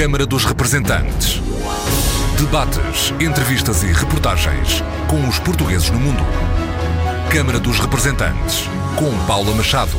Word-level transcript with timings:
Câmara 0.00 0.24
dos 0.24 0.46
Representantes. 0.46 1.42
Debates, 2.38 3.12
entrevistas 3.20 3.82
e 3.82 3.88
reportagens 3.88 4.82
com 5.06 5.28
os 5.28 5.38
portugueses 5.38 5.90
no 5.90 6.00
mundo. 6.00 6.22
Câmara 7.30 7.60
dos 7.60 7.78
Representantes, 7.78 8.64
com 8.96 9.26
Paula 9.26 9.54
Machado. 9.54 9.92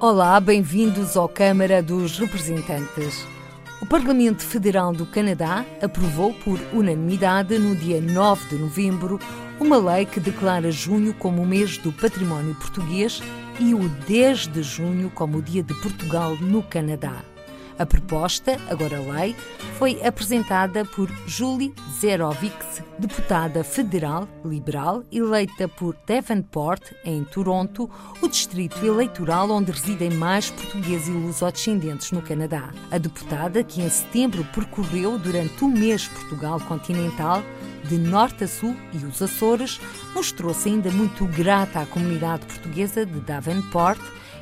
Olá, 0.00 0.40
bem-vindos 0.40 1.16
ao 1.16 1.28
Câmara 1.28 1.80
dos 1.80 2.18
Representantes. 2.18 3.24
O 3.80 3.86
Parlamento 3.86 4.42
Federal 4.42 4.92
do 4.92 5.06
Canadá 5.06 5.64
aprovou 5.80 6.34
por 6.34 6.58
unanimidade 6.72 7.60
no 7.60 7.76
dia 7.76 8.00
9 8.00 8.48
de 8.48 8.56
novembro 8.56 9.20
uma 9.60 9.76
lei 9.76 10.04
que 10.04 10.18
declara 10.18 10.72
junho 10.72 11.14
como 11.14 11.42
o 11.42 11.46
mês 11.46 11.78
do 11.78 11.92
património 11.92 12.56
português 12.56 13.22
e 13.60 13.72
o 13.72 13.88
10 13.88 14.48
de 14.48 14.64
junho 14.64 15.12
como 15.14 15.38
o 15.38 15.42
Dia 15.42 15.62
de 15.62 15.74
Portugal 15.74 16.36
no 16.40 16.60
Canadá. 16.60 17.22
A 17.78 17.84
proposta, 17.84 18.56
agora 18.70 18.98
lei, 18.98 19.36
foi 19.78 20.02
apresentada 20.02 20.82
por 20.84 21.10
Julie 21.26 21.74
Zerovics, 22.00 22.82
deputada 22.98 23.62
federal 23.62 24.26
liberal 24.42 25.04
eleita 25.12 25.68
por 25.68 25.94
Devonport, 26.06 26.82
em 27.04 27.22
Toronto, 27.24 27.90
o 28.22 28.28
distrito 28.28 28.84
eleitoral 28.84 29.50
onde 29.50 29.72
residem 29.72 30.10
mais 30.10 30.50
portugueses 30.50 31.08
e 31.08 31.10
lusodescendentes 31.10 32.12
no 32.12 32.22
Canadá. 32.22 32.70
A 32.90 32.96
deputada, 32.96 33.62
que 33.62 33.82
em 33.82 33.90
setembro 33.90 34.42
percorreu 34.54 35.18
durante 35.18 35.62
um 35.62 35.68
mês 35.68 36.08
Portugal 36.08 36.58
continental, 36.60 37.42
de 37.84 37.98
norte 37.98 38.44
a 38.44 38.48
sul 38.48 38.74
e 38.94 39.04
os 39.04 39.20
Açores, 39.20 39.78
mostrou-se 40.14 40.66
ainda 40.66 40.90
muito 40.90 41.26
grata 41.26 41.80
à 41.80 41.86
comunidade 41.86 42.46
portuguesa 42.46 43.04
de 43.04 43.20
Davenport 43.20 44.00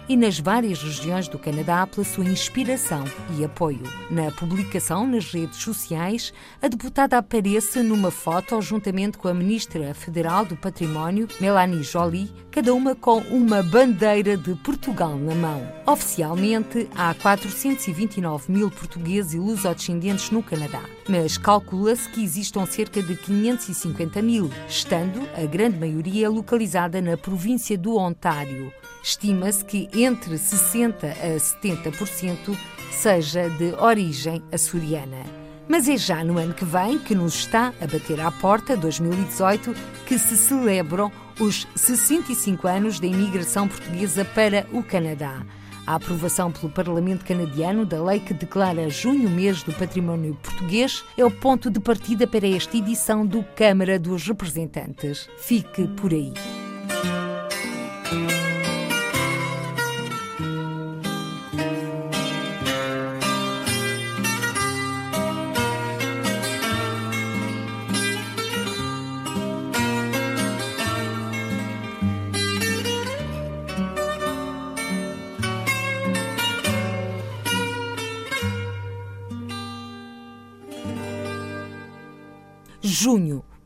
e 0.09 0.17
nas 0.17 0.39
várias 0.39 0.83
regiões 0.83 1.29
do 1.29 1.39
Canadá 1.39 1.87
pela 1.87 2.05
sua 2.05 2.25
inspiração 2.25 3.05
e 3.39 3.45
apoio. 3.45 3.83
Na 4.11 4.31
publicação 4.31 5.07
nas 5.07 5.33
redes 5.33 5.59
sociais, 5.59 6.33
a 6.61 6.69
deputada 6.69 7.19
aparece 7.19 7.83
numa 7.83 8.11
foto 8.11 8.61
juntamente 8.61 9.19
com 9.19 9.29
a 9.29 9.35
ministra 9.35 9.95
federal 9.95 10.45
do 10.45 10.57
Património, 10.57 11.29
Melanie 11.41 11.83
Joly, 11.83 12.31
cada 12.51 12.73
uma 12.75 12.95
com 12.95 13.19
uma 13.19 13.63
bandeira 13.63 14.37
de 14.37 14.55
Portugal 14.57 15.17
na 15.17 15.35
mão. 15.35 15.67
Oficialmente, 15.87 16.89
há 16.95 17.15
429 17.15 18.53
mil 18.53 18.71
portugueses 18.71 19.35
e 19.35 19.39
lusodescendentes 19.39 20.31
no 20.31 20.43
Canadá, 20.43 20.83
mas 21.09 21.37
calcula-se 21.37 22.09
que 22.09 22.23
existam 22.23 22.65
cerca 22.67 23.03
de 23.03 23.17
550 23.17 24.23
mil, 24.23 24.51
estando 24.69 25.29
a 25.37 25.45
grande 25.47 25.79
maioria 25.79 26.31
localizada 26.31 27.01
na 27.01 27.17
província 27.17 27.77
do 27.77 27.97
Ontário. 27.97 28.73
Estima-se 29.05 29.63
que 29.63 29.87
entre 29.93 30.37
60% 30.37 31.05
a 31.05 31.37
70% 31.37 32.59
seja 32.91 33.51
de 33.51 33.75
origem 33.75 34.43
açoriana. 34.51 35.23
Mas 35.69 35.87
é 35.91 35.97
já 35.99 36.25
no 36.25 36.39
ano 36.39 36.55
que 36.55 36.65
vem, 36.65 36.99
que 36.99 37.15
nos 37.15 37.35
está 37.35 37.75
a 37.83 37.87
bater 37.87 38.19
à 38.19 38.31
porta, 38.31 38.75
2018, 38.75 39.75
que 40.07 40.19
se 40.19 40.39
celebram 40.39 41.13
os 41.39 41.67
65 41.77 42.67
anos 42.67 42.99
da 42.99 43.07
imigração 43.07 43.69
portuguesa 43.69 44.25
para 44.25 44.67
o 44.73 44.83
Canadá. 44.83 45.45
A 45.87 45.97
aprovação 45.97 46.51
pelo 46.51 46.73
Parlamento 46.73 47.27
canadiano 47.27 47.85
da 47.85 48.03
lei 48.03 48.21
que 48.21 48.33
declara 48.33 48.89
junho 48.89 49.29
mês 49.29 49.63
do 49.63 49.73
património 49.75 50.35
português 50.43 51.05
é 51.19 51.23
o 51.23 51.31
ponto 51.31 51.69
de 51.69 51.79
partida 51.79 52.27
para 52.27 52.49
esta 52.49 52.75
edição 52.75 53.27
do 53.27 53.43
Câmara 53.55 53.99
dos 53.99 54.27
Representantes. 54.27 55.29
Fique 55.37 55.87
por 55.89 56.11
aí. 56.11 56.33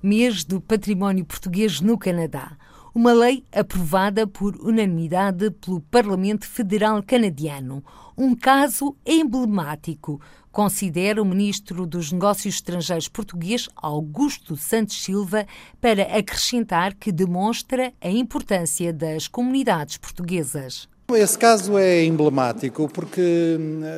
Mês 0.09 0.43
do 0.43 0.59
património 0.59 1.23
português 1.23 1.83
no 1.83 1.99
Canadá. 1.99 2.57
Uma 2.95 3.13
lei 3.13 3.45
aprovada 3.53 4.27
por 4.27 4.57
unanimidade 4.57 5.51
pelo 5.51 5.83
Parlamento 5.83 6.47
Federal 6.47 7.03
Canadiano. 7.03 7.85
Um 8.17 8.35
caso 8.35 8.97
emblemático, 9.05 10.19
considera 10.51 11.21
o 11.21 11.27
ministro 11.27 11.87
dos 11.87 12.11
Negócios 12.11 12.55
Estrangeiros 12.55 13.07
português, 13.07 13.69
Augusto 13.77 14.57
Santos 14.57 15.03
Silva, 15.03 15.47
para 15.79 16.05
acrescentar 16.17 16.95
que 16.95 17.13
demonstra 17.13 17.93
a 18.01 18.09
importância 18.09 18.95
das 18.95 19.29
comunidades 19.29 19.99
portuguesas. 19.99 20.89
Esse 21.15 21.39
caso 21.39 21.79
é 21.79 22.05
emblemático 22.05 22.87
porque, 22.87 23.57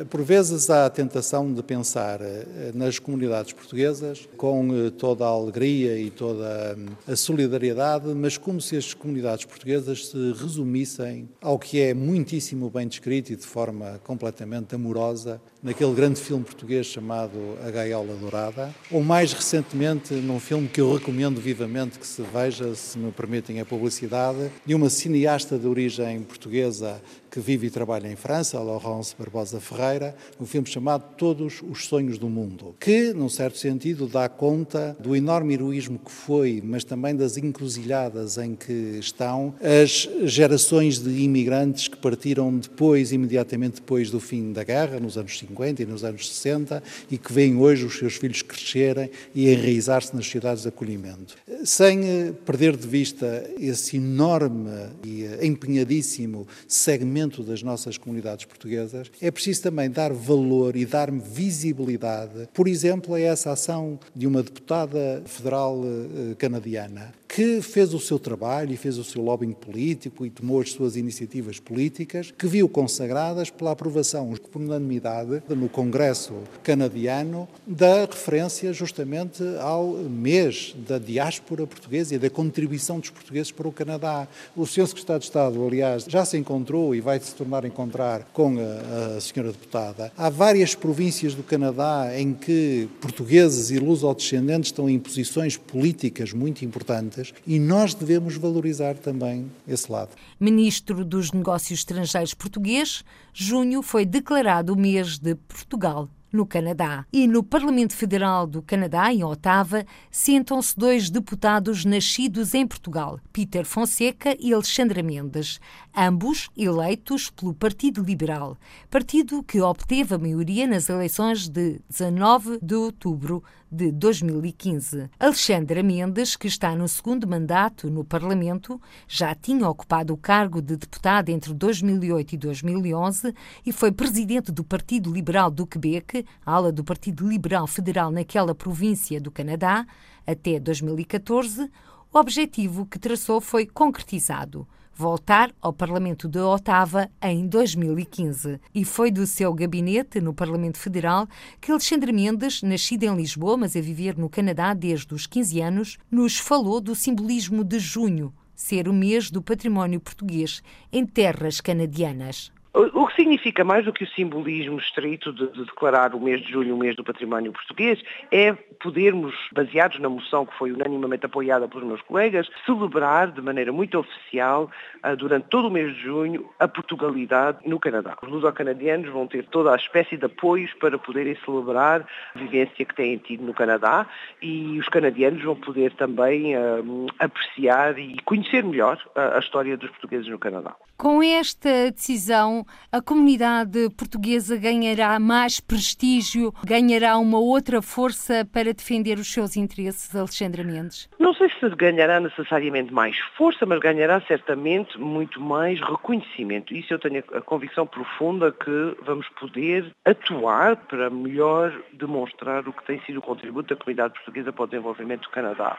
por 0.09 0.23
vezes, 0.23 0.69
há 0.69 0.85
a 0.85 0.89
tentação 0.89 1.53
de 1.53 1.61
pensar 1.61 2.21
eh, 2.21 2.71
nas 2.73 2.99
comunidades 2.99 3.51
portuguesas 3.51 4.29
com 4.37 4.73
eh, 4.73 4.91
toda 4.91 5.25
a 5.25 5.27
alegria 5.27 5.99
e 5.99 6.09
toda 6.09 6.77
a 7.05 7.15
solidariedade, 7.17 8.07
mas 8.15 8.37
como 8.37 8.61
se 8.61 8.77
as 8.77 8.93
comunidades 8.93 9.43
portuguesas 9.43 10.07
se 10.07 10.31
resumissem 10.41 11.27
ao 11.41 11.59
que 11.59 11.81
é 11.81 11.93
muitíssimo 11.93 12.69
bem 12.69 12.87
descrito 12.87 13.33
e 13.33 13.35
de 13.35 13.45
forma 13.45 13.99
completamente 14.05 14.73
amorosa 14.73 15.41
naquele 15.63 15.93
grande 15.93 16.19
filme 16.19 16.43
português 16.43 16.87
chamado 16.87 17.37
A 17.63 17.69
Gaiola 17.69 18.15
Dourada, 18.15 18.73
ou 18.89 19.03
mais 19.03 19.31
recentemente 19.31 20.13
num 20.13 20.39
filme 20.39 20.67
que 20.67 20.81
eu 20.81 20.93
recomendo 20.93 21.39
vivamente 21.39 21.99
que 21.99 22.07
se 22.07 22.23
veja, 22.23 22.73
se 22.73 22.97
me 22.97 23.11
permitem 23.11 23.59
a 23.59 23.65
publicidade, 23.65 24.51
de 24.65 24.73
uma 24.73 24.89
cineasta 24.89 25.59
de 25.59 25.67
origem 25.67 26.21
portuguesa 26.23 26.99
que 27.29 27.39
vive 27.39 27.67
e 27.67 27.69
trabalha 27.69 28.11
em 28.11 28.15
França, 28.15 28.59
Laurence 28.59 29.15
Barbosa 29.17 29.61
Ferreira, 29.61 30.13
um 30.39 30.45
filme 30.45 30.67
chamado 30.67 31.15
Todos 31.15 31.61
os 31.61 31.85
Sonhos 31.85 32.17
do 32.17 32.27
Mundo, 32.27 32.75
que, 32.77 33.13
num 33.13 33.29
certo 33.29 33.57
sentido, 33.57 34.05
dá 34.05 34.27
conta 34.27 34.97
do 34.99 35.15
enorme 35.15 35.53
heroísmo 35.53 35.97
que 35.97 36.11
foi, 36.11 36.61
mas 36.63 36.83
também 36.83 37.15
das 37.15 37.37
encruzilhadas 37.37 38.37
em 38.37 38.53
que 38.53 38.97
estão 38.99 39.53
as 39.61 40.09
gerações 40.23 40.99
de 40.99 41.21
imigrantes 41.21 41.87
que 41.87 41.95
partiram 41.95 42.57
depois, 42.57 43.13
imediatamente 43.13 43.75
depois 43.75 44.11
do 44.11 44.19
fim 44.19 44.51
da 44.51 44.65
guerra, 44.65 44.99
nos 44.99 45.17
anos 45.17 45.39
50 45.39 45.50
e 45.79 45.85
nos 45.85 46.03
anos 46.03 46.29
60, 46.29 46.81
e 47.09 47.17
que 47.17 47.31
veem 47.31 47.57
hoje 47.57 47.85
os 47.85 47.97
seus 47.97 48.15
filhos 48.15 48.41
crescerem 48.41 49.09
e 49.35 49.49
enraizar-se 49.49 50.15
nas 50.15 50.25
sociedades 50.25 50.63
de 50.63 50.69
acolhimento. 50.69 51.35
Sem 51.63 52.05
eh, 52.05 52.33
perder 52.45 52.75
de 52.75 52.87
vista 52.87 53.49
esse 53.59 53.97
enorme 53.97 54.69
e 55.05 55.23
eh, 55.23 55.45
empenhadíssimo 55.45 56.47
segmento 56.67 57.43
das 57.43 57.61
nossas 57.61 57.97
comunidades 57.97 58.45
portuguesas, 58.45 59.11
é 59.21 59.29
preciso 59.29 59.61
também 59.63 59.89
dar 59.89 60.13
valor 60.13 60.75
e 60.75 60.85
dar 60.85 61.11
visibilidade, 61.11 62.47
por 62.53 62.67
exemplo, 62.67 63.13
a 63.13 63.19
essa 63.19 63.51
ação 63.51 63.99
de 64.15 64.25
uma 64.25 64.41
deputada 64.41 65.21
federal 65.25 65.81
eh, 65.83 66.35
canadiana 66.35 67.13
que 67.33 67.61
fez 67.61 67.93
o 67.93 67.99
seu 67.99 68.19
trabalho 68.19 68.73
e 68.73 68.77
fez 68.77 68.97
o 68.97 69.05
seu 69.05 69.21
lobbying 69.21 69.53
político 69.53 70.25
e 70.25 70.29
tomou 70.29 70.59
as 70.59 70.71
suas 70.71 70.97
iniciativas 70.97 71.61
políticas, 71.61 72.29
que 72.29 72.45
viu 72.45 72.67
consagradas 72.67 73.49
pela 73.49 73.71
aprovação 73.71 74.33
por 74.51 74.61
unanimidade 74.61 75.40
no 75.49 75.69
Congresso 75.69 76.33
canadiano 76.63 77.47
da 77.65 78.05
referência 78.05 78.73
justamente 78.73 79.43
ao 79.59 79.87
mês 79.93 80.75
da 80.87 80.97
diáspora 80.97 81.65
portuguesa 81.67 82.15
e 82.15 82.19
da 82.19 82.29
contribuição 82.29 82.99
dos 82.99 83.09
portugueses 83.09 83.51
para 83.51 83.67
o 83.67 83.71
Canadá. 83.71 84.27
O 84.55 84.65
Sr. 84.65 84.87
Secretário 84.87 85.19
de 85.19 85.25
Estado, 85.25 85.65
aliás, 85.65 86.05
já 86.07 86.25
se 86.25 86.37
encontrou 86.37 86.93
e 86.95 87.01
vai 87.01 87.19
se 87.19 87.33
tornar 87.35 87.65
a 87.65 87.67
encontrar 87.67 88.27
com 88.33 88.57
a, 88.59 89.17
a 89.17 89.21
senhora 89.21 89.51
deputada. 89.51 90.11
Há 90.17 90.29
várias 90.29 90.75
províncias 90.75 91.35
do 91.35 91.43
Canadá 91.43 92.11
em 92.17 92.33
que 92.33 92.89
portugueses 92.99 93.71
e 93.71 93.79
luso-descendentes 93.79 94.69
estão 94.69 94.89
em 94.89 94.99
posições 94.99 95.57
políticas 95.57 96.33
muito 96.33 96.63
importantes 96.65 97.33
e 97.45 97.59
nós 97.59 97.93
devemos 97.93 98.35
valorizar 98.35 98.95
também 98.95 99.45
esse 99.67 99.91
lado. 99.91 100.09
Ministro 100.39 101.05
dos 101.05 101.31
Negócios 101.31 101.79
Estrangeiros 101.79 102.33
português, 102.33 103.03
junho 103.33 103.81
foi 103.81 104.05
declarado 104.05 104.73
o 104.73 104.75
mês 104.75 105.17
de 105.17 105.30
Portugal 105.35 106.09
no 106.31 106.45
Canadá. 106.45 107.05
E 107.11 107.27
no 107.27 107.43
Parlamento 107.43 107.93
Federal 107.93 108.47
do 108.47 108.61
Canadá, 108.61 109.11
em 109.11 109.23
Ottawa, 109.23 109.85
sentam-se 110.09 110.77
dois 110.77 111.09
deputados 111.09 111.83
nascidos 111.83 112.53
em 112.53 112.65
Portugal, 112.65 113.19
Peter 113.33 113.65
Fonseca 113.65 114.35
e 114.39 114.53
Alexandra 114.53 115.03
Mendes, 115.03 115.59
ambos 115.95 116.49
eleitos 116.55 117.29
pelo 117.29 117.53
Partido 117.53 118.01
Liberal, 118.01 118.57
partido 118.89 119.43
que 119.43 119.59
obteve 119.59 120.15
a 120.15 120.19
maioria 120.19 120.65
nas 120.65 120.89
eleições 120.89 121.49
de 121.49 121.81
19 121.89 122.59
de 122.61 122.75
outubro 122.75 123.43
de 123.71 123.89
2015. 123.91 125.09
Alexandra 125.17 125.81
Mendes, 125.81 126.35
que 126.35 126.47
está 126.47 126.75
no 126.75 126.87
segundo 126.89 127.25
mandato 127.25 127.89
no 127.89 128.03
Parlamento, 128.03 128.81
já 129.07 129.33
tinha 129.33 129.69
ocupado 129.69 130.13
o 130.13 130.17
cargo 130.17 130.61
de 130.61 130.75
deputada 130.75 131.31
entre 131.31 131.53
2008 131.53 132.33
e 132.33 132.37
2011 132.37 133.33
e 133.65 133.71
foi 133.71 133.91
presidente 133.91 134.51
do 134.51 134.63
Partido 134.63 135.11
Liberal 135.11 135.49
do 135.49 135.65
Quebec, 135.65 136.25
ala 136.45 136.71
do 136.71 136.83
Partido 136.83 137.25
Liberal 137.25 137.65
Federal 137.65 138.11
naquela 138.11 138.53
província 138.53 139.21
do 139.21 139.31
Canadá, 139.31 139.87
até 140.27 140.59
2014. 140.59 141.71
O 142.13 142.19
objetivo 142.19 142.85
que 142.85 142.99
traçou 142.99 143.39
foi 143.39 143.65
concretizado 143.65 144.67
voltar 145.01 145.49
ao 145.59 145.73
Parlamento 145.73 146.27
de 146.27 146.37
Ottawa 146.37 147.09
em 147.23 147.47
2015. 147.47 148.59
E 148.73 148.85
foi 148.85 149.09
do 149.09 149.25
seu 149.25 149.51
gabinete 149.51 150.21
no 150.21 150.31
Parlamento 150.31 150.77
Federal 150.77 151.27
que 151.59 151.71
Alexandre 151.71 152.13
Mendes, 152.13 152.61
nascido 152.61 153.05
em 153.05 153.15
Lisboa, 153.15 153.57
mas 153.57 153.75
a 153.75 153.81
viver 153.81 154.15
no 154.15 154.29
Canadá 154.29 154.75
desde 154.75 155.11
os 155.15 155.25
15 155.25 155.59
anos, 155.59 155.97
nos 156.11 156.37
falou 156.37 156.79
do 156.79 156.93
simbolismo 156.93 157.63
de 157.63 157.79
junho, 157.79 158.31
ser 158.53 158.87
o 158.87 158.93
mês 158.93 159.31
do 159.31 159.41
património 159.41 159.99
português 159.99 160.61
em 160.93 161.03
terras 161.03 161.59
canadianas. 161.59 162.51
O 162.73 163.05
que 163.05 163.15
significa 163.15 163.65
mais 163.65 163.83
do 163.83 163.91
que 163.91 164.05
o 164.05 164.09
simbolismo 164.11 164.77
estrito 164.77 165.33
de, 165.33 165.45
de, 165.51 165.65
declarar 165.65 166.15
o 166.15 166.21
mês 166.21 166.41
de 166.41 166.53
julho 166.53 166.73
o 166.73 166.79
mês 166.79 166.95
do 166.95 167.03
património 167.03 167.51
português 167.51 168.01
é 168.31 168.53
podermos, 168.53 169.35
baseados 169.51 169.99
na 169.99 170.07
moção 170.07 170.45
que 170.45 170.57
foi 170.57 170.71
unanimamente 170.71 171.25
apoiada 171.25 171.67
pelos 171.67 171.85
meus 171.85 172.01
colegas, 172.03 172.49
celebrar 172.65 173.29
de 173.29 173.41
maneira 173.41 173.73
muito 173.73 173.99
oficial, 173.99 174.71
durante 175.17 175.47
todo 175.47 175.67
o 175.67 175.71
mês 175.71 175.95
de 175.95 176.01
junho, 176.03 176.49
a 176.59 176.67
Portugalidade 176.67 177.57
no 177.65 177.79
Canadá. 177.79 178.17
Os 178.21 178.29
luso-canadianos 178.29 179.09
vão 179.09 179.27
ter 179.27 179.45
toda 179.45 179.73
a 179.73 179.75
espécie 179.75 180.17
de 180.17 180.25
apoios 180.25 180.73
para 180.75 180.97
poderem 180.97 181.35
celebrar 181.43 182.05
a 182.35 182.39
vivência 182.39 182.85
que 182.85 182.95
têm 182.95 183.17
tido 183.17 183.43
no 183.43 183.53
Canadá 183.53 184.07
e 184.41 184.79
os 184.79 184.87
canadianos 184.89 185.43
vão 185.43 185.55
poder 185.55 185.93
também 185.93 186.55
uh, 186.55 187.07
apreciar 187.19 187.97
e 187.97 188.17
conhecer 188.23 188.63
melhor 188.63 188.99
a, 189.15 189.37
a 189.37 189.39
história 189.39 189.77
dos 189.77 189.89
portugueses 189.91 190.27
no 190.27 190.39
Canadá. 190.39 190.75
Com 190.97 191.23
esta 191.23 191.89
decisão, 191.91 192.63
a 192.91 193.01
comunidade 193.01 193.89
portuguesa 193.97 194.55
ganhará 194.55 195.19
mais 195.19 195.59
prestígio, 195.59 196.53
ganhará 196.63 197.17
uma 197.17 197.39
outra 197.39 197.81
força 197.81 198.47
para 198.53 198.71
defender 198.71 199.17
os 199.17 199.33
seus 199.33 199.57
interesses, 199.57 200.15
Alexandra 200.15 200.63
Mendes? 200.63 201.09
Não 201.17 201.33
sei 201.33 201.49
se 201.59 201.69
ganhará 201.75 202.19
necessariamente 202.19 202.93
mais 202.93 203.17
força, 203.35 203.65
mas 203.65 203.79
ganhará 203.79 204.21
certamente 204.27 204.90
muito 204.99 205.39
mais 205.39 205.79
reconhecimento. 205.79 206.73
Isso 206.73 206.93
eu 206.93 206.99
tenho 206.99 207.23
a 207.33 207.41
convicção 207.41 207.85
profunda 207.85 208.51
que 208.51 208.97
vamos 209.03 209.27
poder 209.39 209.93
atuar 210.05 210.75
para 210.75 211.09
melhor 211.09 211.73
demonstrar 211.93 212.67
o 212.67 212.73
que 212.73 212.85
tem 212.85 212.99
sido 213.01 213.19
o 213.19 213.21
contributo 213.21 213.73
da 213.73 213.79
comunidade 213.79 214.13
portuguesa 214.13 214.51
para 214.51 214.63
o 214.63 214.67
desenvolvimento 214.67 215.23
do 215.23 215.29
Canadá 215.29 215.77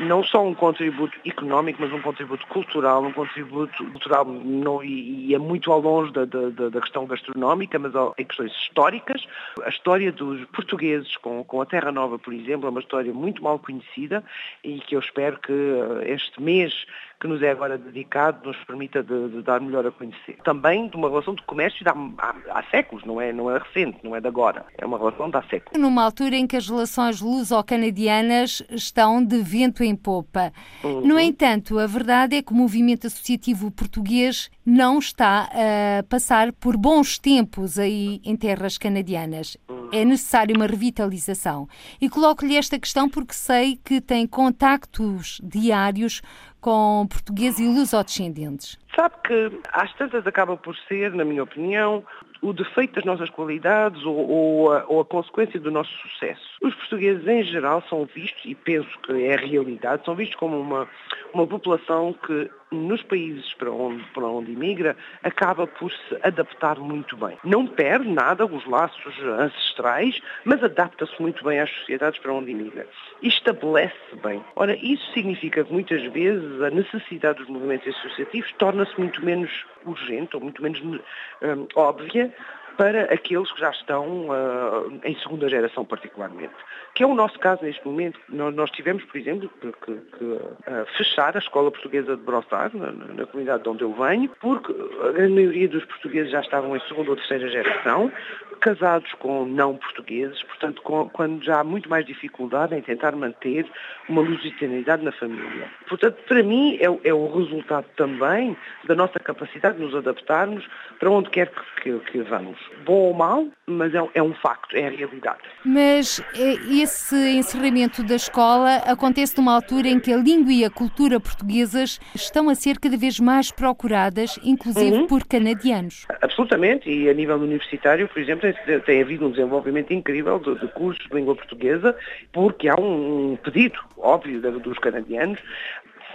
não 0.00 0.24
só 0.24 0.44
um 0.44 0.54
contributo 0.54 1.16
económico, 1.24 1.80
mas 1.80 1.92
um 1.92 2.00
contributo 2.00 2.46
cultural, 2.48 3.04
um 3.04 3.12
contributo 3.12 3.84
cultural 3.90 4.24
não, 4.24 4.82
e, 4.82 5.28
e 5.28 5.34
é 5.34 5.38
muito 5.38 5.70
ao 5.70 5.80
longe 5.80 6.12
da, 6.12 6.24
da, 6.24 6.50
da, 6.50 6.80
questão 6.80 7.06
gastronómica, 7.06 7.78
mas 7.78 7.92
em 8.18 8.24
questões 8.24 8.52
históricas. 8.52 9.24
A 9.62 9.68
história 9.68 10.10
dos 10.10 10.44
portugueses 10.46 11.16
com, 11.18 11.44
com 11.44 11.60
a 11.60 11.66
Terra 11.66 11.92
Nova, 11.92 12.18
por 12.18 12.32
exemplo, 12.32 12.66
é 12.66 12.70
uma 12.70 12.80
história 12.80 13.12
muito 13.12 13.42
mal 13.42 13.58
conhecida 13.58 14.24
e 14.62 14.80
que 14.80 14.96
eu 14.96 15.00
espero 15.00 15.38
que 15.38 15.52
eh, 15.52 16.12
este 16.12 16.42
mês 16.42 16.86
que 17.24 17.28
nos 17.28 17.40
é 17.40 17.52
agora 17.52 17.78
dedicado 17.78 18.46
nos 18.46 18.56
permita 18.64 19.02
de, 19.02 19.30
de 19.30 19.40
dar 19.40 19.58
melhor 19.58 19.86
a 19.86 19.90
conhecer. 19.90 20.36
Também 20.44 20.88
de 20.90 20.94
uma 20.94 21.08
relação 21.08 21.34
de 21.34 21.40
comércio 21.44 21.82
de 21.82 21.88
há, 21.88 21.94
há, 22.18 22.58
há, 22.58 22.62
séculos, 22.64 23.02
não 23.06 23.18
é, 23.18 23.32
não 23.32 23.50
é 23.50 23.56
recente, 23.56 23.96
não 24.04 24.14
é 24.14 24.20
de 24.20 24.28
agora, 24.28 24.66
é 24.76 24.84
uma 24.84 24.98
relação 24.98 25.30
de 25.30 25.36
há 25.38 25.42
séculos. 25.44 25.80
Numa 25.80 26.04
altura 26.04 26.36
em 26.36 26.46
que 26.46 26.54
as 26.54 26.68
relações 26.68 27.22
luso-canadianas 27.22 28.62
estão 28.68 29.24
de 29.24 29.38
vento 29.38 29.82
em 29.82 29.96
popa. 29.96 30.52
Uhum. 30.82 31.00
No 31.00 31.18
entanto, 31.18 31.78
a 31.78 31.86
verdade 31.86 32.36
é 32.36 32.42
que 32.42 32.52
o 32.52 32.54
movimento 32.54 33.06
associativo 33.06 33.70
português 33.70 34.50
não 34.66 34.98
está 34.98 35.48
a 35.50 36.02
passar 36.02 36.52
por 36.52 36.76
bons 36.76 37.18
tempos 37.18 37.78
aí 37.78 38.20
em 38.22 38.36
terras 38.36 38.76
canadianas. 38.76 39.56
É 39.92 40.04
necessário 40.04 40.56
uma 40.56 40.66
revitalização. 40.66 41.68
E 42.00 42.08
coloco-lhe 42.08 42.56
esta 42.56 42.78
questão 42.78 43.08
porque 43.08 43.32
sei 43.32 43.78
que 43.82 44.00
tem 44.00 44.26
contactos 44.26 45.40
diários 45.42 46.20
com 46.64 47.06
portugueses 47.06 47.60
e 47.60 47.68
lusodescendentes? 47.68 48.78
Sabe 48.96 49.14
que 49.22 49.60
às 49.70 49.92
tantas 49.94 50.26
acaba 50.26 50.56
por 50.56 50.74
ser, 50.88 51.12
na 51.12 51.22
minha 51.22 51.42
opinião, 51.42 52.02
o 52.40 52.54
defeito 52.54 52.94
das 52.94 53.04
nossas 53.04 53.28
qualidades 53.28 54.02
ou, 54.04 54.16
ou, 54.16 54.72
a, 54.72 54.84
ou, 54.88 55.00
a, 55.00 55.04
consequência 55.04 55.60
do 55.60 55.70
nosso 55.70 55.90
sucesso. 55.98 56.42
Os 56.62 56.74
portugueses 56.74 57.26
em 57.26 57.42
geral 57.44 57.82
são 57.90 58.06
vistos, 58.06 58.42
e 58.46 58.54
penso 58.54 58.88
que 59.00 59.12
é 59.26 59.34
a 59.34 59.40
realidade, 59.40 60.06
são 60.06 60.14
vistos 60.14 60.36
como 60.38 60.58
uma, 60.58 60.88
uma 61.34 61.46
população 61.46 62.14
que 62.26 62.50
nos 62.74 63.02
países 63.02 63.52
para 63.54 63.70
onde, 63.70 64.02
para 64.12 64.26
onde 64.26 64.52
imigra, 64.52 64.96
acaba 65.22 65.66
por 65.66 65.90
se 65.90 66.18
adaptar 66.22 66.78
muito 66.78 67.16
bem. 67.16 67.36
Não 67.44 67.66
perde 67.66 68.08
nada 68.08 68.44
os 68.44 68.66
laços 68.66 69.14
ancestrais, 69.22 70.20
mas 70.44 70.62
adapta-se 70.62 71.20
muito 71.20 71.44
bem 71.44 71.60
às 71.60 71.70
sociedades 71.70 72.18
para 72.18 72.32
onde 72.32 72.50
imigra. 72.50 72.86
E 73.22 73.28
estabelece 73.28 73.94
bem. 74.22 74.42
Ora, 74.56 74.76
isso 74.76 75.12
significa 75.12 75.64
que 75.64 75.72
muitas 75.72 76.02
vezes 76.12 76.60
a 76.62 76.70
necessidade 76.70 77.38
dos 77.38 77.48
movimentos 77.48 77.88
associativos 77.96 78.52
torna-se 78.58 78.98
muito 78.98 79.24
menos 79.24 79.50
urgente 79.84 80.36
ou 80.36 80.42
muito 80.42 80.62
menos 80.62 80.80
um, 80.80 81.66
óbvia 81.74 82.32
para 82.76 83.04
aqueles 83.04 83.50
que 83.52 83.60
já 83.60 83.70
estão 83.70 84.28
uh, 84.28 85.00
em 85.04 85.16
segunda 85.20 85.48
geração 85.48 85.84
particularmente. 85.84 86.54
Que 86.94 87.02
é 87.02 87.06
o 87.06 87.14
nosso 87.14 87.38
caso 87.38 87.64
neste 87.64 87.84
momento. 87.84 88.18
Nós, 88.28 88.70
tivemos, 88.70 89.04
por 89.04 89.18
exemplo, 89.18 89.50
que, 89.60 89.72
que, 89.72 89.96
que 90.16 90.24
uh, 90.24 90.86
fechar 90.96 91.36
a 91.36 91.38
Escola 91.38 91.70
Portuguesa 91.70 92.16
de 92.16 92.22
Brossard, 92.22 92.76
na, 92.76 92.92
na, 92.92 93.26
comunidade 93.26 93.62
de 93.62 93.68
onde 93.68 93.82
eu 93.82 93.92
venho, 93.92 94.30
porque 94.40 94.72
a 95.02 95.12
grande 95.12 95.34
maioria 95.34 95.68
dos 95.68 95.84
portugueses 95.84 96.30
já 96.30 96.40
estavam 96.40 96.76
em 96.76 96.80
segunda 96.80 97.10
ou 97.10 97.16
terceira 97.16 97.48
geração, 97.48 98.12
casados 98.60 99.12
com 99.14 99.44
não 99.44 99.76
portugueses, 99.76 100.42
portanto, 100.44 100.80
com, 100.82 101.08
quando 101.10 101.44
já 101.44 101.60
há 101.60 101.64
muito 101.64 101.88
mais 101.88 102.06
dificuldade 102.06 102.74
em 102.74 102.80
tentar 102.80 103.12
manter 103.12 103.66
uma 104.08 104.22
lusitanidade 104.22 105.04
na 105.04 105.12
família. 105.12 105.70
Portanto, 105.88 106.16
para 106.26 106.42
mim, 106.42 106.78
é, 106.80 107.08
é, 107.08 107.12
o 107.12 107.26
resultado 107.26 107.86
também 107.96 108.56
da 108.84 108.94
nossa 108.94 109.18
capacidade 109.18 109.76
de 109.76 109.84
nos 109.84 109.94
adaptarmos 109.94 110.66
para 110.98 111.10
onde 111.10 111.30
quer 111.30 111.50
que, 111.50 111.82
que, 111.82 111.98
que 112.10 112.22
vamos. 112.22 112.58
Bom 112.84 113.08
ou 113.08 113.14
mal, 113.14 113.46
mas 113.66 113.94
é, 113.94 113.98
é, 114.14 114.22
um 114.22 114.34
facto, 114.34 114.76
é 114.76 114.86
a 114.86 114.90
realidade. 114.90 115.40
Mas 115.64 116.20
eh, 116.34 116.82
esse 116.82 117.16
encerramento 117.30 118.02
da 118.02 118.14
escola 118.14 118.76
acontece 118.86 119.36
numa 119.38 119.54
altura 119.54 119.88
em 119.88 119.98
que 119.98 120.12
a 120.12 120.16
língua 120.16 120.52
e 120.52 120.64
a 120.64 120.70
cultura 120.70 121.18
portuguesas 121.18 121.98
estão 122.14 122.50
a 122.50 122.54
ser 122.54 122.78
cada 122.78 122.96
vez 122.96 123.18
mais 123.18 123.50
procuradas, 123.50 124.38
inclusive 124.44 124.98
uhum. 124.98 125.06
por 125.06 125.26
canadianos. 125.26 126.06
Absolutamente, 126.20 126.90
e 126.90 127.08
a 127.08 127.14
nível 127.14 127.36
universitário, 127.36 128.06
por 128.06 128.20
exemplo, 128.20 128.52
tem 128.84 129.00
havido 129.00 129.26
um 129.26 129.30
desenvolvimento 129.30 129.92
incrível 129.92 130.38
de, 130.38 130.58
de 130.60 130.68
cursos 130.68 131.06
de 131.08 131.14
língua 131.14 131.34
portuguesa, 131.34 131.96
porque 132.32 132.68
há 132.68 132.74
um 132.74 133.38
pedido 133.42 133.78
óbvio 133.96 134.40
dos 134.60 134.78
canadianos 134.78 135.40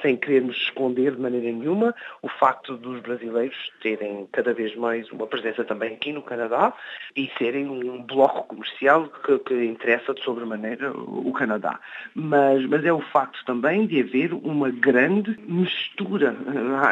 sem 0.01 0.17
querermos 0.17 0.55
esconder 0.57 1.15
de 1.15 1.21
maneira 1.21 1.51
nenhuma 1.51 1.95
o 2.21 2.27
facto 2.27 2.75
dos 2.77 3.01
brasileiros 3.01 3.57
terem 3.81 4.27
cada 4.31 4.53
vez 4.53 4.75
mais 4.75 5.09
uma 5.11 5.27
presença 5.27 5.63
também 5.63 5.93
aqui 5.93 6.11
no 6.11 6.21
Canadá 6.21 6.73
e 7.15 7.29
serem 7.37 7.67
um 7.67 8.01
bloco 8.01 8.47
comercial 8.47 9.07
que, 9.07 9.39
que 9.39 9.65
interessa 9.65 10.13
de 10.13 10.23
sobremaneira 10.23 10.91
o 10.91 11.31
Canadá. 11.33 11.79
Mas, 12.13 12.65
mas 12.65 12.83
é 12.85 12.93
o 12.93 13.01
facto 13.01 13.43
também 13.45 13.85
de 13.85 13.99
haver 14.01 14.33
uma 14.33 14.69
grande 14.69 15.37
mistura, 15.47 16.35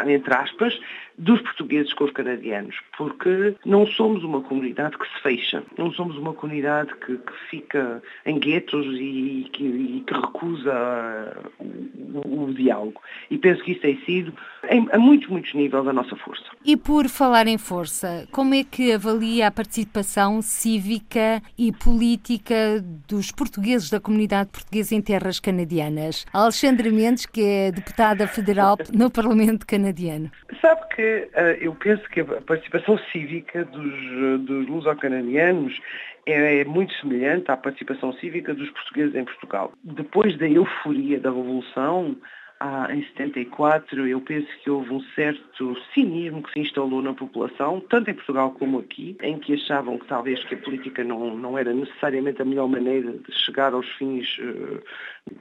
eh, 0.05 0.11
entre 0.13 0.33
aspas, 0.33 0.79
dos 1.17 1.41
portugueses 1.41 1.93
com 1.93 2.03
os 2.03 2.11
canadianos, 2.11 2.75
porque 2.97 3.55
não 3.65 3.87
somos 3.87 4.23
uma 4.23 4.41
comunidade 4.41 4.97
que 4.97 5.05
se 5.05 5.21
fecha, 5.21 5.63
não 5.77 5.91
somos 5.91 6.15
uma 6.17 6.33
comunidade 6.33 6.93
que, 7.05 7.17
que 7.17 7.33
fica 7.49 8.01
em 8.25 8.37
guetos 8.37 8.85
e 8.99 9.49
que, 9.51 9.63
e 9.63 10.03
que 10.05 10.13
recusa 10.13 11.35
o, 11.59 12.43
o, 12.43 12.53
diálogo. 12.53 13.01
E 13.31 13.37
penso 13.37 13.63
que 13.63 13.71
isso 13.71 13.81
tem 13.81 13.99
sido 14.05 14.33
em, 14.69 14.87
a 14.91 14.99
muitos, 14.99 15.27
muitos 15.29 15.53
níveis 15.53 15.87
a 15.87 15.93
nossa 15.93 16.15
força. 16.15 16.45
E 16.63 16.77
por 16.77 17.07
falar 17.09 17.47
em 17.47 17.57
força, 17.57 18.27
como 18.31 18.53
é 18.53 18.63
que 18.63 18.91
avalia 18.91 19.47
a 19.47 19.51
participação 19.51 20.41
cívica 20.41 21.41
e 21.57 21.71
política 21.71 22.83
dos 23.07 23.31
portugueses 23.31 23.89
da 23.89 23.99
comunidade 23.99 24.49
portuguesa 24.49 24.93
em 24.93 25.01
terras 25.01 25.39
canadianas? 25.39 26.25
Alexandre 26.31 26.91
Mendes, 26.91 27.25
que 27.25 27.41
é 27.41 27.71
deputada 27.71 28.27
federal 28.27 28.77
no 28.93 29.09
Parlamento 29.09 29.65
canadiano. 29.65 30.29
Sabe 30.61 30.81
que 30.95 31.06
eh, 31.33 31.57
eu 31.61 31.73
penso 31.75 32.07
que 32.09 32.21
a 32.21 32.41
participação 32.41 32.97
cívica 33.11 33.65
dos, 33.65 34.41
dos 34.41 34.67
luso-canadianos 34.67 35.79
é, 36.25 36.59
é 36.59 36.65
muito 36.65 36.93
semelhante 36.95 37.49
à 37.49 37.57
participação 37.57 38.13
cívica 38.13 38.53
dos 38.53 38.69
portugueses 38.71 39.15
em 39.15 39.23
Portugal. 39.23 39.71
Depois 39.83 40.37
da 40.37 40.47
euforia 40.47 41.19
da 41.19 41.29
Revolução, 41.29 42.15
ah, 42.59 42.87
em 42.89 43.03
74, 43.03 44.07
eu 44.07 44.19
penso 44.21 44.47
que 44.63 44.69
houve 44.69 44.91
um 44.91 45.01
certo 45.15 45.77
cinismo 45.93 46.41
que 46.41 46.51
se 46.53 46.59
instalou 46.59 47.01
na 47.01 47.13
população, 47.13 47.79
tanto 47.89 48.09
em 48.09 48.15
Portugal 48.15 48.51
como 48.51 48.79
aqui, 48.79 49.15
em 49.21 49.37
que 49.37 49.53
achavam 49.53 49.99
que 49.99 50.07
talvez 50.07 50.43
que 50.45 50.55
a 50.55 50.57
política 50.57 51.03
não, 51.03 51.37
não 51.37 51.57
era 51.57 51.71
necessariamente 51.71 52.41
a 52.41 52.45
melhor 52.45 52.67
maneira 52.67 53.11
de 53.11 53.31
chegar 53.45 53.73
aos 53.73 53.87
fins 53.93 54.39
uh, 54.39 54.81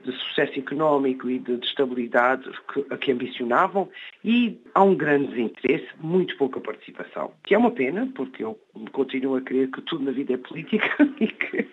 de 0.04 0.12
sucesso 0.12 0.58
económico 0.58 1.30
e 1.30 1.38
de, 1.38 1.56
de 1.56 1.66
estabilidade 1.66 2.50
que, 2.72 2.84
a 2.90 2.96
que 2.98 3.12
ambicionavam. 3.12 3.88
E 4.22 4.60
há 4.74 4.82
um 4.82 4.94
grande 4.94 5.28
desinteresse, 5.28 5.88
muito 6.00 6.36
pouca 6.36 6.60
participação, 6.60 7.32
que 7.44 7.54
é 7.54 7.58
uma 7.58 7.70
pena, 7.70 8.10
porque 8.14 8.44
eu 8.44 8.58
continuo 8.92 9.36
a 9.36 9.40
crer 9.40 9.70
que 9.70 9.80
tudo 9.82 10.04
na 10.04 10.12
vida 10.12 10.34
é 10.34 10.36
política 10.36 10.88
e 11.18 11.28
que, 11.28 11.68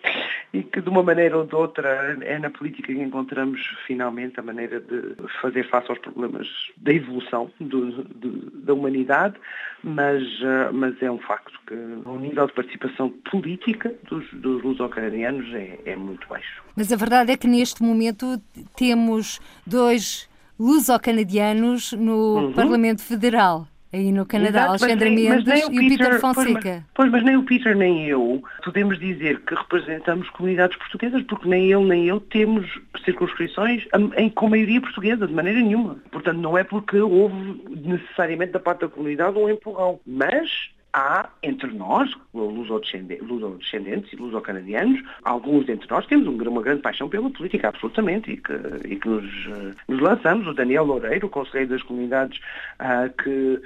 e 0.53 0.63
que 0.63 0.81
de 0.81 0.89
uma 0.89 1.03
maneira 1.03 1.37
ou 1.37 1.45
de 1.45 1.55
outra 1.55 2.17
é 2.21 2.39
na 2.39 2.49
política 2.49 2.93
que 2.93 3.01
encontramos 3.01 3.61
finalmente 3.85 4.39
a 4.39 4.43
maneira 4.43 4.79
de 4.79 5.15
fazer 5.41 5.67
face 5.69 5.89
aos 5.89 5.99
problemas 5.99 6.47
da 6.77 6.91
evolução 6.91 7.51
do, 7.59 8.03
de, 8.03 8.65
da 8.65 8.73
humanidade, 8.73 9.35
mas, 9.83 10.23
eh, 10.41 10.71
mas 10.71 11.01
é 11.01 11.11
um 11.11 11.19
facto 11.19 11.59
que 11.67 11.73
o 11.73 12.17
nível 12.17 12.47
de 12.47 12.53
participação 12.53 13.09
política 13.31 13.93
dos, 14.09 14.25
dos 14.33 14.63
luso-canadianos 14.63 15.53
é, 15.53 15.79
é 15.85 15.95
muito 15.95 16.27
baixo. 16.27 16.63
Mas 16.75 16.91
a 16.91 16.95
verdade 16.95 17.31
é 17.31 17.37
que 17.37 17.47
neste 17.47 17.83
momento 17.83 18.41
temos 18.77 19.39
dois 19.65 20.29
luso-canadianos 20.59 21.93
no 21.93 22.35
uhum. 22.35 22.53
Parlamento 22.53 23.01
Federal 23.01 23.67
aí 23.93 24.11
no 24.11 24.25
Canadá, 24.25 24.49
Exato, 24.49 24.69
Alexandra 24.69 25.09
nem, 25.09 25.29
Mendes 25.29 25.61
e 25.61 25.65
o 25.65 25.69
Peter, 25.69 26.19
Fonseca. 26.19 26.43
Pois 26.43 26.63
mas, 26.65 26.83
pois, 26.93 27.11
mas 27.11 27.23
nem 27.23 27.37
o 27.37 27.43
Peter 27.43 27.75
nem 27.75 28.07
eu 28.07 28.43
podemos 28.63 28.99
dizer 28.99 29.39
que 29.41 29.53
representamos 29.53 30.29
comunidades 30.31 30.77
portuguesas, 30.77 31.21
porque 31.23 31.47
nem 31.47 31.71
ele 31.71 31.85
nem 31.85 32.05
eu 32.07 32.19
temos 32.19 32.67
circunscrições 33.05 33.85
em, 34.17 34.29
com 34.29 34.49
maioria 34.49 34.81
portuguesa, 34.81 35.27
de 35.27 35.33
maneira 35.33 35.61
nenhuma. 35.61 35.97
Portanto, 36.11 36.37
não 36.37 36.57
é 36.57 36.63
porque 36.63 36.97
houve 36.97 37.61
necessariamente 37.69 38.53
da 38.53 38.59
parte 38.59 38.81
da 38.81 38.87
comunidade 38.87 39.37
um 39.37 39.49
empurrão, 39.49 39.99
mas 40.05 40.49
há 40.93 41.27
entre 41.41 41.73
nós, 41.73 42.11
luso-descendentes 42.33 44.13
e 44.13 44.15
luso-canadianos, 44.15 45.01
alguns 45.23 45.67
entre 45.67 45.89
nós 45.89 46.05
temos 46.05 46.27
uma 46.27 46.61
grande 46.61 46.83
paixão 46.83 47.09
pela 47.09 47.29
política, 47.31 47.69
absolutamente, 47.69 48.31
e 48.31 48.37
que, 48.37 48.53
e 48.87 48.95
que 48.95 49.09
nos, 49.09 49.25
eh, 49.25 49.73
nos 49.87 49.99
lançamos. 49.99 50.47
O 50.47 50.53
Daniel 50.53 50.85
Loureiro, 50.85 51.25
o 51.25 51.29
Conselheiro 51.29 51.71
das 51.71 51.81
Comunidades, 51.81 52.39
uh, 52.79 53.11
que 53.23 53.59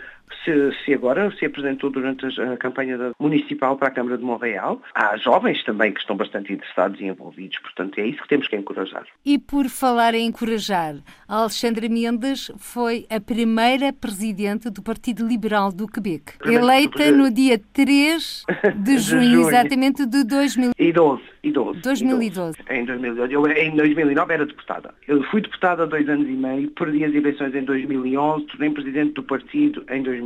se, 0.44 0.72
se, 0.84 0.94
agora 0.94 1.32
se 1.38 1.46
apresentou 1.46 1.90
durante 1.90 2.26
a 2.42 2.58
campanha 2.58 2.98
municipal 3.20 3.78
para 3.78 3.90
a 3.90 3.92
Câmara 3.92 4.18
de 4.18 4.24
Montreal. 4.24 4.82
Há 4.94 5.18
jovens 5.18 5.64
também 5.64 5.92
que 5.94 6.00
estão 6.00 6.16
bastante 6.16 6.54
interessados 6.54 7.00
e 7.00 7.06
envolvidos, 7.06 7.58
portanto 7.60 8.00
é 8.00 8.08
isso 8.08 8.22
que 8.22 8.28
temos 8.28 8.48
que 8.48 8.56
encorajar. 8.56 9.06
E 9.26 9.38
por 9.38 9.68
falar 9.70 10.14
em 10.14 10.28
encorajar, 10.28 10.96
Alexandra 11.28 11.88
Mendes 11.90 12.52
foi 12.58 13.06
a 13.10 13.20
primeira 13.20 13.94
presidente 13.94 14.70
do 14.70 14.82
Partido 14.82 15.26
Liberal 15.28 15.72
do 15.72 15.88
Quebec, 15.88 16.34
eleita 16.46 17.12
no 17.12 17.32
dia 17.32 17.60
3 17.74 18.46
de 18.76 18.98
junho, 19.00 19.42
exatamente 19.42 20.06
de 20.06 20.24
2012. 20.24 21.38
2012. 21.44 21.82
2012. 21.82 22.58
Em 22.70 22.86
2012. 22.86 23.34
Eu, 23.34 23.48
em 23.48 23.76
2009 23.76 24.34
era 24.34 24.46
deputada. 24.46 24.94
Eu 25.08 25.24
fui 25.24 25.42
deputada 25.42 25.84
há 25.84 25.86
dois 25.86 26.08
anos 26.10 26.28
e 26.28 26.32
meio, 26.32 26.70
perdi 26.72 27.04
as 27.06 27.14
eleições 27.14 27.56
em 27.56 27.64
2011, 27.64 28.46
tornei 28.48 28.70
presidente 28.70 29.14
do 29.14 29.24
partido 29.24 29.84
em 29.90 30.04
2012 30.04 30.17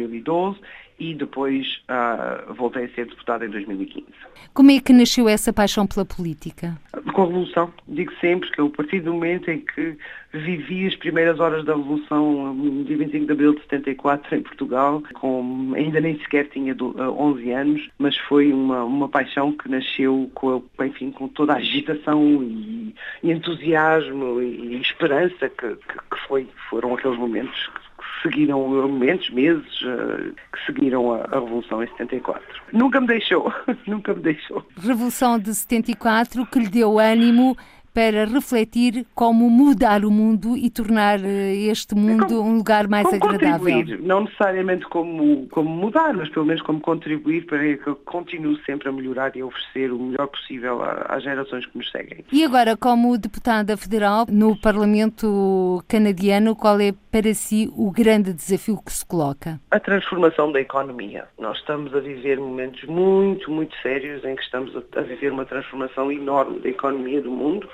e 1.01 1.15
depois 1.15 1.81
uh, 1.89 2.53
voltei 2.53 2.86
a 2.86 2.89
ser 2.89 3.07
deputada 3.07 3.43
em 3.43 3.50
2015. 3.50 4.05
Como 4.53 4.69
é 4.69 4.79
que 4.79 4.93
nasceu 4.93 5.27
essa 5.27 5.51
paixão 5.51 5.88
pela 5.88 6.05
política? 6.05 6.77
Com 7.13 7.24
a 7.24 7.25
Revolução. 7.25 7.74
Digo 7.88 8.13
sempre 8.21 8.51
que 8.51 8.62
a 8.62 8.69
partir 8.69 9.00
do 9.00 9.13
momento 9.13 9.50
em 9.50 9.62
que 9.62 9.98
vivi 10.31 10.86
as 10.86 10.95
primeiras 10.95 11.39
horas 11.39 11.65
da 11.65 11.75
Revolução, 11.75 12.55
dia 12.86 12.98
25 12.98 13.25
de 13.25 13.31
abril 13.31 13.55
de 13.55 13.62
74, 13.62 14.36
em 14.36 14.41
Portugal, 14.43 15.01
com, 15.15 15.74
ainda 15.75 16.00
nem 16.00 16.19
sequer 16.19 16.48
tinha 16.50 16.75
11 16.79 17.51
anos, 17.51 17.89
mas 17.98 18.15
foi 18.17 18.53
uma, 18.53 18.83
uma 18.83 19.10
paixão 19.10 19.51
que 19.53 19.69
nasceu 19.69 20.29
com, 20.36 20.63
enfim, 20.83 21.10
com 21.10 21.27
toda 21.29 21.53
a 21.53 21.57
agitação 21.57 22.43
e, 22.43 22.93
e 23.24 23.31
entusiasmo 23.31 24.39
e, 24.39 24.75
e 24.75 24.81
esperança 24.81 25.50
que, 25.50 25.75
que, 25.75 25.98
que 26.12 26.27
foi, 26.27 26.48
foram 26.69 26.93
aqueles 26.93 27.17
momentos 27.17 27.67
que 27.67 27.90
seguiram 28.22 28.67
momentos, 28.67 29.29
meses, 29.31 29.81
uh, 29.81 30.34
que 30.51 30.65
seguiram 30.65 31.13
a, 31.13 31.22
a, 31.25 31.39
Revolução 31.39 31.84
em 31.84 31.88
74. 31.88 32.43
Nunca 32.74 33.01
me 33.01 33.08
deixou, 33.08 33.51
nunca 33.88 34.13
me 34.13 34.22
deixou. 34.22 34.65
Revolução 34.79 35.39
de 35.39 35.53
74 35.53 36.46
que 36.46 36.60
lhe 36.60 36.70
deu 36.70 37.00
ânimo 37.00 37.58
para 37.93 38.25
refletir 38.25 39.05
como 39.13 39.50
mudar 39.50 40.05
o 40.05 40.12
mundo 40.12 40.55
e 40.55 40.69
tornar 40.69 41.19
eh, 41.24 41.55
este 41.69 41.93
mundo 41.93 42.27
como, 42.27 42.41
um 42.41 42.57
lugar 42.57 42.88
mais 42.88 43.12
agradável. 43.13 44.00
Não 44.00 44.21
necessariamente 44.21 44.86
como, 44.86 45.48
como 45.50 45.69
mudar, 45.69 46.13
mas 46.13 46.29
pelo 46.29 46.45
menos 46.45 46.62
como 46.62 46.79
contribuir 46.79 47.45
para 47.45 47.60
que 47.60 47.88
eu 47.88 47.95
continue 47.95 48.60
sempre 48.65 48.89
a 48.89 48.91
melhorar 48.91 49.36
e 49.36 49.41
a 49.41 49.45
oferecer 49.45 49.91
o 49.91 50.00
melhor 50.00 50.27
possível 50.27 50.81
às 50.83 51.24
gerações 51.24 51.65
que 51.65 51.77
nos 51.77 51.91
seguem. 51.91 52.24
E 52.31 52.43
agora, 52.43 52.77
como 52.77 53.17
deputada 53.17 53.75
federal 53.75 54.25
no 54.29 54.55
Parlamento 54.55 55.83
canadiano, 55.88 56.55
qual 56.55 56.79
é 56.79 56.93
para 57.12 57.33
si 57.33 57.69
o 57.75 57.91
grande 57.91 58.33
desafio 58.33 58.81
que 58.83 58.91
se 58.91 59.05
coloca? 59.05 59.60
A 59.69 59.79
transformação 59.79 60.51
da 60.51 60.62
economia. 60.62 61.25
Nós 61.38 61.57
estamos 61.57 61.93
a 61.93 62.00
viver 62.00 62.39
momentos 62.39 62.83
muito, 62.86 63.51
muito 63.51 63.75
sérios 63.81 64.24
em 64.24 64.36
que 64.36 64.43
estamos 64.43 64.74
a 64.95 65.01
viver 65.01 65.31
uma 65.31 65.45
transformação 65.45 66.12
enorme 66.12 66.60
da 66.60 66.69
economia 66.69 67.21
do 67.21 67.31
mundo 67.31 67.67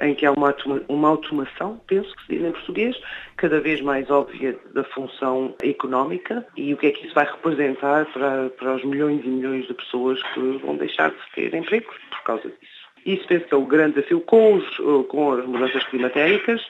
em 0.00 0.14
que 0.14 0.24
há 0.26 0.32
uma, 0.32 0.54
uma 0.88 1.08
automação, 1.08 1.80
penso 1.86 2.14
que 2.16 2.26
se 2.26 2.32
diz 2.36 2.44
em 2.44 2.52
português, 2.52 2.96
cada 3.36 3.60
vez 3.60 3.80
mais 3.80 4.10
óbvia 4.10 4.58
da 4.74 4.84
função 4.84 5.54
económica 5.62 6.46
e 6.56 6.72
o 6.72 6.76
que 6.76 6.86
é 6.86 6.90
que 6.90 7.06
isso 7.06 7.14
vai 7.14 7.26
representar 7.26 8.06
para, 8.12 8.50
para 8.50 8.76
os 8.76 8.84
milhões 8.84 9.24
e 9.24 9.28
milhões 9.28 9.66
de 9.66 9.74
pessoas 9.74 10.22
que 10.34 10.58
vão 10.58 10.76
deixar 10.76 11.10
de 11.10 11.16
ter 11.34 11.54
empregos 11.54 11.96
por 12.10 12.22
causa 12.22 12.48
disso. 12.48 12.80
Isso 13.04 13.26
penso 13.26 13.46
que 13.46 13.54
é 13.54 13.56
o 13.56 13.64
grande 13.64 13.94
desafio 13.94 14.20
com, 14.20 14.56
os, 14.56 14.76
com 15.08 15.32
as 15.32 15.46
mudanças 15.46 15.82
climatéricas, 15.86 16.60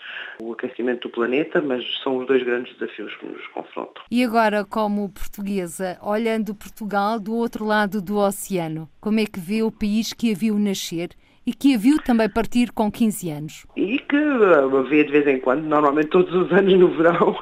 o 0.41 0.53
aquecimento 0.53 1.09
do 1.09 1.13
planeta, 1.13 1.61
mas 1.61 1.85
são 2.03 2.19
os 2.19 2.27
dois 2.27 2.43
grandes 2.43 2.73
desafios 2.79 3.15
que 3.17 3.27
nos 3.27 3.47
confrontam. 3.49 4.03
E 4.11 4.25
agora, 4.25 4.65
como 4.65 5.09
portuguesa, 5.09 5.99
olhando 6.01 6.55
Portugal 6.55 7.19
do 7.19 7.35
outro 7.35 7.65
lado 7.65 8.01
do 8.01 8.17
oceano, 8.17 8.89
como 9.01 9.19
é 9.19 9.27
que 9.27 9.41
vê 9.41 9.63
o 9.63 9.73
país 9.73 10.13
que 10.13 10.31
a 10.31 10.35
viu 10.35 10.57
nascer 10.59 11.11
e 11.51 11.53
que 11.53 11.75
a 11.75 11.79
viu 11.79 11.99
também 11.99 12.29
partir 12.29 12.71
com 12.71 12.93
15 12.93 13.29
anos. 13.29 13.67
E 13.77 13.99
que 13.99 14.17
a 14.17 14.83
vê 14.83 15.03
de 15.03 15.11
vez 15.11 15.27
em 15.27 15.41
quando, 15.41 15.65
normalmente 15.65 16.07
todos 16.07 16.33
os 16.33 16.51
anos 16.57 16.73
no 16.79 16.89
verão. 16.91 17.37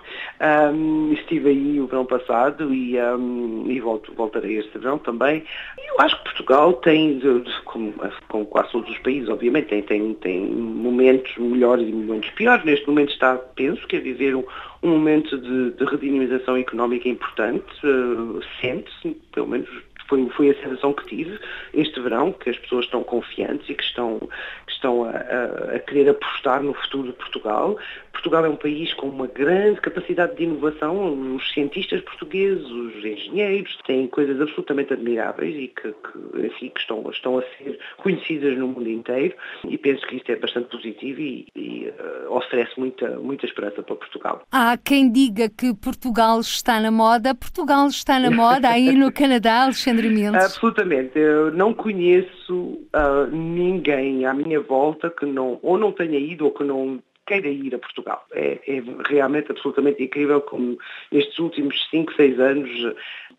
Um, 0.72 1.12
estive 1.12 1.50
aí 1.50 1.78
o 1.78 1.86
verão 1.86 2.06
passado 2.06 2.72
e, 2.72 2.98
um, 2.98 3.66
e 3.68 3.78
volto, 3.80 4.10
voltarei 4.14 4.56
este 4.56 4.78
verão 4.78 4.96
também. 4.96 5.44
Eu 5.76 6.00
acho 6.00 6.16
que 6.16 6.24
Portugal 6.24 6.72
tem, 6.74 7.20
como, 7.66 7.92
como 8.28 8.46
quase 8.46 8.72
todos 8.72 8.88
os 8.88 8.98
países, 9.00 9.28
obviamente, 9.28 9.66
tem, 9.66 9.82
tem, 9.82 10.14
tem 10.14 10.46
momentos 10.46 11.36
melhores 11.36 11.86
e 11.86 11.92
momentos 11.92 12.30
piores. 12.30 12.64
Neste 12.64 12.88
momento 12.88 13.12
está, 13.12 13.36
penso, 13.36 13.86
que 13.88 13.96
a 13.96 14.00
viver 14.00 14.34
um, 14.34 14.44
um 14.82 14.88
momento 14.88 15.36
de, 15.36 15.72
de 15.72 15.84
redinamização 15.84 16.56
económica 16.56 17.10
importante. 17.10 17.66
Uh, 17.84 18.40
Sente-se, 18.62 19.10
pelo 19.32 19.48
menos 19.48 19.68
foi, 20.08 20.28
foi 20.30 20.50
a 20.50 20.54
sensação 20.54 20.92
que 20.92 21.06
tive 21.06 21.38
este 21.74 22.00
verão, 22.00 22.32
que 22.32 22.50
as 22.50 22.58
pessoas 22.58 22.86
estão 22.86 23.04
confiantes 23.04 23.68
e 23.68 23.74
que 23.74 23.84
estão, 23.84 24.18
que 24.18 24.72
estão 24.72 25.04
a, 25.04 25.10
a, 25.10 25.76
a 25.76 25.78
querer 25.80 26.08
apostar 26.10 26.62
no 26.62 26.74
futuro 26.74 27.08
de 27.08 27.14
Portugal. 27.14 27.78
Portugal 28.12 28.46
é 28.46 28.48
um 28.48 28.56
país 28.56 28.92
com 28.94 29.08
uma 29.08 29.28
grande 29.28 29.80
capacidade 29.80 30.36
de 30.36 30.42
inovação. 30.42 31.36
Os 31.36 31.52
cientistas 31.52 32.00
portugueses, 32.00 32.66
os 32.66 33.04
engenheiros, 33.04 33.78
têm 33.86 34.08
coisas 34.08 34.40
absolutamente 34.40 34.92
admiráveis 34.92 35.54
e 35.54 35.68
que, 35.68 35.92
que, 35.92 36.46
enfim, 36.46 36.70
que 36.70 36.80
estão, 36.80 37.08
estão 37.10 37.38
a 37.38 37.42
ser 37.42 37.78
conhecidas 37.98 38.58
no 38.58 38.68
mundo 38.68 38.88
inteiro. 38.88 39.34
E 39.68 39.78
penso 39.78 40.04
que 40.06 40.16
isto 40.16 40.32
é 40.32 40.36
bastante 40.36 40.68
positivo 40.68 41.20
e, 41.20 41.46
e 41.54 41.88
uh, 41.88 42.32
oferece 42.34 42.72
muita, 42.78 43.08
muita 43.20 43.46
esperança 43.46 43.82
para 43.82 43.94
Portugal. 43.94 44.42
Há 44.50 44.76
quem 44.76 45.12
diga 45.12 45.48
que 45.48 45.72
Portugal 45.74 46.40
está 46.40 46.80
na 46.80 46.90
moda. 46.90 47.34
Portugal 47.34 47.86
está 47.86 48.18
na 48.18 48.30
moda 48.30 48.68
aí 48.68 48.92
no 48.92 49.12
Canadá, 49.12 49.62
Alexandre 49.62 49.97
Mendes? 50.04 50.44
Absolutamente. 50.44 51.18
Eu 51.18 51.50
não 51.52 51.74
conheço 51.74 52.54
uh, 52.54 53.26
ninguém 53.30 54.26
à 54.26 54.32
minha 54.32 54.60
volta 54.60 55.10
que 55.10 55.26
não, 55.26 55.58
ou 55.62 55.78
não 55.78 55.92
tenha 55.92 56.18
ido 56.18 56.44
ou 56.44 56.52
que 56.52 56.64
não 56.64 57.02
queira 57.28 57.48
ir 57.48 57.74
a 57.74 57.78
Portugal. 57.78 58.24
É, 58.32 58.58
é, 58.66 58.82
realmente 59.06 59.52
absolutamente 59.52 60.02
incrível 60.02 60.40
como 60.40 60.78
nestes 61.12 61.38
últimos 61.38 61.76
5, 61.90 62.14
6 62.14 62.40
anos 62.40 62.70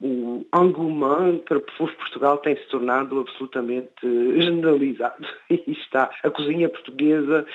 o 0.01 0.45
engouement 0.55 1.39
para 1.39 1.57
o 1.57 1.61
povo 1.61 1.91
Portugal 1.93 2.37
tem 2.37 2.55
se 2.55 2.65
tornado 2.67 3.19
absolutamente 3.19 3.89
generalizado. 4.37 5.25
E 5.49 5.71
está 5.71 6.11
a 6.23 6.29
cozinha 6.29 6.69
portuguesa, 6.69 7.45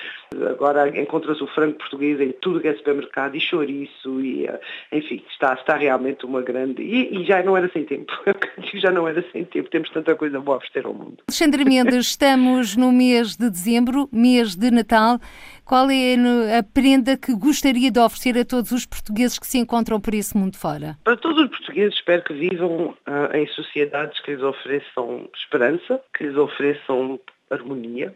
agora 0.49 0.89
encontra-se 0.99 1.41
o 1.41 1.47
frango 1.47 1.77
português 1.77 2.19
em 2.19 2.33
tudo 2.33 2.59
que 2.59 2.67
é 2.67 2.75
supermercado, 2.75 3.35
e 3.35 3.39
chouriço, 3.39 4.21
e, 4.21 4.45
eh, 4.45 4.59
enfim, 4.91 5.23
está, 5.29 5.53
está 5.53 5.77
realmente 5.77 6.25
uma 6.25 6.41
grande... 6.41 6.83
E, 6.83 7.21
e 7.21 7.25
já 7.25 7.41
não 7.41 7.55
era 7.55 7.69
sem 7.71 7.85
tempo, 7.85 8.11
já 8.75 8.91
não 8.91 9.07
era 9.07 9.23
sem 9.31 9.45
tempo, 9.45 9.69
temos 9.69 9.89
tanta 9.91 10.13
coisa 10.13 10.41
boa 10.41 10.55
a 10.55 10.57
oferecer 10.57 10.85
ao 10.85 10.93
mundo. 10.93 11.23
Alexandre 11.29 11.63
Mendes, 11.63 12.07
estamos 12.11 12.75
no 12.75 12.91
mês 12.91 13.37
de 13.37 13.49
dezembro, 13.49 14.09
mês 14.11 14.55
de 14.55 14.69
Natal. 14.69 15.17
Qual 15.63 15.89
é 15.89 16.15
a 16.59 16.61
prenda 16.61 17.17
que 17.17 17.33
gostaria 17.33 17.89
de 17.89 17.99
oferecer 17.99 18.37
a 18.37 18.45
todos 18.45 18.71
os 18.71 18.85
portugueses 18.85 19.39
que 19.39 19.47
se 19.47 19.57
encontram 19.57 19.99
por 19.99 20.13
esse 20.13 20.37
mundo 20.37 20.57
fora? 20.57 20.95
Para 21.03 21.17
todos 21.17 21.43
os 21.45 21.49
portugueses, 21.49 21.95
espero 21.95 22.23
que 22.23 22.34
vivam 22.35 22.87
uh, 23.07 23.35
em 23.35 23.47
sociedades 23.47 24.19
que 24.21 24.31
lhes 24.31 24.43
ofereçam 24.43 25.29
esperança, 25.33 26.01
que 26.15 26.25
lhes 26.25 26.37
ofereçam 26.37 27.19
harmonia, 27.49 28.15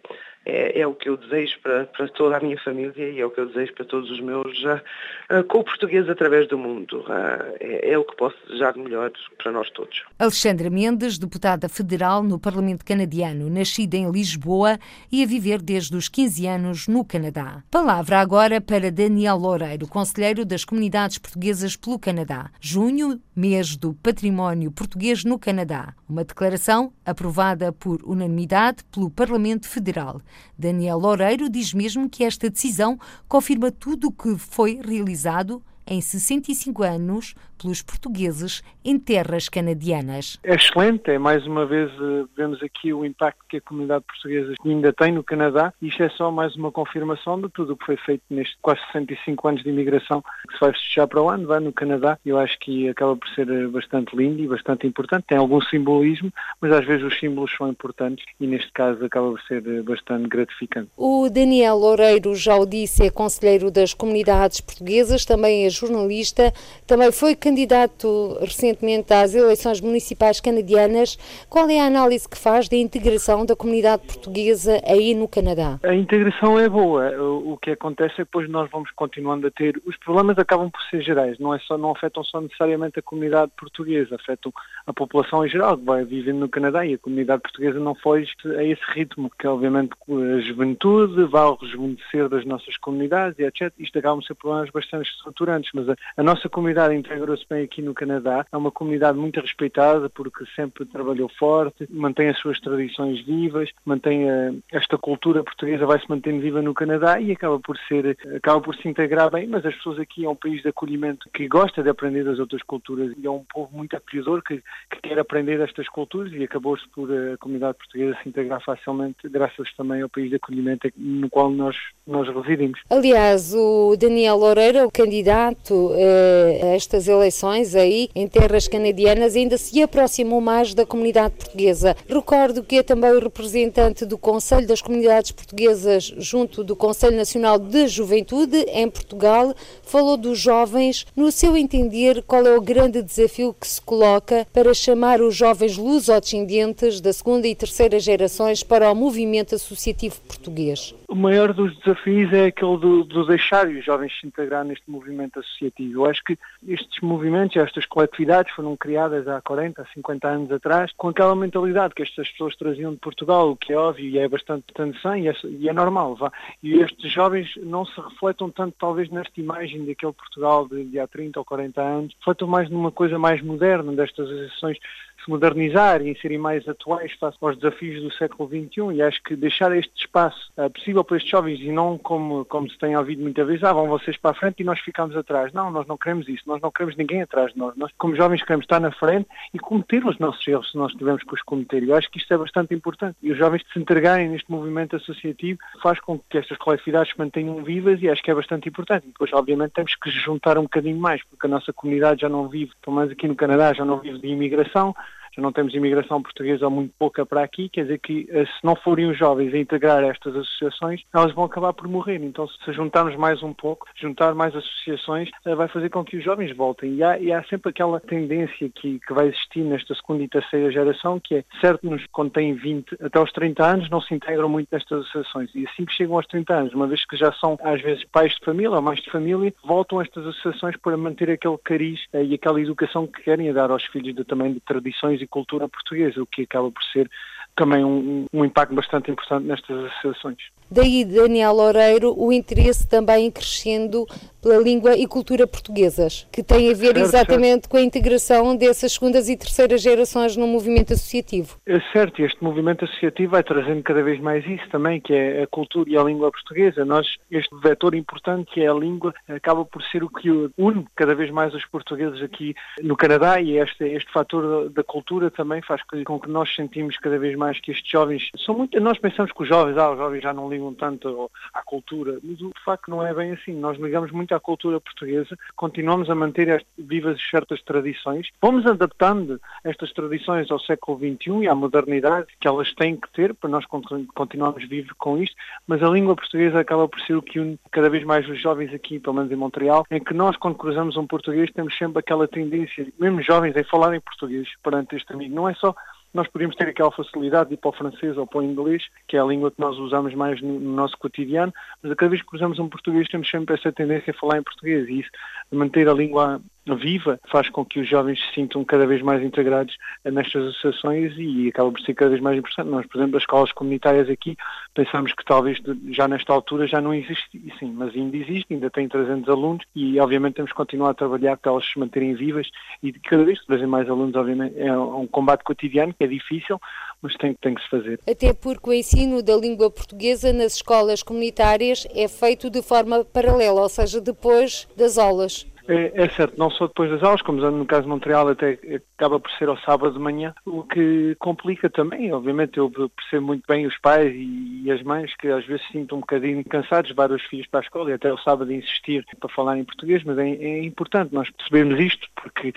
é, 0.50 0.80
é, 0.82 0.88
o 0.88 0.94
que 0.94 1.08
eu 1.08 1.18
desejo 1.18 1.60
para, 1.62 1.86
para, 1.86 2.08
toda 2.10 2.38
a 2.38 2.40
minha 2.40 2.58
família 2.60 3.10
e 3.10 3.20
é 3.20 3.26
o 3.26 3.30
que 3.30 3.40
eu 3.40 3.46
desejo 3.48 3.74
para 3.74 3.86
todos 3.86 4.10
os 4.10 4.20
meus 4.20 4.64
uh, 4.64 5.40
uh, 5.40 5.44
co-portugueses 5.44 6.10
através 6.10 6.48
do 6.48 6.58
mundo. 6.58 7.02
Uh, 7.02 7.56
é, 7.60 7.92
é, 7.92 7.98
o 7.98 8.04
que 8.04 8.16
posso 8.16 8.36
desejar 8.48 8.74
de 8.74 8.80
melhor 8.80 9.12
para 9.38 9.52
nós 9.52 9.70
todos. 9.72 10.04
Alexandra 10.18 10.70
Mendes, 10.70 11.18
deputada 11.18 11.70
federal 11.70 12.24
no 12.24 12.40
Parlamento 12.40 12.84
Canadiano, 12.84 13.50
nascida 13.50 13.96
em 13.96 14.10
Lisboa 14.12 14.80
e 15.12 15.24
a 15.24 15.26
viver 15.26 15.62
desde 15.62 15.96
os 15.96 16.10
15 16.10 16.48
anos 16.48 16.88
no 16.88 17.06
Canadá. 17.06 17.64
Palavra 17.70 18.20
agora 18.20 18.60
para 18.60 18.92
Daniel 18.92 19.38
Loureiro, 19.38 19.88
conselheiro 19.88 20.46
das 20.46 20.66
comunidades 20.66 21.18
portuguesas 21.18 21.76
pelo 21.76 22.00
Canadá. 22.00 22.50
Junho, 22.60 23.22
mês 23.36 23.78
do 23.78 23.94
património 23.94 24.72
português 24.72 25.24
no 25.24 25.38
Canadá. 25.38 25.94
Uma 26.08 26.24
declaração 26.24 26.92
aprovada 27.06 27.72
por 27.72 28.02
unanimidade 28.04 28.84
pelo 28.92 29.10
Parlamento 29.10 29.68
Federal. 29.68 30.22
Daniel 30.58 30.98
Loureiro 30.98 31.50
diz 31.50 31.74
mesmo 31.74 32.10
que 32.10 32.24
esta 32.24 32.50
decisão 32.50 33.00
confirma 33.28 33.72
tudo 33.72 34.08
o 34.08 34.12
que 34.12 34.38
foi 34.38 34.80
realizado 34.84 35.62
em 35.90 36.00
65 36.00 36.84
anos 36.84 37.36
pelos 37.62 37.82
portugueses 37.82 38.64
em 38.86 38.98
terras 38.98 39.50
canadianas. 39.50 40.40
É 40.44 40.56
excelente, 40.56 41.12
é 41.12 41.18
mais 41.18 41.46
uma 41.46 41.66
vez 41.66 41.92
eh, 41.92 42.26
vemos 42.38 42.62
aqui 42.64 42.94
o 42.94 43.04
impacto 43.04 43.44
que 43.50 43.58
a 43.58 43.62
comunidade 43.62 44.06
portuguesa 44.06 44.54
ainda 44.66 44.94
tem 44.94 45.12
no 45.12 45.24
Canadá. 45.24 45.74
Isto 45.82 46.04
é 46.04 46.10
só 46.10 46.32
mais 46.32 46.56
uma 46.56 46.72
confirmação 46.72 47.42
de 47.42 47.50
tudo 47.50 47.74
o 47.74 47.78
que 47.78 47.86
foi 47.86 47.98
feito 47.98 48.24
nestes 48.30 48.58
quase 48.62 48.80
65 48.94 49.48
anos 49.48 49.64
de 49.64 49.70
imigração 49.70 50.22
que 50.48 50.54
se 50.54 50.60
vai 50.60 50.72
fechar 50.72 51.08
para 51.08 51.22
o 51.22 51.30
ano, 51.30 51.48
vai 51.48 51.60
no 51.60 51.74
Canadá. 51.74 52.18
Eu 52.26 52.38
acho 52.38 52.58
que 52.60 52.88
acaba 52.88 53.16
por 53.16 53.28
ser 53.30 53.50
eh, 53.50 53.68
bastante 53.68 54.16
lindo 54.16 54.42
e 54.42 54.48
bastante 54.48 54.88
importante. 54.88 55.26
Tem 55.28 55.38
algum 55.38 55.60
simbolismo, 55.62 56.32
mas 56.62 56.72
às 56.72 56.86
vezes 56.86 57.04
os 57.04 57.20
símbolos 57.20 57.52
são 57.58 57.68
importantes 57.68 58.26
e 58.40 58.48
neste 58.48 58.72
caso 58.72 59.04
acaba 59.04 59.32
por 59.32 59.42
ser 59.42 59.66
eh, 59.68 59.82
bastante 59.82 60.30
gratificante. 60.30 60.90
O 60.96 61.30
Daniel 61.30 61.76
Loureiro 61.78 62.34
já 62.36 62.56
o 62.56 62.66
disse, 62.66 63.06
é 63.06 63.10
conselheiro 63.10 63.70
das 63.70 63.94
comunidades 63.94 64.62
portuguesas, 64.62 65.26
também 65.26 65.66
é 65.66 65.70
jornalista, 65.80 66.54
também 66.86 67.12
foi 67.12 67.36
candidato 67.36 68.38
recentemente 68.42 69.14
às 69.14 69.34
eleições 69.34 69.82
municipais 69.82 70.40
canadianas. 70.40 71.18
Qual 71.50 71.70
é 71.70 71.80
a 71.80 71.86
análise 71.86 72.28
que 72.28 72.38
faz 72.38 72.68
da 72.68 72.78
integração 72.78 73.46
da 73.46 73.56
comunidade 73.56 74.04
portuguesa 74.06 74.82
aí 74.86 75.14
no 75.14 75.28
Canadá? 75.28 75.80
A 75.84 75.96
integração 75.96 76.60
é 76.60 76.68
boa. 76.68 77.12
O 77.22 77.58
que 77.58 77.72
acontece 77.72 78.14
é 78.14 78.18
que 78.18 78.24
depois 78.24 78.50
nós 78.50 78.70
vamos 78.72 78.92
continuando 78.92 79.48
a 79.48 79.52
ter. 79.52 79.82
Os 79.86 79.98
problemas 79.98 80.38
acabam 80.38 80.70
por 80.70 80.82
ser 80.90 81.02
gerais, 81.02 81.38
não, 81.40 81.54
é 81.54 81.60
só, 81.60 81.78
não 81.78 81.92
afetam 81.92 82.24
só 82.24 82.42
necessariamente 82.42 83.00
a 83.00 83.02
comunidade 83.02 83.52
portuguesa, 83.58 84.16
afetam 84.16 84.52
a 84.86 84.94
população 84.94 85.46
em 85.46 85.50
geral 85.50 85.78
que 85.78 85.86
vai 85.86 86.04
vivendo 86.04 86.40
no 86.40 86.50
Canadá 86.50 86.86
e 86.86 86.94
a 86.94 86.98
comunidade 86.98 87.42
portuguesa 87.42 87.80
não 87.80 87.96
foge 87.96 88.30
a 88.58 88.64
esse 88.64 88.82
ritmo, 88.94 89.32
que 89.38 89.46
é 89.46 89.50
obviamente 89.50 89.92
a 90.10 90.40
juventude 90.42 91.24
vai 91.26 91.44
ao 91.44 91.56
rejuvenescer 91.56 92.30
das 92.30 92.46
nossas 92.46 92.78
comunidades 92.78 93.38
e 93.40 93.44
etc. 93.44 93.74
Isto 93.80 94.00
acabam 94.00 94.20
por 94.20 94.28
ser 94.28 94.36
problemas 94.36 94.70
bastante 94.70 95.10
estruturantes, 95.10 95.59
mas 95.74 95.90
a, 95.90 95.96
a 96.18 96.24
nossa 96.24 96.50
comunidade 96.50 96.96
integrou 96.96 97.38
se 97.38 97.46
bem 97.50 97.64
aqui 97.64 97.82
no 97.82 97.94
Canadá. 97.94 98.46
É 98.52 98.58
uma 98.58 98.72
comunidade 98.72 99.18
muito 99.18 99.40
respeitada 99.40 100.10
porque 100.10 100.46
sempre 100.56 100.86
trabalhou 100.86 101.30
forte, 101.38 101.88
mantém 101.90 102.30
as 102.30 102.38
suas 102.40 102.60
tradições 102.60 103.22
vivas, 103.26 103.70
mantém 103.86 104.30
a, 104.30 104.34
eh, 104.34 104.54
esta 104.72 104.98
cultura 104.98 105.44
portuguesa 105.44 105.86
vai 105.86 106.00
se 106.00 106.10
mantendo 106.10 106.42
viva 106.42 106.62
no 106.62 106.74
Canadá 106.74 107.20
e 107.20 107.32
acaba 107.32 107.60
por 107.60 107.78
ser 107.88 108.18
acaba 108.36 108.62
por 108.62 108.76
se 108.76 108.88
integrar 108.88 109.32
bem, 109.32 109.48
mas 109.48 109.66
as 109.66 109.76
pessoas 109.76 110.00
aqui 110.00 110.26
é 110.26 110.30
um 110.30 110.36
país 110.36 110.62
de 110.62 110.70
acolhimento 110.70 111.30
que 111.34 111.48
gosta 111.48 111.84
de 111.84 111.90
aprender 111.90 112.24
das 112.24 112.40
outras 112.40 112.62
culturas 112.64 113.14
e 113.18 113.26
é 113.26 113.30
um 113.32 113.44
povo 113.44 113.76
muito 113.76 113.96
acolhedor 113.96 114.42
que, 114.44 114.58
que 114.90 115.02
quer 115.02 115.20
aprender 115.20 115.60
estas 115.60 115.88
culturas 115.88 116.32
e 116.34 116.44
acabou-se 116.44 116.88
por 116.90 117.10
a 117.12 117.38
comunidade 117.38 117.78
portuguesa 117.78 118.18
se 118.22 118.30
integrar 118.30 118.64
facilmente 118.64 119.28
graças 119.30 119.72
também 119.76 120.02
ao 120.02 120.10
país 120.10 120.30
de 120.30 120.36
acolhimento 120.36 120.90
no 120.98 121.30
qual 121.30 121.50
nós, 121.50 121.76
nós 122.06 122.28
residimos. 122.28 122.80
Aliás, 122.90 123.54
o 123.54 123.96
Daniel 123.98 124.38
Loureiro, 124.38 124.86
o 124.86 124.92
candidato 124.92 125.49
eh, 125.96 126.60
a 126.64 126.68
estas 126.76 127.08
eleições 127.08 127.76
aí 127.76 128.10
em 128.16 128.28
terras 128.28 128.68
canadianas, 128.68 129.36
ainda 129.36 129.58
se 129.58 129.82
aproximou 129.82 130.42
mais 130.42 130.74
da 130.74 130.86
comunidade 130.86 131.36
portuguesa. 131.36 131.96
Recordo 132.08 132.64
que 132.64 132.78
é 132.78 132.84
também 132.84 133.12
o 133.12 133.20
representante 133.20 134.06
do 134.06 134.18
Conselho 134.18 134.68
das 134.68 134.82
Comunidades 134.82 135.32
Portuguesas 135.32 136.14
junto 136.18 136.64
do 136.64 136.76
Conselho 136.76 137.18
Nacional 137.18 137.58
de 137.58 137.88
Juventude 137.88 138.58
em 138.70 138.90
Portugal. 138.90 139.54
Falou 139.84 140.18
dos 140.18 140.40
jovens. 140.40 141.06
No 141.16 141.32
seu 141.32 141.56
entender, 141.58 142.24
qual 142.24 142.46
é 142.46 142.56
o 142.56 142.62
grande 142.62 143.02
desafio 143.02 143.54
que 143.54 143.68
se 143.68 143.82
coloca 143.82 144.46
para 144.54 144.74
chamar 144.74 145.22
os 145.22 145.36
jovens 145.36 145.78
lusodescendentes 145.78 147.02
da 147.02 147.14
segunda 147.14 147.48
e 147.48 147.56
terceira 147.56 148.00
gerações 148.00 148.64
para 148.64 148.92
o 148.92 148.96
movimento 148.96 149.56
associativo 149.56 150.20
português? 150.28 150.94
O 151.08 151.16
maior 151.16 151.54
dos 151.54 151.76
desafios 151.80 152.32
é 152.32 152.46
aquele 152.46 152.78
do, 152.78 153.04
do 153.04 153.26
deixar 153.26 153.68
os 153.68 153.84
jovens 153.84 154.14
se 154.20 154.28
integrar 154.28 154.64
neste 154.64 154.90
movimento 154.90 155.39
associativo. 155.40 156.02
Eu 156.02 156.06
acho 156.06 156.24
que 156.24 156.38
estes 156.68 157.02
movimentos, 157.02 157.58
estas 157.58 157.86
coletividades 157.86 158.54
foram 158.54 158.76
criadas 158.78 159.28
há 159.28 159.42
40, 159.42 159.86
50 159.94 160.28
anos 160.28 160.52
atrás, 160.52 160.92
com 160.98 161.10
aquela 161.10 161.36
mentalidade 161.36 161.94
que 161.94 162.04
estas 162.04 162.30
pessoas 162.30 162.56
traziam 162.56 162.92
de 162.92 163.00
Portugal, 163.00 163.52
o 163.52 163.56
que 163.56 163.74
é 163.74 163.78
óbvio 163.78 164.10
e 164.10 164.18
é 164.18 164.28
bastante 164.28 164.66
tradição 164.74 165.16
e 165.18 165.28
é, 165.28 165.34
e 165.44 165.70
é 165.70 165.74
normal. 165.74 166.16
Vá. 166.16 166.32
E 166.62 166.80
estes 166.80 167.12
jovens 167.12 167.50
não 167.58 167.86
se 167.86 168.00
refletam 168.00 168.50
tanto, 168.50 168.76
talvez, 168.80 169.10
nesta 169.10 169.40
imagem 169.40 169.86
daquele 169.86 170.14
Portugal 170.14 170.68
de, 170.68 170.84
de 170.86 171.00
há 171.00 171.08
30 171.08 171.40
ou 171.40 171.46
40 171.46 171.82
anos, 171.82 172.16
refletam 172.20 172.48
mais 172.48 172.70
numa 172.70 172.92
coisa 172.92 173.18
mais 173.18 173.42
moderna, 173.42 173.92
destas 173.94 174.30
associações 174.30 174.78
se 175.24 175.30
modernizar 175.30 176.02
e 176.02 176.18
serem 176.20 176.38
mais 176.38 176.68
atuais 176.68 177.12
face 177.14 177.38
aos 177.42 177.58
desafios 177.58 178.02
do 178.02 178.12
século 178.14 178.50
XXI 178.50 178.96
e 178.96 179.02
acho 179.02 179.22
que 179.24 179.36
deixar 179.36 179.76
este 179.76 179.92
espaço 179.96 180.52
uh, 180.58 180.70
possível 180.70 181.04
para 181.04 181.18
estes 181.18 181.32
jovens 181.32 181.60
e 181.60 181.72
não 181.72 181.98
como, 181.98 182.46
como 182.46 182.70
se 182.70 182.78
tem 182.78 182.96
ouvido 182.96 183.22
muitas 183.22 183.46
vezes, 183.46 183.64
ah, 183.64 183.74
vão 183.74 183.88
vocês 183.88 184.18
para 184.18 184.32
a 184.32 184.34
frente 184.34 184.62
e 184.62 184.64
nós 184.64 184.80
ficamos 184.80 185.16
atrás. 185.16 185.52
Não, 185.54 185.72
nós 185.72 185.88
não 185.88 185.98
queremos 185.98 186.28
isso, 186.28 186.44
nós 186.46 186.62
não 186.62 186.72
queremos 186.72 186.96
ninguém 186.96 187.22
atrás 187.22 187.54
de 187.54 187.60
nós. 187.60 187.76
Nós, 187.76 187.92
como 187.98 188.16
jovens, 188.16 188.44
queremos 188.44 188.64
estar 188.64 188.80
na 188.80 188.92
frente 188.92 189.28
e 189.54 189.60
cometer 189.60 190.06
os 190.06 190.18
nossos 190.20 190.46
erros 190.48 190.72
se 190.72 190.78
nós 190.78 190.94
tivermos 190.94 191.24
que 191.24 191.34
os 191.34 191.42
cometer. 191.42 191.84
Eu 191.84 191.96
acho 191.96 192.10
que 192.10 192.18
isto 192.18 192.34
é 192.34 192.38
bastante 192.38 192.74
importante. 192.74 193.18
E 193.22 193.32
os 193.32 193.38
jovens 193.38 193.64
se 193.72 193.80
entregarem 193.80 194.30
neste 194.30 194.52
movimento 194.52 194.96
associativo 194.96 195.60
faz 195.82 196.00
com 196.00 196.20
que 196.20 196.38
estas 196.38 196.58
coletividades 196.58 197.12
se 197.12 197.20
mantenham 197.20 197.64
vivas 197.64 198.02
e 198.02 198.10
acho 198.10 198.22
que 198.22 198.32
é 198.32 198.36
bastante 198.36 198.70
importante. 198.70 199.06
E 199.06 199.12
depois, 199.12 199.32
obviamente, 199.34 199.72
temos 199.72 199.96
que 199.96 200.10
juntar 200.10 200.58
um 200.58 200.64
bocadinho 200.64 200.98
mais, 200.98 201.24
porque 201.24 201.48
a 201.48 201.50
nossa 201.50 201.74
comunidade 201.74 202.22
já 202.22 202.30
não 202.30 202.48
vive, 202.48 202.72
pelo 202.82 202.96
menos 202.96 203.12
aqui 203.12 203.28
no 203.28 203.36
Canadá, 203.36 203.74
já 203.74 203.86
não 203.86 204.00
vive 204.00 204.20
de 204.20 204.28
imigração, 204.28 204.96
não 205.40 205.52
temos 205.52 205.74
imigração 205.74 206.22
portuguesa 206.22 206.66
ou 206.66 206.72
muito 206.72 206.94
pouca 206.98 207.26
para 207.26 207.44
aqui, 207.44 207.70
quer 207.70 207.84
dizer 207.84 208.00
que 208.00 208.28
eh, 208.32 208.46
se 208.46 208.64
não 208.64 208.76
forem 208.76 209.10
os 209.10 209.18
jovens 209.18 209.54
a 209.54 209.58
integrar 209.58 210.04
estas 210.04 210.36
associações, 210.36 211.02
elas 211.14 211.34
vão 211.34 211.46
acabar 211.46 211.74
por 211.74 211.88
morrer. 211.88 212.22
Então, 212.24 212.48
se 212.48 212.74
juntarmos 212.74 213.16
mais 213.16 213.42
um 213.44 213.54
pouco, 213.54 213.88
juntar 213.96 214.34
mais 214.34 214.56
associações, 214.56 215.30
eh, 215.46 215.56
vai 215.56 215.68
fazer 215.68 215.90
com 215.90 216.04
que 216.04 216.18
os 216.18 216.24
jovens 216.24 216.56
voltem. 216.56 216.96
E 216.96 217.04
há, 217.04 217.20
e 217.20 217.32
há 217.32 217.44
sempre 217.44 217.70
aquela 217.70 218.00
tendência 218.00 218.70
que, 218.70 219.00
que 219.00 219.14
vai 219.14 219.28
existir 219.28 219.62
nesta 219.62 219.94
segunda 219.96 220.24
e 220.24 220.28
terceira 220.28 220.72
geração, 220.72 221.20
que 221.20 221.36
é, 221.36 221.44
certo-nos, 221.62 222.06
quando 222.12 222.32
têm 222.32 222.54
20 222.54 222.98
até 223.02 223.20
aos 223.20 223.32
30 223.32 223.66
anos, 223.66 223.90
não 223.90 224.02
se 224.02 224.14
integram 224.14 224.50
muito 224.50 224.70
nestas 224.72 225.02
associações. 225.02 225.50
E 225.56 225.66
assim 225.68 225.86
que 225.86 225.94
chegam 225.94 226.16
aos 226.16 226.28
30 226.28 226.54
anos, 226.54 226.74
uma 226.74 226.88
vez 226.88 227.06
que 227.06 227.18
já 227.18 227.32
são, 227.34 227.58
às 227.64 227.82
vezes, 227.82 228.04
pais 228.12 228.34
de 228.34 228.46
família 228.46 228.72
ou 228.72 228.82
mães 228.82 229.02
de 229.02 229.12
família, 229.12 229.54
voltam 229.64 230.00
a 230.00 230.04
estas 230.04 230.26
associações 230.26 230.76
para 230.78 230.98
manter 230.98 231.30
aquele 231.30 231.58
cariz 231.58 232.00
eh, 232.14 232.24
e 232.24 232.34
aquela 232.34 232.62
educação 232.62 233.08
que 233.08 233.22
querem 233.24 233.52
dar 233.54 233.72
aos 233.72 233.84
filhos 233.86 234.16
de, 234.16 234.24
também 234.24 234.54
de 234.54 234.60
tradições 234.60 235.22
e 235.22 235.28
cultura 235.30 235.68
portuguesa, 235.68 236.22
o 236.22 236.26
que 236.26 236.44
acaba 236.44 236.72
por 236.72 236.84
ser 236.92 237.10
também 237.56 237.84
um, 237.84 238.26
um 238.34 238.46
impacto 238.46 238.74
bastante 238.74 239.12
importante 239.12 239.46
nestas 239.46 239.86
associações. 239.86 240.38
Daí, 240.72 241.04
Daniel 241.04 241.54
Loureiro, 241.54 242.14
o 242.18 242.32
interesse 242.32 242.88
também 242.88 243.32
crescendo 243.32 244.06
pela 244.42 244.58
língua 244.58 244.96
e 244.96 245.06
cultura 245.06 245.46
portuguesas, 245.46 246.28
que 246.32 246.42
tem 246.42 246.72
a 246.72 246.74
ver 246.74 246.94
certo, 246.94 247.00
exatamente 247.00 247.52
certo. 247.52 247.70
com 247.70 247.78
a 247.78 247.82
integração 247.82 248.56
dessas 248.56 248.94
segundas 248.94 249.28
e 249.28 249.36
terceiras 249.36 249.82
gerações 249.82 250.38
no 250.38 250.48
movimento 250.48 250.94
associativo. 250.94 251.58
É 251.66 251.80
certo, 251.92 252.22
este 252.24 252.42
movimento 252.44 252.86
associativo 252.86 253.32
vai 253.32 253.44
trazendo 253.44 253.84
cada 253.84 254.02
vez 254.02 254.20
mais 254.20 254.46
isso 254.46 254.68
também, 254.70 255.02
que 255.02 255.14
é 255.14 255.44
a 255.44 255.48
cultura 255.48 255.90
e 255.90 255.98
a 255.98 256.04
língua 256.04 256.32
portuguesa. 256.32 256.86
Nós, 256.86 257.08
este 257.30 257.54
vetor 257.62 257.96
importante 257.96 258.52
que 258.52 258.62
é 258.62 258.70
a 258.70 258.74
língua, 258.74 259.14
acaba 259.28 259.66
por 259.66 259.84
ser 259.84 260.04
o 260.04 260.10
que 260.10 260.30
une 260.58 260.86
cada 260.96 261.14
vez 261.14 261.30
mais 261.32 261.54
os 261.54 261.66
portugueses 261.66 262.22
aqui 262.22 262.56
no 262.82 262.96
Canadá 262.96 263.42
e 263.42 263.58
este, 263.58 263.84
este 263.84 264.12
fator 264.12 264.70
da 264.70 264.84
cultura 264.84 265.30
também 265.30 265.62
faz 265.62 265.82
com 266.06 266.20
que 266.20 266.30
nós 266.30 266.54
sentimos 266.56 266.98
cada 266.98 267.20
vez 267.20 267.36
mais 267.36 267.60
que 267.60 267.72
estes 267.72 267.90
jovens 267.90 268.30
são 268.46 268.56
muito. 268.56 268.80
Nós 268.80 268.98
pensamos 268.98 269.32
que 269.32 269.44
os 269.44 269.50
jovens, 269.50 269.78
ah, 269.78 269.92
os 269.92 269.98
jovens 269.98 270.22
já 270.22 270.34
não 270.34 270.50
ligam 270.50 270.59
tanto 270.74 271.32
à 271.54 271.64
cultura, 271.64 272.20
mas 272.24 272.38
de 272.38 272.52
facto 272.64 272.90
não 272.90 273.06
é 273.06 273.14
bem 273.14 273.32
assim. 273.32 273.54
Nós 273.54 273.78
ligamos 273.78 274.12
muito 274.12 274.34
à 274.34 274.40
cultura 274.40 274.80
portuguesa, 274.80 275.38
continuamos 275.56 276.10
a 276.10 276.16
manter 276.16 276.66
vivas 276.78 277.20
certas 277.30 277.62
tradições, 277.64 278.30
vamos 278.42 278.66
adaptando 278.66 279.40
estas 279.64 279.92
tradições 279.94 280.50
ao 280.52 280.60
século 280.60 280.98
XXI 280.98 281.44
e 281.44 281.48
à 281.48 281.56
modernidade 281.56 282.28
que 282.40 282.48
elas 282.48 282.74
têm 282.74 282.96
que 282.96 283.12
ter 283.12 283.34
para 283.34 283.50
nós 283.50 283.66
continuarmos 284.14 284.68
vivos 284.68 284.92
com 284.98 285.18
isto, 285.18 285.36
mas 285.68 285.82
a 285.82 285.90
língua 285.90 286.16
portuguesa 286.16 286.60
acaba 286.60 286.88
por 286.88 287.00
ser 287.02 287.16
o 287.16 287.22
que 287.22 287.40
une 287.40 287.60
cada 287.72 287.90
vez 287.90 288.04
mais 288.04 288.28
os 288.28 288.42
jovens 288.42 288.74
aqui, 288.74 289.00
pelo 289.00 289.16
menos 289.16 289.32
em 289.32 289.36
Montreal, 289.36 289.86
em 289.90 290.04
que 290.04 290.14
nós, 290.14 290.36
quando 290.38 290.56
cruzamos 290.56 290.98
um 290.98 291.08
português, 291.08 291.52
temos 291.52 291.78
sempre 291.78 292.00
aquela 292.00 292.28
tendência, 292.28 292.88
mesmo 293.00 293.22
jovens, 293.22 293.56
em 293.56 293.64
falar 293.64 293.96
em 293.96 294.02
português 294.02 294.48
perante 294.64 294.96
este 294.96 295.14
amigo. 295.14 295.36
Não 295.36 295.48
é 295.48 295.54
só 295.54 295.76
nós 296.14 296.28
podemos 296.28 296.56
ter 296.56 296.68
aquela 296.68 296.92
facilidade 296.92 297.50
de 297.50 297.56
ir 297.56 297.58
para 297.58 297.70
o 297.70 297.74
francês 297.74 298.18
ou 298.18 298.26
para 298.26 298.40
o 298.40 298.44
inglês, 298.44 298.84
que 299.08 299.18
é 299.18 299.20
a 299.20 299.26
língua 299.26 299.52
que 299.52 299.60
nós 299.60 299.78
usamos 299.78 300.14
mais 300.16 300.42
no, 300.42 300.60
no 300.60 300.76
nosso 300.76 300.98
cotidiano, 300.98 301.54
mas 301.82 301.94
cada 301.94 302.10
vez 302.10 302.22
que 302.22 302.36
usamos 302.36 302.60
um 302.60 302.68
português 302.68 303.08
temos 303.08 303.30
sempre 303.30 303.56
essa 303.56 303.72
tendência 303.72 304.12
a 304.12 304.20
falar 304.20 304.40
em 304.40 304.44
português 304.44 304.88
e 304.88 305.00
isso, 305.00 305.10
manter 305.52 305.88
a 305.88 305.94
língua 305.94 306.42
viva 306.76 307.20
faz 307.30 307.50
com 307.50 307.66
que 307.66 307.80
os 307.80 307.90
jovens 307.90 308.20
se 308.20 308.36
sintam 308.36 308.64
cada 308.64 308.86
vez 308.86 309.02
mais 309.02 309.24
integrados 309.24 309.76
nestas 310.06 310.48
associações 310.48 311.14
e 311.18 311.50
acaba 311.50 311.72
por 311.72 311.82
ser 311.82 311.94
cada 311.94 312.12
vez 312.12 312.22
mais 312.22 312.38
importante. 312.38 312.70
Nós, 312.70 312.86
por 312.88 312.98
exemplo, 312.98 313.18
as 313.18 313.24
escolas 313.24 313.52
comunitárias 313.52 314.10
aqui, 314.10 314.38
pensamos 314.74 315.14
que 315.14 315.24
talvez 315.26 315.58
já 315.92 316.08
nesta 316.08 316.34
altura 316.34 316.68
já 316.68 316.82
não 316.82 316.94
existe, 316.94 317.30
sim, 317.60 317.72
mas 317.72 317.94
ainda 317.96 318.18
existe, 318.18 318.54
ainda 318.54 318.70
tem 318.70 318.88
300 318.88 319.30
alunos 319.30 319.66
e 319.76 320.00
obviamente 320.00 320.36
temos 320.36 320.52
que 320.52 320.58
continuar 320.58 320.92
a 320.92 320.94
trabalhar 320.94 321.38
para 321.38 321.52
elas 321.52 321.66
se 321.66 321.80
manterem 321.80 322.14
vivas 322.14 322.48
e 322.82 322.92
cada 322.94 323.24
vez 323.24 323.40
que 323.40 323.48
trazem 323.48 323.68
mais 323.68 323.90
alunos, 323.90 324.16
obviamente, 324.16 324.60
é 324.60 324.78
um 324.78 325.08
combate 325.08 325.44
cotidiano 325.44 325.94
que 325.94 326.04
é 326.04 326.08
difícil, 326.08 326.60
mas 327.02 327.16
tem, 327.16 327.34
tem 327.42 327.56
que 327.56 327.62
se 327.62 327.70
fazer. 327.70 328.00
Até 328.10 328.34
porque 328.34 328.70
o 328.70 328.74
ensino 328.74 329.22
da 329.22 329.36
língua 329.36 329.70
portuguesa 329.70 330.32
nas 330.34 330.56
escolas 330.56 331.04
comunitárias 331.04 331.88
é 331.96 332.08
feito 332.08 332.50
de 332.50 332.62
forma 332.62 333.06
paralela, 333.06 333.62
ou 333.62 333.70
seja, 333.70 334.02
depois 334.02 334.68
das 334.76 334.98
aulas. 334.98 335.46
É, 335.72 336.04
é, 336.04 336.10
certo, 336.10 336.36
não 336.36 336.50
só 336.50 336.66
depois 336.66 336.90
das 336.90 337.04
aulas, 337.04 337.22
como 337.22 337.40
no 337.52 337.64
caso 337.64 337.84
de 337.84 337.90
Montreal 337.90 338.28
até 338.30 338.58
acaba 338.98 339.20
por 339.20 339.30
ser 339.34 339.50
ao 339.50 339.58
sábado 339.60 339.94
de 339.94 340.00
manhã, 340.00 340.34
o 340.44 340.64
que 340.64 341.16
complica 341.20 341.70
também, 341.70 342.12
obviamente 342.12 342.58
eu 342.58 342.72
percebo 342.72 343.28
muito 343.28 343.44
bem 343.48 343.68
os 343.68 343.78
pais 343.78 344.12
e, 344.12 344.64
e 344.64 344.72
as 344.72 344.82
mães 344.82 345.16
que 345.16 345.28
às 345.28 345.46
vezes 345.46 345.64
se 345.68 345.78
um 345.78 346.00
bocadinho 346.00 346.44
cansados 346.44 346.88
de 346.88 346.94
levar 346.94 347.12
os 347.12 347.22
filhos 347.22 347.46
para 347.46 347.60
a 347.60 347.62
escola 347.62 347.92
e 347.92 347.94
até 347.94 348.10
ao 348.10 348.18
sábado 348.18 348.52
insistir 348.52 349.06
para 349.20 349.30
falar 349.30 349.60
em 349.60 349.64
português, 349.64 350.04
mas 350.04 350.18
é, 350.18 350.28
é 350.28 350.64
importante 350.64 351.14
nós 351.14 351.30
percebermos 351.30 351.80
isto 351.80 352.08
porque 352.16 352.52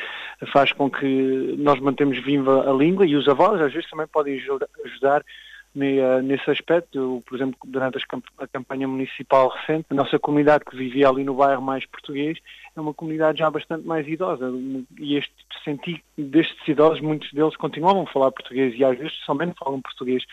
faz 0.51 0.72
com 0.72 0.90
que 0.90 1.55
nós 1.59 1.79
mantemos 1.81 2.18
viva 2.25 2.66
a 2.66 2.72
língua 2.72 3.05
e 3.05 3.14
os 3.14 3.29
avós 3.29 3.61
às 3.61 3.75
vezes 3.75 3.90
também 3.90 4.07
podem 4.07 4.40
ajudar 4.87 5.22
nesse 5.74 6.50
aspecto. 6.50 6.98
Eu, 6.98 7.22
por 7.26 7.37
exemplo, 7.37 7.58
durante 7.64 7.98
a 8.38 8.46
campanha 8.46 8.87
municipal 8.87 9.48
recente, 9.48 9.87
a 9.90 9.94
nossa 9.94 10.18
comunidade 10.18 10.64
que 10.64 10.76
vivia 10.76 11.08
ali 11.08 11.24
no 11.24 11.35
bairro 11.35 11.62
mais 11.62 11.87
português 11.87 12.38
é 12.76 12.80
uma 12.80 12.94
comunidade 12.94 13.38
já 13.38 13.50
bastante 13.50 13.87
mais 13.87 14.06
idosa 14.06 14.50
e 14.98 15.16
este 15.16 15.35
senti 15.64 16.02
destes 16.16 16.66
idosos, 16.66 17.00
muitos 17.00 17.32
deles 17.32 17.56
continuavam 17.56 18.02
a 18.02 18.06
falar 18.06 18.32
português 18.32 18.74
e 18.76 18.85
às 18.85 18.98
vezes 18.98 19.14
somente 19.24 19.58
falam 19.58 19.80
português, 19.80 20.24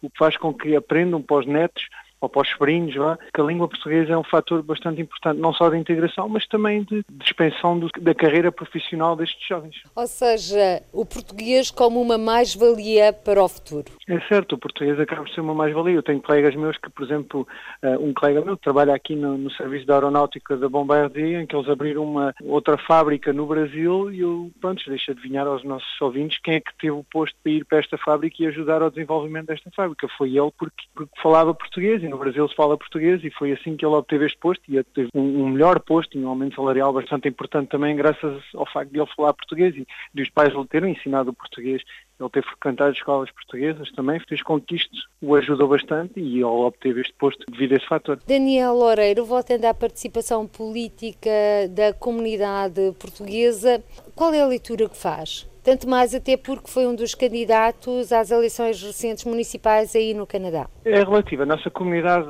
o 0.00 0.08
que 0.08 0.18
faz 0.18 0.36
com 0.36 0.54
que 0.54 0.74
aprendam 0.76 1.20
para 1.20 1.38
os 1.38 1.46
netos 1.46 1.88
ou 2.20 2.28
para 2.28 2.42
os 2.42 2.48
sobrinhos, 2.48 2.94
que 3.32 3.40
a 3.40 3.44
língua 3.44 3.68
portuguesa 3.68 4.12
é 4.12 4.16
um 4.16 4.24
fator 4.24 4.62
bastante 4.62 5.00
importante, 5.00 5.40
não 5.40 5.52
só 5.52 5.70
da 5.70 5.78
integração, 5.78 6.28
mas 6.28 6.46
também 6.46 6.82
de, 6.82 7.04
de 7.08 7.24
expansão 7.24 7.78
do, 7.78 7.88
da 8.00 8.14
carreira 8.14 8.50
profissional 8.50 9.16
destes 9.16 9.46
jovens. 9.46 9.76
Ou 9.94 10.06
seja, 10.06 10.82
o 10.92 11.04
português 11.04 11.70
como 11.70 12.00
uma 12.00 12.18
mais-valia 12.18 13.12
para 13.12 13.42
o 13.42 13.48
futuro. 13.48 13.84
É 14.08 14.20
certo, 14.22 14.54
o 14.54 14.58
português 14.58 14.98
acaba 14.98 15.22
por 15.22 15.30
ser 15.30 15.40
uma 15.40 15.54
mais-valia. 15.54 15.94
Eu 15.94 16.02
tenho 16.02 16.20
colegas 16.20 16.54
meus 16.54 16.76
que, 16.78 16.90
por 16.90 17.04
exemplo, 17.04 17.46
eh, 17.82 17.98
um 17.98 18.12
colega 18.12 18.44
meu 18.44 18.56
que 18.56 18.62
trabalha 18.62 18.94
aqui 18.94 19.14
no, 19.14 19.38
no 19.38 19.50
Serviço 19.52 19.86
da 19.86 19.94
Aeronáutica 19.94 20.56
da 20.56 20.68
Bombardier, 20.68 21.40
em 21.40 21.46
que 21.46 21.54
eles 21.54 21.68
abriram 21.68 22.04
uma 22.04 22.34
outra 22.42 22.76
fábrica 22.78 23.32
no 23.32 23.46
Brasil 23.46 24.12
e 24.12 24.20
eu, 24.20 24.50
pronto, 24.60 24.82
deixa 24.88 25.14
de 25.14 25.20
adivinhar 25.20 25.46
aos 25.46 25.62
nossos 25.64 26.00
ouvintes 26.00 26.38
quem 26.42 26.54
é 26.54 26.60
que 26.60 26.76
teve 26.78 26.92
o 26.92 27.04
posto 27.04 27.36
para 27.42 27.52
ir 27.52 27.64
para 27.64 27.78
esta 27.78 27.98
fábrica 27.98 28.36
e 28.42 28.46
ajudar 28.46 28.82
ao 28.82 28.90
desenvolvimento 28.90 29.46
desta 29.46 29.70
fábrica. 29.70 30.08
Foi 30.16 30.36
ele 30.36 30.50
porque, 30.58 30.84
porque 30.94 31.20
falava 31.22 31.54
português 31.54 32.02
no 32.08 32.18
Brasil 32.18 32.48
se 32.48 32.54
fala 32.54 32.76
português 32.76 33.22
e 33.22 33.30
foi 33.30 33.52
assim 33.52 33.76
que 33.76 33.84
ele 33.84 33.94
obteve 33.94 34.26
este 34.26 34.38
posto 34.38 34.62
e 34.68 34.82
teve 34.82 35.08
um, 35.14 35.44
um 35.44 35.48
melhor 35.48 35.80
posto 35.80 36.16
e 36.16 36.24
um 36.24 36.28
aumento 36.28 36.56
salarial 36.56 36.92
bastante 36.92 37.28
importante 37.28 37.68
também 37.68 37.94
graças 37.96 38.42
ao 38.54 38.66
facto 38.66 38.90
de 38.90 38.98
ele 38.98 39.08
falar 39.14 39.32
português 39.32 39.74
e 39.76 39.86
de 40.14 40.22
os 40.22 40.30
pais 40.30 40.54
lhe 40.54 40.66
terem 40.66 40.92
ensinado 40.92 41.30
o 41.30 41.34
português. 41.34 41.82
Ele 42.20 42.30
ter 42.30 42.42
frequentado 42.42 42.92
escolas 42.92 43.30
portuguesas 43.30 43.92
também 43.92 44.18
fez 44.18 44.42
com 44.42 44.60
que 44.60 44.74
isto 44.74 44.96
o 45.22 45.36
ajudou 45.36 45.68
bastante 45.68 46.18
e 46.18 46.34
ele 46.36 46.44
obteve 46.44 47.00
este 47.00 47.12
posto 47.14 47.44
devido 47.48 47.72
a 47.72 47.76
esse 47.76 47.86
fator. 47.86 48.18
Daniel 48.26 48.74
Loureiro, 48.74 49.24
voltando 49.24 49.64
à 49.64 49.72
participação 49.72 50.46
política 50.46 51.30
da 51.70 51.92
comunidade 51.92 52.92
portuguesa, 52.98 53.82
qual 54.16 54.34
é 54.34 54.40
a 54.40 54.46
leitura 54.46 54.88
que 54.88 54.96
faz? 54.96 55.47
Tanto 55.68 55.86
mais 55.86 56.14
até 56.14 56.34
porque 56.34 56.70
foi 56.70 56.86
um 56.86 56.94
dos 56.94 57.14
candidatos 57.14 58.10
às 58.10 58.30
eleições 58.30 58.82
recentes 58.82 59.26
municipais 59.26 59.94
aí 59.94 60.14
no 60.14 60.26
Canadá. 60.26 60.66
É 60.82 61.00
relativo. 61.00 61.42
A 61.42 61.46
nossa 61.46 61.68
comunidade 61.68 62.26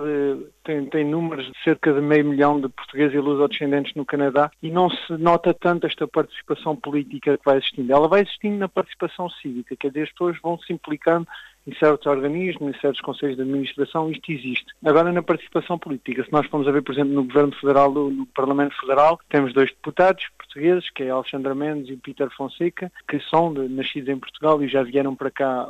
tem, 0.65 0.85
tem 0.87 1.05
números 1.05 1.47
de 1.47 1.53
cerca 1.63 1.93
de 1.93 2.01
meio 2.01 2.25
milhão 2.25 2.61
de 2.61 2.69
portugueses 2.69 3.15
e 3.15 3.19
lusodescendentes 3.21 3.95
no 3.95 4.05
Canadá 4.05 4.51
e 4.61 4.73
não 4.73 4.91
se 4.91 5.17
nota 5.17 5.55
tanto 5.55 5.87
esta 5.87 6.09
participação 6.09 6.75
política 6.75 7.39
que 7.39 7.45
vai 7.45 7.59
existindo. 7.59 7.93
Ela 7.93 8.09
vai 8.09 8.23
existindo 8.23 8.57
na 8.57 8.69
participação 8.69 9.31
cívica, 9.31 9.77
quer 9.77 9.89
dizer, 9.89 10.03
as 10.03 10.11
pessoas 10.11 10.37
vão 10.43 10.59
se 10.59 10.73
implicando 10.73 11.29
em 11.69 11.75
certos 11.75 12.07
organismos, 12.07 12.75
em 12.75 12.81
certos 12.81 13.01
conselhos 13.03 13.37
de 13.37 13.43
administração, 13.43 14.11
isto 14.11 14.33
existe. 14.33 14.67
Agora, 14.83 15.13
na 15.13 15.23
participação 15.23 15.79
política, 15.79 16.25
se 16.25 16.33
nós 16.33 16.47
formos 16.47 16.67
a 16.67 16.73
ver, 16.73 16.83
por 16.83 16.93
exemplo, 16.93 17.13
no 17.13 17.25
Governo 17.25 17.53
Federal, 17.53 17.93
no 17.93 18.27
Parlamento 18.27 18.75
Federal, 18.81 19.21
temos 19.29 19.53
dois 19.53 19.71
deputados 19.71 20.25
portugueses, 20.39 20.89
que 20.91 21.03
é 21.03 21.11
Alexandre 21.11 21.55
Mendes 21.55 21.91
e 21.91 21.97
Peter 21.97 22.31
Fonseca, 22.35 22.91
que 23.07 23.21
são 23.21 23.53
de, 23.53 23.69
nascidos 23.69 24.09
em 24.09 24.19
Portugal 24.19 24.63
e 24.63 24.69
já 24.69 24.83
vieram 24.83 25.15
para 25.15 25.31
cá, 25.31 25.69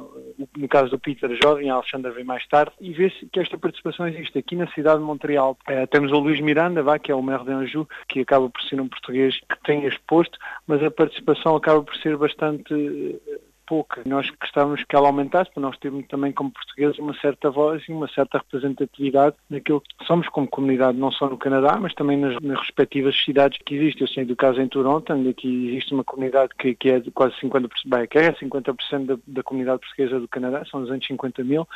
no 0.57 0.69
caso 0.69 0.91
do 0.91 0.99
Peter 1.01 1.29
jovem, 1.43 1.69
a 1.71 1.81
vem 2.15 2.25
mais 2.25 2.47
tarde, 2.47 2.73
e 2.81 2.93
vê-se 2.93 3.27
que 3.27 3.41
esta 3.41 3.59
participação 3.59 4.07
existe. 4.07 4.39
Aqui 4.39 4.55
na 4.55 4.69
cidade 4.69 5.01
de 5.01 5.05
Montreal 5.05 5.59
eh, 5.67 5.87
temos 5.87 6.13
o 6.13 6.19
Luís 6.19 6.41
Miranda, 6.41 6.83
vá, 6.83 6.99
que 6.99 7.11
é 7.11 7.15
o 7.15 7.23
maire 7.23 7.45
de 7.45 7.51
Anjou, 7.51 7.89
que 8.09 8.21
acaba 8.21 8.49
por 8.49 8.63
ser 8.63 8.81
um 8.81 8.89
português 8.89 9.41
que 9.41 9.63
tem 9.65 9.85
exposto, 9.85 10.39
mas 10.67 10.83
a 10.83 10.91
participação 10.91 11.57
acaba 11.57 11.83
por 11.83 11.97
ser 11.97 12.17
bastante 12.17 12.73
eh, 12.73 13.39
pouca. 13.69 14.03
Nós 14.07 14.31
gostávamos 14.41 14.83
que 14.83 14.97
ela 14.97 15.09
aumentasse 15.09 15.51
para 15.53 15.61
nós 15.61 15.77
termos 15.79 16.07
também 16.09 16.33
como 16.33 16.51
portugueses 16.51 16.99
uma 16.99 17.15
certa 17.21 17.51
voz 17.51 17.83
e 17.87 17.93
uma 17.93 18.09
certa 18.09 18.39
representatividade 18.39 19.37
naquilo 19.51 19.83
que 19.83 20.07
somos 20.07 20.27
como 20.29 20.49
comunidade, 20.49 20.97
não 20.97 21.13
só 21.13 21.29
no 21.29 21.37
Canadá, 21.37 21.79
mas 21.79 21.95
também 21.95 22.17
nas, 22.17 22.41
nas 22.41 22.59
respectivas 22.59 23.15
cidades 23.23 23.59
que 23.65 23.75
existem. 23.75 24.03
Eu 24.03 24.09
sei 24.09 24.25
do 24.25 24.35
caso 24.35 24.61
em 24.61 24.69
Toronto, 24.69 25.13
onde 25.13 25.29
aqui 25.29 25.69
existe 25.69 25.93
uma 25.93 26.05
comunidade 26.05 26.53
que, 26.59 26.75
que 26.75 26.91
é 26.91 26.99
de 26.99 27.11
quase 27.11 27.35
50%, 27.43 27.69
bem, 27.87 28.07
que 28.07 28.19
é 28.19 28.33
50% 28.33 29.07
da, 29.07 29.19
da 29.27 29.43
comunidade 29.43 29.81
portuguesa 29.81 30.19
do 30.19 30.29
Canadá, 30.29 30.65
são 30.65 30.81
250 30.81 31.45
mil, 31.45 31.69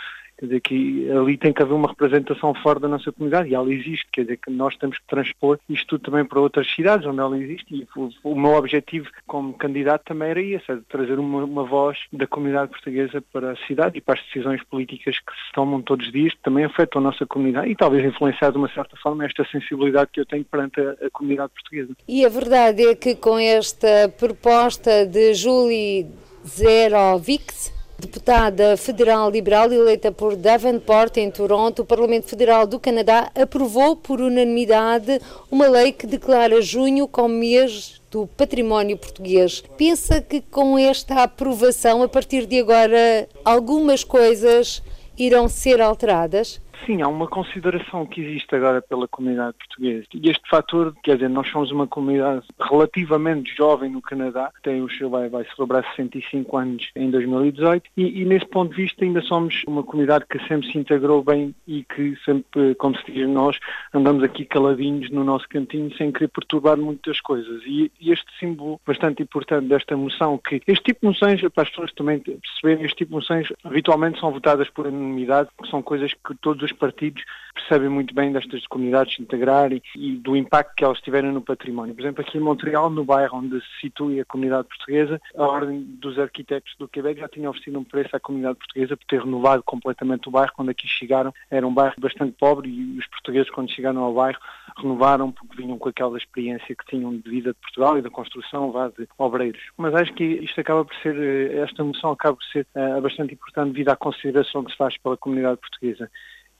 Quer 0.42 0.46
dizer 0.46 0.60
que 0.60 1.08
ali 1.08 1.38
tem 1.38 1.52
que 1.52 1.62
haver 1.62 1.72
uma 1.72 1.86
representação 1.86 2.52
fora 2.52 2.80
da 2.80 2.88
nossa 2.88 3.12
comunidade 3.12 3.48
e 3.48 3.54
ela 3.54 3.72
existe, 3.72 4.08
quer 4.10 4.22
dizer 4.22 4.38
que 4.38 4.50
nós 4.50 4.76
temos 4.76 4.98
que 4.98 5.06
transpor 5.06 5.56
isto 5.68 5.86
tudo 5.86 6.10
também 6.10 6.24
para 6.24 6.40
outras 6.40 6.68
cidades 6.74 7.06
onde 7.06 7.20
ela 7.20 7.38
existe 7.38 7.72
e 7.72 7.86
o, 7.94 8.10
o 8.24 8.34
meu 8.34 8.54
objetivo 8.54 9.08
como 9.24 9.52
candidato 9.52 10.02
também 10.04 10.30
era 10.30 10.42
esse, 10.42 10.72
é 10.72 10.78
trazer 10.88 11.20
uma, 11.20 11.44
uma, 11.44 11.62
voz 11.62 11.96
da 12.12 12.26
comunidade 12.26 12.72
portuguesa 12.72 13.22
para 13.32 13.52
a 13.52 13.56
cidade 13.68 13.98
e 13.98 14.00
para 14.00 14.18
as 14.18 14.26
decisões 14.26 14.60
políticas 14.64 15.16
que 15.16 15.32
se 15.32 15.52
tomam 15.54 15.80
todos 15.80 16.06
os 16.06 16.12
dias, 16.12 16.32
que 16.32 16.42
também 16.42 16.64
afetam 16.64 17.00
a 17.00 17.04
nossa 17.04 17.24
comunidade 17.24 17.70
e 17.70 17.76
talvez 17.76 18.04
influenciar 18.04 18.50
de 18.50 18.58
uma 18.58 18.68
certa 18.68 18.96
forma 18.96 19.24
esta 19.24 19.44
sensibilidade 19.44 20.10
que 20.12 20.18
eu 20.18 20.26
tenho 20.26 20.44
perante 20.44 20.80
a, 20.80 21.06
a 21.06 21.10
comunidade 21.12 21.52
portuguesa. 21.52 21.94
E 22.08 22.26
a 22.26 22.28
verdade 22.28 22.84
é 22.84 22.96
que 22.96 23.14
com 23.14 23.38
esta 23.38 24.12
proposta 24.18 25.06
de 25.06 25.34
Julie 25.34 26.08
Zerovics, 26.44 27.81
Deputada 28.02 28.76
federal 28.76 29.30
liberal 29.30 29.72
eleita 29.72 30.10
por 30.10 30.34
Davenport, 30.34 31.16
em 31.18 31.30
Toronto, 31.30 31.82
o 31.82 31.84
Parlamento 31.84 32.26
Federal 32.26 32.66
do 32.66 32.80
Canadá 32.80 33.30
aprovou 33.32 33.94
por 33.94 34.20
unanimidade 34.20 35.20
uma 35.48 35.68
lei 35.68 35.92
que 35.92 36.04
declara 36.04 36.60
junho 36.60 37.06
como 37.06 37.28
mês 37.28 38.02
do 38.10 38.26
património 38.26 38.98
português. 38.98 39.62
Pensa 39.78 40.20
que 40.20 40.40
com 40.40 40.76
esta 40.76 41.22
aprovação, 41.22 42.02
a 42.02 42.08
partir 42.08 42.44
de 42.44 42.58
agora, 42.58 43.28
algumas 43.44 44.02
coisas 44.02 44.82
irão 45.16 45.48
ser 45.48 45.80
alteradas? 45.80 46.60
Sim, 46.84 47.00
há 47.00 47.06
uma 47.06 47.28
consideração 47.28 48.04
que 48.04 48.20
existe 48.20 48.52
agora 48.56 48.82
pela 48.82 49.06
comunidade 49.06 49.56
portuguesa. 49.56 50.04
E 50.12 50.28
este 50.28 50.42
fator, 50.48 50.92
quer 51.04 51.14
dizer, 51.14 51.28
nós 51.28 51.48
somos 51.48 51.70
uma 51.70 51.86
comunidade 51.86 52.44
relativamente 52.60 53.54
jovem 53.54 53.88
no 53.88 54.02
Canadá, 54.02 54.50
tem 54.64 54.82
o 54.82 54.90
seu 54.90 55.08
vai, 55.08 55.28
vai 55.28 55.46
celebrar 55.54 55.84
65 55.94 56.56
anos 56.56 56.90
em 56.96 57.08
2018, 57.08 57.88
e, 57.96 58.22
e, 58.22 58.24
nesse 58.24 58.46
ponto 58.46 58.74
de 58.74 58.82
vista 58.82 59.04
ainda 59.04 59.20
somos 59.22 59.62
uma 59.66 59.84
comunidade 59.84 60.24
que 60.28 60.40
sempre 60.48 60.72
se 60.72 60.78
integrou 60.78 61.22
bem 61.22 61.54
e 61.68 61.84
que 61.84 62.16
sempre, 62.24 62.74
como 62.74 62.96
se 62.96 63.12
diz, 63.12 63.28
nós 63.28 63.56
andamos 63.94 64.24
aqui 64.24 64.44
caladinhos 64.44 65.08
no 65.10 65.22
nosso 65.22 65.48
cantinho 65.48 65.94
sem 65.96 66.10
querer 66.10 66.28
perturbar 66.28 66.76
muitas 66.76 67.20
coisas. 67.20 67.62
E, 67.64 67.92
e 68.00 68.10
este 68.10 68.26
símbolo 68.40 68.80
bastante 68.84 69.22
importante 69.22 69.68
desta 69.68 69.96
moção, 69.96 70.36
que 70.36 70.60
este 70.66 70.82
tipo 70.82 71.00
de 71.02 71.06
moções, 71.06 71.40
para 71.52 71.62
as 71.62 71.68
pessoas 71.68 71.92
também 71.92 72.18
perceberem, 72.18 72.84
este 72.84 72.96
tipo 72.96 73.10
de 73.10 73.16
moções 73.16 73.48
habitualmente 73.62 74.18
são 74.18 74.32
votadas 74.32 74.68
por 74.70 74.88
unanimidade, 74.88 75.48
que 75.62 75.70
são 75.70 75.80
coisas 75.80 76.12
que 76.12 76.34
todos 76.40 76.62
os 76.64 76.71
partidos 76.74 77.22
percebem 77.54 77.88
muito 77.88 78.14
bem 78.14 78.32
destas 78.32 78.66
comunidades 78.66 79.14
se 79.14 79.22
integrar 79.22 79.72
e, 79.72 79.82
e, 79.94 80.16
do 80.16 80.36
impacto 80.36 80.74
que 80.74 80.84
elas 80.84 81.00
tiveram 81.00 81.32
no 81.32 81.42
património. 81.42 81.94
Por 81.94 82.02
exemplo, 82.02 82.22
aqui 82.22 82.38
em 82.38 82.40
Montreal, 82.40 82.90
no 82.90 83.04
bairro 83.04 83.38
onde 83.38 83.60
se 83.60 83.80
situa 83.82 84.20
a 84.20 84.24
comunidade 84.24 84.68
portuguesa, 84.68 85.20
a 85.36 85.42
Ordem 85.42 85.82
dos 85.82 86.18
Arquitetos 86.18 86.74
do 86.78 86.88
Quebec 86.88 87.20
já 87.20 87.28
tinha 87.28 87.48
oferecido 87.48 87.78
um 87.78 87.84
preço 87.84 88.14
à 88.16 88.20
comunidade 88.20 88.58
portuguesa 88.58 88.96
por 88.96 89.06
ter 89.06 89.20
renovado 89.20 89.62
completamente 89.62 90.28
o 90.28 90.30
bairro. 90.30 90.52
Quando 90.54 90.70
aqui 90.70 90.88
chegaram, 90.88 91.32
era 91.50 91.66
um 91.66 91.74
bairro 91.74 91.94
bastante 91.98 92.32
pobre 92.38 92.68
e 92.68 92.98
os 92.98 93.06
portugueses, 93.06 93.50
quando 93.50 93.70
chegaram 93.70 94.02
ao 94.02 94.14
bairro, 94.14 94.40
renovaram 94.76 95.30
porque 95.30 95.56
vinham 95.56 95.78
com 95.78 95.88
aquela 95.88 96.16
experiência 96.16 96.74
que 96.74 96.86
tinham 96.86 97.16
de 97.16 97.28
vida 97.28 97.52
de 97.52 97.58
Portugal 97.60 97.98
e 97.98 98.02
da 98.02 98.10
construção 98.10 98.72
vá, 98.72 98.88
de 98.88 99.06
obreiros. 99.18 99.62
Mas 99.76 99.94
acho 99.94 100.12
que 100.14 100.24
isto 100.24 100.60
acaba 100.60 100.84
por 100.84 100.94
ser, 100.96 101.16
eh, 101.16 101.58
esta 101.58 101.84
moção 101.84 102.12
acaba 102.12 102.36
por 102.36 102.44
ser 102.46 102.66
uh, 102.74 103.00
bastante 103.00 103.34
importante 103.34 103.72
devido 103.72 103.90
à 103.90 103.96
consideração 103.96 104.64
que 104.64 104.72
se 104.72 104.76
faz 104.76 104.96
pela 104.98 105.16
comunidade 105.16 105.60
portuguesa 105.60 106.10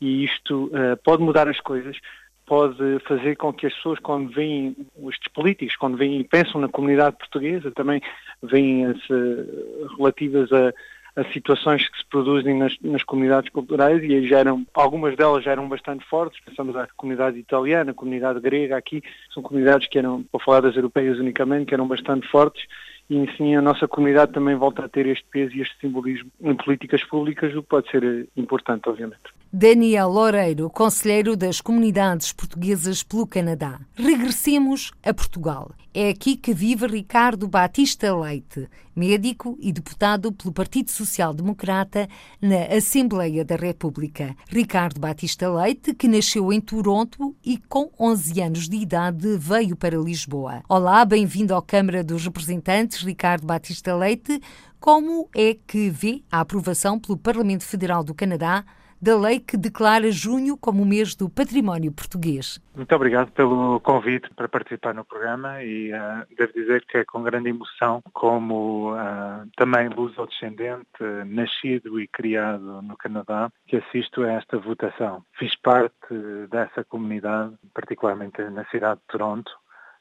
e 0.02 0.24
isto 0.24 0.64
uh, 0.64 0.96
pode 1.04 1.22
mudar 1.22 1.46
as 1.46 1.60
coisas, 1.60 1.96
pode 2.44 2.98
fazer 3.06 3.36
com 3.36 3.52
que 3.52 3.68
as 3.68 3.74
pessoas, 3.74 4.00
quando 4.00 4.32
veem 4.32 4.76
estes 5.08 5.32
políticos, 5.32 5.76
quando 5.76 5.96
veem 5.96 6.18
e 6.20 6.24
pensam 6.24 6.60
na 6.60 6.68
comunidade 6.68 7.16
portuguesa, 7.16 7.70
também 7.70 8.02
veem 8.42 8.86
as 8.86 8.98
uh, 9.08 9.94
relativas 9.96 10.50
a, 10.52 10.72
a, 11.14 11.24
situações 11.32 11.88
que 11.88 11.98
se 11.98 12.04
produzem 12.06 12.58
nas, 12.58 12.76
nas, 12.82 13.04
comunidades 13.04 13.48
culturais 13.50 14.02
e 14.02 14.26
já 14.26 14.40
eram, 14.40 14.66
algumas 14.74 15.16
delas 15.16 15.44
já 15.44 15.52
eram 15.52 15.68
bastante 15.68 16.04
fortes, 16.06 16.42
pensamos 16.44 16.74
na 16.74 16.88
comunidade 16.96 17.38
italiana, 17.38 17.92
a 17.92 17.94
comunidade 17.94 18.40
grega 18.40 18.76
aqui, 18.76 19.04
são 19.32 19.40
comunidades 19.40 19.86
que 19.86 19.98
eram, 19.98 20.24
para 20.24 20.44
falar 20.44 20.62
das 20.62 20.74
europeias 20.74 21.20
unicamente, 21.20 21.66
que 21.66 21.74
eram 21.74 21.86
bastante 21.86 22.26
fortes 22.26 22.66
e 23.08 23.22
assim 23.28 23.54
a 23.54 23.62
nossa 23.62 23.86
comunidade 23.86 24.32
também 24.32 24.56
volta 24.56 24.84
a 24.84 24.88
ter 24.88 25.06
este 25.06 25.26
peso 25.30 25.54
e 25.54 25.60
este 25.60 25.78
simbolismo 25.80 26.28
em 26.40 26.56
políticas 26.56 27.04
públicas, 27.04 27.54
o 27.54 27.62
que 27.62 27.68
pode 27.68 27.88
ser 27.88 28.02
eh, 28.02 28.26
importante, 28.36 28.88
obviamente. 28.88 29.41
Daniel 29.54 30.08
Loureiro, 30.08 30.70
conselheiro 30.70 31.36
das 31.36 31.60
comunidades 31.60 32.32
portuguesas 32.32 33.02
pelo 33.02 33.26
Canadá. 33.26 33.78
Regressemos 33.94 34.92
a 35.02 35.12
Portugal. 35.12 35.72
É 35.92 36.08
aqui 36.08 36.38
que 36.38 36.54
vive 36.54 36.86
Ricardo 36.86 37.46
Batista 37.46 38.16
Leite, 38.16 38.66
médico 38.96 39.58
e 39.60 39.70
deputado 39.70 40.32
pelo 40.32 40.54
Partido 40.54 40.90
Social 40.90 41.34
Democrata 41.34 42.08
na 42.40 42.64
Assembleia 42.74 43.44
da 43.44 43.54
República. 43.54 44.34
Ricardo 44.48 44.98
Batista 44.98 45.52
Leite, 45.52 45.92
que 45.92 46.08
nasceu 46.08 46.50
em 46.50 46.58
Toronto 46.58 47.36
e 47.44 47.58
com 47.58 47.90
11 48.00 48.40
anos 48.40 48.68
de 48.70 48.78
idade 48.78 49.36
veio 49.36 49.76
para 49.76 49.98
Lisboa. 49.98 50.62
Olá, 50.66 51.04
bem-vindo 51.04 51.54
à 51.54 51.60
Câmara 51.60 52.02
dos 52.02 52.24
Representantes, 52.24 53.02
Ricardo 53.02 53.46
Batista 53.46 53.94
Leite. 53.94 54.40
Como 54.80 55.28
é 55.36 55.54
que 55.66 55.90
vê 55.90 56.22
a 56.32 56.40
aprovação 56.40 56.98
pelo 56.98 57.18
Parlamento 57.18 57.64
Federal 57.64 58.02
do 58.02 58.14
Canadá 58.14 58.64
da 59.02 59.18
lei 59.18 59.40
que 59.40 59.56
declara 59.56 60.12
junho 60.12 60.56
como 60.56 60.84
o 60.84 60.86
mês 60.86 61.16
do 61.16 61.28
património 61.28 61.90
português. 61.90 62.60
Muito 62.76 62.94
obrigado 62.94 63.32
pelo 63.32 63.80
convite 63.80 64.30
para 64.36 64.48
participar 64.48 64.94
no 64.94 65.04
programa 65.04 65.60
e 65.64 65.92
uh, 65.92 66.24
devo 66.38 66.52
dizer 66.52 66.84
que 66.86 66.98
é 66.98 67.04
com 67.04 67.20
grande 67.24 67.48
emoção 67.48 68.00
como 68.12 68.94
uh, 68.94 69.44
também 69.56 69.88
luso-descendente, 69.88 70.86
nascido 71.26 72.00
e 72.00 72.06
criado 72.06 72.80
no 72.80 72.96
Canadá, 72.96 73.50
que 73.66 73.76
assisto 73.76 74.22
a 74.22 74.34
esta 74.34 74.56
votação. 74.56 75.24
Fiz 75.36 75.56
parte 75.56 76.14
dessa 76.48 76.84
comunidade, 76.84 77.54
particularmente 77.74 78.40
na 78.50 78.64
cidade 78.66 79.00
de 79.00 79.06
Toronto, 79.08 79.50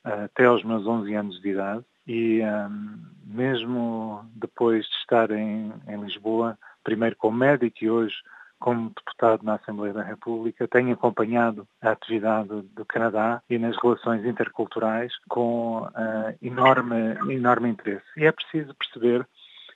até 0.04 0.46
aos 0.46 0.64
meus 0.64 0.86
11 0.86 1.14
anos 1.16 1.42
de 1.42 1.50
idade 1.50 1.84
e 2.08 2.42
um, 2.42 3.00
mesmo 3.26 4.26
depois 4.36 4.86
de 4.86 4.96
estar 4.98 5.32
em, 5.32 5.74
em 5.88 6.02
Lisboa, 6.02 6.58
primeiro 6.84 7.16
como 7.16 7.38
médico 7.38 7.78
e 7.82 7.90
hoje 7.90 8.16
como 8.62 8.92
deputado 8.92 9.44
na 9.44 9.56
Assembleia 9.56 9.94
da 9.94 10.04
República, 10.04 10.68
tenho 10.68 10.94
acompanhado 10.94 11.68
a 11.82 11.92
atividade 11.92 12.48
do 12.48 12.86
Canadá 12.86 13.42
e 13.50 13.58
nas 13.58 13.76
relações 13.82 14.24
interculturais 14.24 15.12
com 15.28 15.80
uh, 15.80 16.38
enorme, 16.42 17.18
enorme 17.34 17.70
interesse. 17.70 18.06
E 18.16 18.26
é 18.26 18.32
preciso 18.32 18.74
perceber 18.76 19.28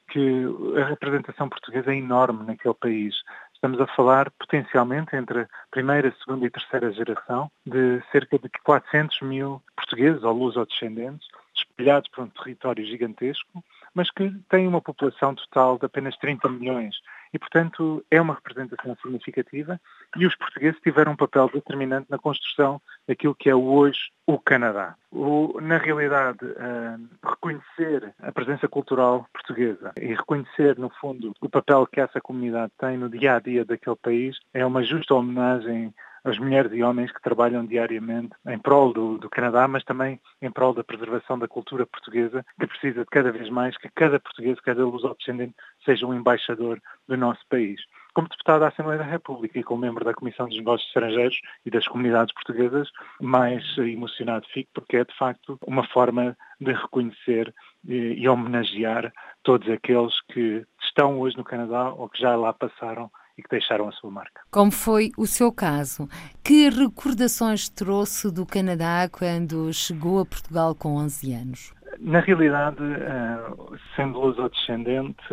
que 0.10 0.46
a 0.80 0.86
representação 0.86 1.50
portuguesa 1.50 1.92
é 1.92 1.98
enorme 1.98 2.46
naquele 2.46 2.76
país. 2.76 3.16
Estamos 3.56 3.82
a 3.82 3.88
falar 3.88 4.30
potencialmente 4.32 5.16
entre 5.16 5.42
a 5.42 5.48
primeira, 5.72 6.14
segunda 6.24 6.46
e 6.46 6.52
terceira 6.52 6.92
geração 6.92 7.50
de 7.66 8.02
cerca 8.12 8.38
de 8.38 8.50
400 8.64 9.22
mil 9.22 9.62
portugueses 9.76 10.24
ou 10.24 10.32
luso-descendentes 10.32 11.28
espalhados 11.56 12.10
por 12.10 12.26
um 12.26 12.30
território 12.30 12.86
gigantesco, 12.86 13.64
mas 13.96 14.12
que 14.12 14.30
têm 14.50 14.68
uma 14.68 14.82
população 14.82 15.34
total 15.34 15.80
de 15.80 15.86
apenas 15.86 16.16
30 16.18 16.48
milhões 16.50 16.96
e, 17.36 17.40
portanto, 17.40 18.02
é 18.10 18.22
uma 18.22 18.36
representação 18.36 18.96
significativa 19.02 19.78
e 20.16 20.26
os 20.26 20.34
portugueses 20.38 20.80
tiveram 20.80 21.12
um 21.12 21.18
papel 21.18 21.50
determinante 21.54 22.08
na 22.10 22.18
construção 22.18 22.82
daquilo 23.06 23.36
que 23.36 23.50
é 23.50 23.56
hoje 23.56 24.10
o 24.26 24.40
Canadá. 24.40 24.96
O, 25.12 25.60
na 25.60 25.78
realidade, 25.78 26.46
uh, 26.46 27.28
reconhecer 27.28 28.16
a 28.22 28.32
presença 28.32 28.70
cultural 28.70 29.28
portuguesa 29.34 29.92
e 30.00 30.14
reconhecer, 30.14 30.80
no 30.80 30.90
fundo, 30.90 31.34
o 31.42 31.50
papel 31.50 31.86
que 31.88 32.00
essa 32.00 32.22
comunidade 32.22 32.72
tem 32.80 32.98
no 32.98 33.10
dia 33.10 33.36
a 33.36 33.40
dia 33.42 33.66
daquele 33.66 33.98
país 33.98 34.40
é 34.54 34.66
uma 34.66 34.82
justa 34.82 35.14
homenagem 35.14 35.94
as 36.26 36.40
mulheres 36.40 36.72
e 36.74 36.82
homens 36.82 37.12
que 37.12 37.22
trabalham 37.22 37.64
diariamente 37.64 38.34
em 38.48 38.58
prol 38.58 38.92
do, 38.92 39.18
do, 39.20 39.30
Canadá, 39.30 39.68
mas 39.68 39.84
também 39.84 40.20
em 40.42 40.52
prol 40.52 40.74
da 40.74 40.84
preservação 40.84 41.38
da 41.38 41.48
cultura 41.48 41.86
portuguesa, 41.86 42.44
que 42.60 42.66
precisa 42.66 43.02
de 43.02 43.10
cada 43.12 43.32
vez 43.32 43.48
mais 43.50 43.78
que 43.78 43.90
cada 43.94 44.20
português, 44.20 44.60
cada 44.60 44.84
luso-descendente 44.84 45.54
seja 45.86 46.06
um 46.08 46.14
embaixador 46.16 46.82
do 47.08 47.16
nosso 47.16 47.42
país. 47.48 47.80
Como 48.16 48.28
deputado 48.28 48.62
da 48.62 48.70
Assembleia 48.70 48.98
da 48.98 49.06
República 49.06 49.60
e 49.60 49.64
como 49.64 49.82
membro 49.82 50.04
da 50.04 50.14
Comissão 50.14 50.48
dos 50.48 50.58
Negócios 50.58 50.88
Estrangeiros 50.88 51.40
e 51.64 51.70
das 51.70 51.88
comunidades 51.88 52.34
portuguesas, 52.34 52.90
mais 53.22 53.78
emocionado 53.78 54.48
fico 54.52 54.72
porque 54.74 54.98
é 54.98 55.06
de 55.06 55.16
facto 55.16 55.60
uma 55.68 55.86
forma 55.88 56.36
de 56.60 56.72
reconhecer 56.72 57.54
e, 57.88 58.28
homenagear 58.28 59.14
todos 59.44 59.70
aqueles 59.70 60.20
que 60.32 60.66
estão 60.82 61.20
hoje 61.20 61.38
no 61.38 61.44
Canadá 61.44 61.90
ou 61.90 62.10
que 62.10 62.20
já 62.20 62.36
lá 62.36 62.52
passaram 62.52 63.12
e 63.38 63.44
que 63.44 63.50
deixaram 63.50 63.88
a 63.88 63.92
sua 63.92 64.10
marca. 64.10 64.42
Como 64.52 64.72
foi 64.72 65.12
o 65.18 65.26
seu 65.26 65.52
caso? 65.52 66.08
Que 66.44 66.70
recordações 66.70 67.70
trouxe 67.70 68.32
do 68.32 68.46
Canadá 68.46 69.10
quando 69.12 69.72
chegou 69.74 70.20
a 70.20 70.26
Portugal 70.26 70.74
com 70.76 70.96
11 70.96 71.34
anos? 71.34 71.74
Na 72.00 72.20
realidade, 72.20 72.84
eh, 72.84 73.78
sendo 73.96 74.20
luso-descendente, 74.20 75.24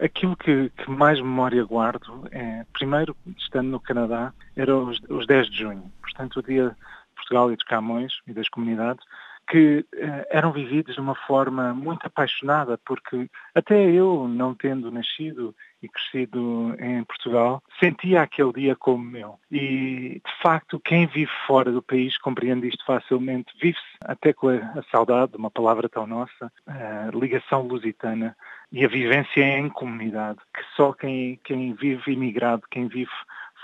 aquilo 0.00 0.36
que, 0.36 0.70
que, 0.70 0.90
mais 0.90 1.18
memória 1.20 1.64
guardo 1.64 2.26
é, 2.30 2.64
primeiro, 2.72 3.16
estando 3.38 3.68
no 3.68 3.80
Canadá, 3.80 4.32
era 4.56 4.76
os, 4.76 5.00
os 5.08 5.26
10 5.26 5.50
de 5.50 5.58
junho, 5.58 5.92
portanto 6.00 6.38
o 6.38 6.42
dia 6.42 6.70
de 6.70 7.14
Portugal 7.14 7.52
e 7.52 7.56
dos 7.56 7.64
Camões 7.64 8.12
e 8.26 8.32
das 8.32 8.48
comunidades, 8.48 9.04
que 9.48 9.84
eh, 9.94 10.28
eram 10.30 10.52
vividos 10.52 10.94
de 10.94 11.00
uma 11.00 11.14
forma 11.14 11.74
muito 11.74 12.06
apaixonada, 12.06 12.78
porque 12.84 13.28
até 13.54 13.90
eu, 13.90 14.26
não 14.28 14.54
tendo 14.54 14.90
nascido 14.90 15.54
e 15.82 15.88
crescido 15.88 16.74
em 16.78 17.02
Portugal, 17.04 17.62
sentia 17.80 18.22
aquele 18.22 18.52
dia 18.52 18.76
como 18.76 19.04
meu. 19.04 19.38
E, 19.50 20.20
de 20.24 20.42
facto, 20.42 20.80
quem 20.80 21.06
vive 21.06 21.30
fora 21.46 21.72
do 21.72 21.82
país 21.82 22.16
compreende 22.18 22.68
isto 22.68 22.84
facilmente. 22.84 23.52
Vive-se 23.60 23.82
até 24.04 24.32
com 24.32 24.48
a, 24.48 24.56
a, 24.56 24.82
saudade, 24.90 25.36
uma 25.36 25.50
palavra 25.50 25.88
tão 25.88 26.06
nossa, 26.06 26.52
a 26.66 27.10
ligação 27.12 27.62
lusitana 27.62 28.36
e 28.70 28.84
a 28.84 28.88
vivência 28.88 29.42
em 29.58 29.68
comunidade, 29.68 30.38
que 30.54 30.62
só 30.76 30.92
quem, 30.92 31.38
quem 31.44 31.74
vive 31.74 32.12
imigrado, 32.12 32.62
quem 32.70 32.86
vive 32.86 33.10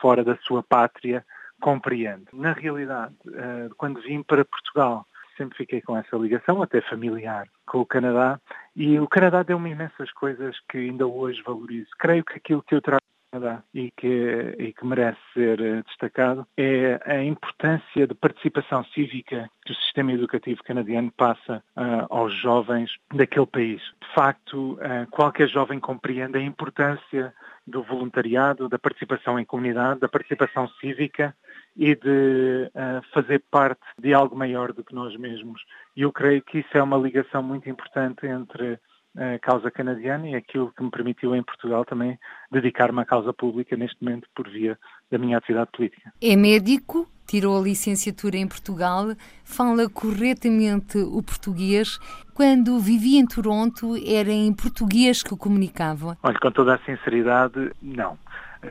fora 0.01 0.25
da 0.25 0.37
sua 0.37 0.63
pátria, 0.63 1.25
compreende. 1.61 2.27
Na 2.33 2.53
realidade, 2.53 3.15
eh, 3.35 3.69
quando 3.77 4.01
vim 4.01 4.23
para 4.23 4.45
Portugal, 4.45 5.07
sempre 5.39 5.57
fiquei 5.57 5.81
com 5.81 5.97
essa 5.97 6.17
ligação, 6.17 6.63
até 6.63 6.81
familiar, 6.83 7.47
com 7.67 7.79
o 7.79 7.87
Canadá. 7.87 8.39
E 8.77 8.99
o 8.99 9.09
Canadá 9.09 9.43
deu-me 9.43 9.71
imensas 9.71 10.13
coisas 10.13 10.57
que 10.69 10.79
ainda 10.79 11.07
hoje 11.07 11.43
valorizo. 11.43 11.89
Creio 11.99 12.25
que 12.25 12.35
aquilo 12.35 12.63
que 12.63 12.75
eu 12.75 12.83
trago 12.83 13.01
do 13.01 13.39
Canadá 13.41 13.63
e 13.73 13.91
que, 13.97 14.57
e 14.59 14.73
que 14.73 14.85
merece 14.85 15.19
ser 15.33 15.61
eh, 15.61 15.83
destacado 15.87 16.47
é 16.57 17.01
a 17.05 17.23
importância 17.25 18.07
de 18.07 18.15
participação 18.15 18.85
cívica 18.87 19.49
que 19.65 19.73
o 19.73 19.77
sistema 19.77 20.13
educativo 20.13 20.63
canadiano 20.63 21.13
passa 21.17 21.63
uh, 21.77 22.07
aos 22.11 22.35
jovens 22.35 22.91
daquele 23.15 23.47
país. 23.47 23.81
De 23.81 24.15
facto, 24.15 24.75
uh, 24.75 25.09
qualquer 25.11 25.49
jovem 25.49 25.79
compreende 25.79 26.39
a 26.39 26.43
importância 26.43 27.33
do 27.67 27.83
voluntariado, 27.83 28.69
da 28.69 28.79
participação 28.79 29.39
em 29.39 29.45
comunidade, 29.45 30.01
da 30.01 30.09
participação 30.09 30.69
cívica 30.81 31.35
e 31.77 31.95
de 31.95 32.71
uh, 32.75 33.03
fazer 33.13 33.43
parte 33.51 33.81
de 33.99 34.13
algo 34.13 34.37
maior 34.37 34.73
do 34.73 34.85
que 34.85 34.95
nós 34.95 35.17
mesmos. 35.17 35.63
E 35.97 36.03
eu 36.03 36.13
creio 36.13 36.43
que 36.43 36.59
isso 36.59 36.77
é 36.77 36.83
uma 36.83 36.97
ligação 36.97 37.43
muito 37.43 37.69
importante 37.69 38.27
entre 38.27 38.79
a 39.17 39.39
causa 39.41 39.71
canadiana 39.71 40.29
e 40.29 40.35
aquilo 40.35 40.73
que 40.77 40.83
me 40.83 40.91
permitiu 40.91 41.35
em 41.35 41.43
Portugal 41.43 41.85
também 41.85 42.19
dedicar-me 42.53 43.01
à 43.01 43.05
causa 43.05 43.33
pública 43.33 43.77
neste 43.77 44.03
momento 44.03 44.29
por 44.35 44.49
via 44.49 44.79
da 45.11 45.19
minha 45.19 45.39
atividade 45.39 45.71
política. 45.73 46.13
É 46.23 46.37
médico, 46.37 47.09
tirou 47.27 47.59
a 47.59 47.63
licenciatura 47.63 48.37
em 48.37 48.47
Portugal, 48.47 49.09
fala 49.45 49.89
corretamente 49.89 50.99
o 50.99 51.23
português. 51.23 51.99
Quando 52.35 52.79
vivia 52.79 53.19
em 53.19 53.27
Toronto, 53.27 53.97
era 53.97 54.31
em 54.31 54.53
português 54.55 55.23
que 55.23 55.37
comunicava? 55.37 56.17
Olha, 56.23 56.39
com 56.39 56.51
toda 56.53 56.75
a 56.75 56.79
sinceridade, 56.85 57.73
não. 57.83 58.17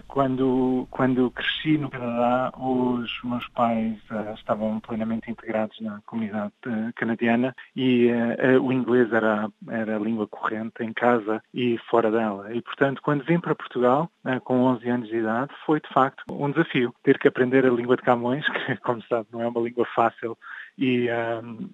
Quando, 0.07 0.87
quando 0.91 1.31
cresci 1.31 1.77
no 1.77 1.89
Canadá, 1.89 2.51
os 2.57 3.09
meus 3.23 3.47
pais 3.49 3.97
uh, 4.11 4.33
estavam 4.35 4.79
plenamente 4.79 5.31
integrados 5.31 5.79
na 5.79 6.01
comunidade 6.05 6.53
uh, 6.65 6.91
canadiana 6.95 7.55
e 7.75 8.09
uh, 8.11 8.61
o 8.61 8.73
inglês 8.73 9.11
era, 9.13 9.49
era 9.69 9.95
a 9.95 9.99
língua 9.99 10.27
corrente 10.27 10.83
em 10.83 10.91
casa 10.91 11.41
e 11.53 11.77
fora 11.89 12.11
dela. 12.11 12.53
E, 12.53 12.61
portanto, 12.61 13.01
quando 13.01 13.23
vim 13.23 13.39
para 13.39 13.55
Portugal, 13.55 14.09
com 14.43 14.61
11 14.63 14.89
anos 14.89 15.09
de 15.09 15.17
idade, 15.17 15.53
foi 15.65 15.79
de 15.79 15.87
facto 15.89 16.23
um 16.29 16.51
desafio 16.51 16.93
ter 17.03 17.17
que 17.17 17.27
aprender 17.27 17.65
a 17.65 17.69
língua 17.69 17.95
de 17.95 18.03
Camões, 18.03 18.45
que, 18.49 18.75
como 18.77 19.01
sabe, 19.03 19.27
não 19.31 19.41
é 19.41 19.47
uma 19.47 19.61
língua 19.61 19.85
fácil. 19.95 20.37
E, 20.77 21.07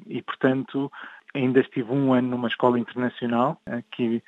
e 0.07 0.21
portanto, 0.21 0.91
ainda 1.33 1.59
estive 1.59 1.91
um 1.91 2.13
ano 2.13 2.29
numa 2.29 2.47
escola 2.47 2.79
internacional 2.79 3.59
que 3.91 4.23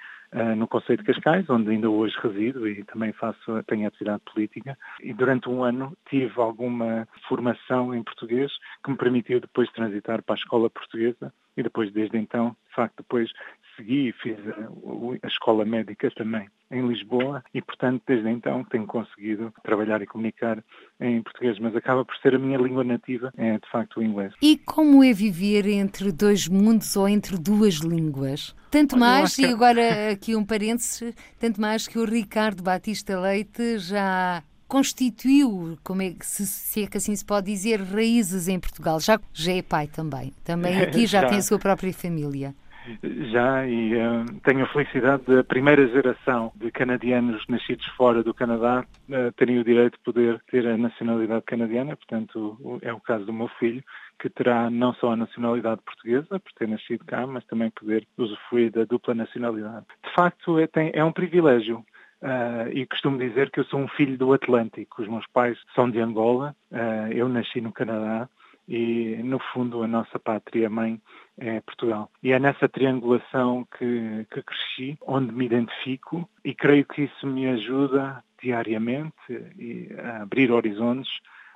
no 0.57 0.67
Conselho 0.67 0.97
de 0.97 1.05
Cascais, 1.05 1.49
onde 1.49 1.69
ainda 1.69 1.89
hoje 1.89 2.15
resido 2.21 2.67
e 2.67 2.83
também 2.83 3.13
faço, 3.13 3.63
tenho 3.67 3.87
atividade 3.87 4.21
política. 4.33 4.77
E 5.01 5.13
durante 5.13 5.47
um 5.49 5.63
ano 5.63 5.95
tive 6.09 6.39
alguma 6.41 7.07
formação 7.27 7.95
em 7.95 8.03
português 8.03 8.51
que 8.83 8.91
me 8.91 8.97
permitiu 8.97 9.39
depois 9.39 9.71
transitar 9.71 10.21
para 10.23 10.35
a 10.35 10.37
escola 10.37 10.69
portuguesa 10.69 11.33
e 11.57 11.63
depois, 11.63 11.91
desde 11.91 12.17
então, 12.17 12.55
de 12.69 12.75
facto, 12.75 12.97
depois 12.97 13.31
segui 13.75 14.09
e 14.09 14.11
fiz 14.13 14.37
a, 14.47 15.25
a 15.25 15.27
escola 15.27 15.65
médica 15.65 16.09
também 16.11 16.47
em 16.71 16.87
Lisboa 16.87 17.43
e, 17.53 17.61
portanto, 17.61 18.01
desde 18.07 18.29
então 18.29 18.63
tenho 18.65 18.87
conseguido 18.87 19.53
trabalhar 19.63 20.01
e 20.01 20.07
comunicar 20.07 20.63
em 20.99 21.21
português, 21.21 21.59
mas 21.59 21.75
acaba 21.75 22.03
por 22.03 22.15
ser 22.17 22.35
a 22.35 22.39
minha 22.39 22.57
língua 22.57 22.83
nativa, 22.83 23.31
é 23.37 23.57
de 23.57 23.69
facto 23.69 23.99
o 23.99 24.03
inglês. 24.03 24.33
E 24.41 24.57
como 24.57 25.03
é 25.03 25.13
viver 25.13 25.67
entre 25.67 26.11
dois 26.11 26.47
mundos 26.47 26.95
ou 26.95 27.07
entre 27.07 27.37
duas 27.37 27.75
línguas? 27.75 28.55
Tanto 28.71 28.97
mais, 28.97 29.35
que... 29.35 29.43
e 29.43 29.45
agora 29.45 30.11
aqui 30.11 30.35
um 30.35 30.45
parênteses, 30.45 31.13
tanto 31.39 31.61
mais 31.61 31.87
que 31.87 31.99
o 31.99 32.05
Ricardo 32.05 32.63
Batista 32.63 33.19
Leite 33.19 33.77
já 33.79 34.43
constituiu, 34.67 35.77
como 35.83 36.01
é 36.01 36.11
que 36.11 36.25
se, 36.25 36.45
se, 36.45 36.83
é 36.83 36.87
que 36.87 36.97
assim 36.97 37.15
se 37.15 37.25
pode 37.25 37.47
dizer, 37.47 37.81
raízes 37.81 38.47
em 38.47 38.59
Portugal. 38.59 38.99
Já, 38.99 39.19
já 39.33 39.53
é 39.53 39.61
pai 39.61 39.87
também. 39.87 40.33
Também 40.43 40.81
aqui 40.81 41.05
já, 41.07 41.21
já. 41.21 41.27
tem 41.27 41.37
a 41.37 41.41
sua 41.41 41.59
própria 41.59 41.93
família. 41.93 42.53
Já, 43.31 43.65
e 43.67 43.95
uh, 43.95 44.25
tenho 44.43 44.63
a 44.63 44.67
felicidade 44.67 45.23
da 45.25 45.43
primeira 45.43 45.87
geração 45.87 46.51
de 46.55 46.69
canadianos 46.71 47.43
nascidos 47.49 47.85
fora 47.97 48.21
do 48.21 48.33
Canadá 48.33 48.85
uh, 49.09 49.31
terem 49.33 49.57
o 49.57 49.63
direito 49.63 49.97
de 49.97 50.03
poder 50.03 50.39
ter 50.51 50.67
a 50.67 50.77
nacionalidade 50.77 51.43
canadiana, 51.45 51.95
portanto 51.95 52.79
é 52.83 52.93
o 52.93 52.99
caso 52.99 53.25
do 53.25 53.33
meu 53.33 53.47
filho, 53.59 53.83
que 54.19 54.29
terá 54.29 54.69
não 54.69 54.93
só 54.93 55.11
a 55.11 55.15
nacionalidade 55.15 55.81
portuguesa, 55.81 56.39
por 56.39 56.51
ter 56.57 56.67
nascido 56.67 57.03
cá, 57.05 57.25
mas 57.25 57.45
também 57.45 57.71
poder 57.71 58.07
usufruir 58.17 58.71
da 58.71 58.85
dupla 58.85 59.15
nacionalidade. 59.15 59.85
De 60.03 60.13
facto, 60.13 60.59
é, 60.59 60.67
tem, 60.67 60.91
é 60.93 61.03
um 61.03 61.11
privilégio. 61.11 61.83
Uh, 62.21 62.71
e 62.71 62.85
costumo 62.87 63.17
dizer 63.17 63.51
que 63.51 63.59
eu 63.59 63.65
sou 63.65 63.79
um 63.79 63.87
filho 63.89 64.17
do 64.17 64.33
Atlântico. 64.33 65.01
Os 65.01 65.07
meus 65.07 65.27
pais 65.27 65.57
são 65.75 65.89
de 65.89 65.99
Angola, 65.99 66.55
uh, 66.71 67.11
eu 67.11 67.29
nasci 67.29 67.61
no 67.61 67.71
Canadá 67.71 68.27
e, 68.67 69.17
no 69.23 69.37
fundo, 69.53 69.83
a 69.83 69.87
nossa 69.87 70.17
pátria-mãe 70.17 70.99
é 71.37 71.61
Portugal. 71.61 72.09
E 72.23 72.31
é 72.31 72.39
nessa 72.39 72.67
triangulação 72.67 73.67
que, 73.77 74.25
que 74.31 74.41
cresci, 74.41 74.97
onde 75.05 75.31
me 75.31 75.45
identifico 75.45 76.27
e 76.43 76.53
creio 76.55 76.85
que 76.85 77.03
isso 77.03 77.27
me 77.27 77.47
ajuda 77.47 78.23
diariamente 78.41 79.13
a 80.03 80.23
abrir 80.23 80.51
horizontes, 80.51 81.11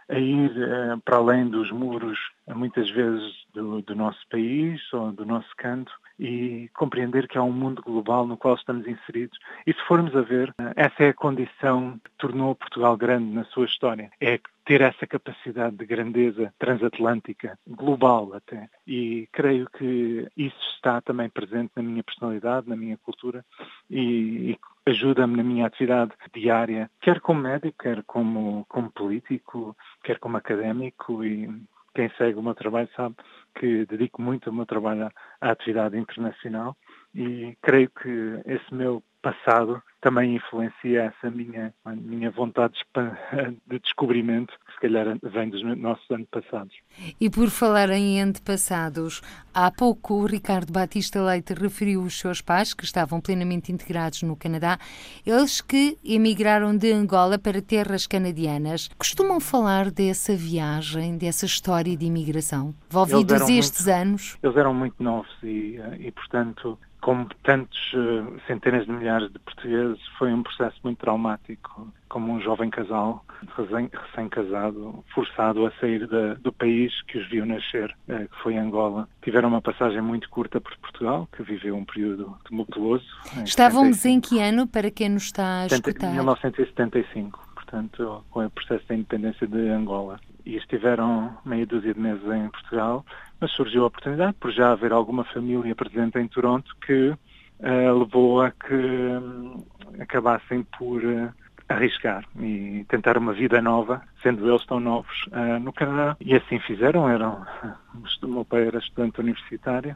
a 0.09 0.17
ir 0.17 0.51
uh, 0.51 0.99
para 1.01 1.17
além 1.17 1.47
dos 1.47 1.71
muros, 1.71 2.17
muitas 2.47 2.89
vezes, 2.89 3.45
do, 3.53 3.81
do, 3.81 3.95
nosso 3.95 4.19
país 4.29 4.81
ou 4.91 5.11
do 5.11 5.25
nosso 5.25 5.49
canto 5.55 5.91
e 6.19 6.69
compreender 6.73 7.27
que 7.27 7.37
há 7.37 7.43
um 7.43 7.51
mundo 7.51 7.81
global 7.81 8.25
no 8.25 8.35
qual 8.35 8.55
estamos 8.55 8.87
inseridos. 8.87 9.37
E 9.65 9.73
se 9.73 9.79
formos 9.87 10.15
a 10.15 10.21
ver, 10.21 10.49
uh, 10.49 10.73
essa 10.75 11.03
é 11.03 11.09
a 11.09 11.13
condição 11.13 11.99
que 12.03 12.11
tornou 12.17 12.55
Portugal 12.55 12.97
grande 12.97 13.31
na 13.31 13.45
sua 13.45 13.65
história. 13.65 14.11
É 14.19 14.39
ter 14.65 14.81
essa 14.81 15.07
capacidade 15.07 15.75
de 15.75 15.85
grandeza 15.85 16.53
transatlântica, 16.59 17.57
global 17.67 18.33
até. 18.35 18.69
E 18.85 19.27
creio 19.31 19.67
que 19.67 20.27
isso 20.37 20.59
está 20.75 21.01
também 21.01 21.27
presente 21.27 21.71
na 21.75 21.81
minha 21.81 22.03
personalidade, 22.03 22.69
na 22.69 22.75
minha 22.75 22.97
cultura 22.97 23.43
e, 23.89 24.51
e 24.51 24.59
ajuda-me 24.89 25.37
na 25.37 25.43
minha 25.43 25.67
atividade 25.67 26.11
diária, 26.33 26.89
quer 27.01 27.19
como 27.21 27.41
médico, 27.41 27.77
quer 27.83 28.03
como, 28.03 28.65
como 28.67 28.91
político, 28.91 29.75
quer 30.03 30.19
como 30.19 30.37
académico 30.37 31.23
e 31.23 31.49
quem 31.93 32.09
segue 32.17 32.37
o 32.37 32.43
meu 32.43 32.55
trabalho 32.55 32.89
sabe 32.95 33.15
que 33.55 33.85
dedico 33.85 34.21
muito 34.21 34.49
o 34.49 34.53
meu 34.53 34.65
trabalho 34.65 35.11
à, 35.41 35.51
atividade 35.51 35.97
internacional 35.97 36.75
e 37.13 37.57
creio 37.61 37.89
que 37.89 38.41
esse 38.45 38.73
meu 38.73 39.03
passado 39.21 39.81
também 40.01 40.35
influencia 40.35 41.13
essa 41.13 41.29
minha, 41.29 41.73
minha 41.85 42.31
vontade 42.31 42.75
de 43.67 43.79
descobrimento, 43.79 44.53
que 44.65 44.73
se 44.73 44.79
calhar 44.79 45.05
vem 45.21 45.49
dos 45.49 45.61
nossos 45.77 46.09
antepassados. 46.09 46.73
E 47.19 47.29
por 47.29 47.49
falar 47.49 47.89
em 47.89 48.21
antepassados, 48.21 49.21
há 49.53 49.69
pouco 49.69 50.15
o 50.15 50.25
Ricardo 50.25 50.71
Batista 50.71 51.21
Leite 51.21 51.53
referiu 51.53 52.01
os 52.01 52.17
seus 52.17 52.41
pais, 52.41 52.73
que 52.73 52.85
estavam 52.85 53.19
plenamente 53.19 53.71
integrados 53.71 54.23
no 54.23 54.35
Canadá, 54.35 54.77
eles 55.25 55.59
que 55.59 55.97
emigraram 56.03 56.75
de 56.75 56.91
Angola 56.93 57.37
para 57.37 57.61
terras 57.61 58.07
canadianas. 58.07 58.89
Costumam 58.97 59.39
falar 59.39 59.91
dessa 59.91 60.33
viagem, 60.35 61.17
dessa 61.17 61.45
história 61.45 61.95
de 61.97 62.05
imigração, 62.05 62.73
envolvidos 62.89 63.49
estes 63.49 63.85
muito, 63.85 63.99
anos? 63.99 64.37
Eles 64.41 64.55
eram 64.55 64.73
muito 64.73 65.01
novos 65.03 65.31
e, 65.43 65.77
e 65.99 66.11
portanto, 66.11 66.79
como 67.01 67.27
tantos 67.43 67.93
uh, 67.93 68.39
centenas 68.45 68.85
de 68.85 68.91
milhares 68.91 69.31
de 69.31 69.39
portugueses, 69.39 69.99
foi 70.17 70.33
um 70.33 70.43
processo 70.43 70.77
muito 70.83 70.99
traumático. 70.99 71.91
Como 72.09 72.33
um 72.33 72.41
jovem 72.41 72.69
casal, 72.69 73.23
recém-casado, 73.55 75.03
forçado 75.13 75.65
a 75.65 75.71
sair 75.79 76.07
da, 76.07 76.33
do 76.35 76.51
país 76.51 76.91
que 77.03 77.19
os 77.19 77.29
viu 77.29 77.45
nascer, 77.45 77.95
uh, 78.07 78.27
que 78.27 78.43
foi 78.43 78.57
Angola. 78.57 79.07
Tiveram 79.21 79.49
uma 79.49 79.61
passagem 79.61 80.01
muito 80.01 80.29
curta 80.29 80.59
por 80.59 80.75
Portugal, 80.77 81.27
que 81.35 81.43
viveu 81.43 81.75
um 81.75 81.85
período 81.85 82.35
tumultuoso. 82.45 83.05
Estávamos 83.45 83.97
75. 83.97 84.09
em 84.09 84.21
que 84.21 84.43
ano, 84.43 84.67
para 84.67 84.91
quem 84.91 85.09
nos 85.09 85.23
está 85.23 85.61
a 85.61 85.65
escutar? 85.67 86.11
1975, 86.11 87.48
portanto, 87.69 88.23
com 88.31 88.43
o 88.43 88.49
processo 88.49 88.87
da 88.87 88.95
independência 88.95 89.45
de 89.45 89.69
Angola 89.69 90.19
e 90.43 90.55
estiveram 90.55 91.37
meia 91.45 91.65
dúzia 91.65 91.93
de 91.93 91.99
meses 91.99 92.23
em 92.23 92.49
Portugal, 92.49 93.05
mas 93.39 93.51
surgiu 93.51 93.83
a 93.83 93.87
oportunidade, 93.87 94.33
por 94.39 94.51
já 94.51 94.71
haver 94.71 94.91
alguma 94.91 95.23
família 95.25 95.75
presente 95.75 96.17
em 96.17 96.27
Toronto, 96.27 96.75
que 96.85 97.09
uh, 97.09 97.99
levou 97.99 98.41
a 98.41 98.51
que 98.51 98.73
um, 98.73 99.63
acabassem 99.99 100.63
por 100.77 101.03
uh, 101.03 101.31
arriscar 101.69 102.25
e 102.39 102.83
tentar 102.89 103.17
uma 103.17 103.33
vida 103.33 103.61
nova, 103.61 104.01
sendo 104.23 104.49
eles 104.49 104.65
tão 104.65 104.79
novos 104.79 105.27
uh, 105.27 105.59
no 105.59 105.71
Canadá. 105.71 106.17
E 106.19 106.35
assim 106.35 106.57
fizeram, 106.59 107.07
eram, 107.07 107.45
o 108.23 108.27
meu 108.27 108.45
pai 108.45 108.67
era 108.67 108.79
estudante 108.79 109.19
universitário, 109.19 109.95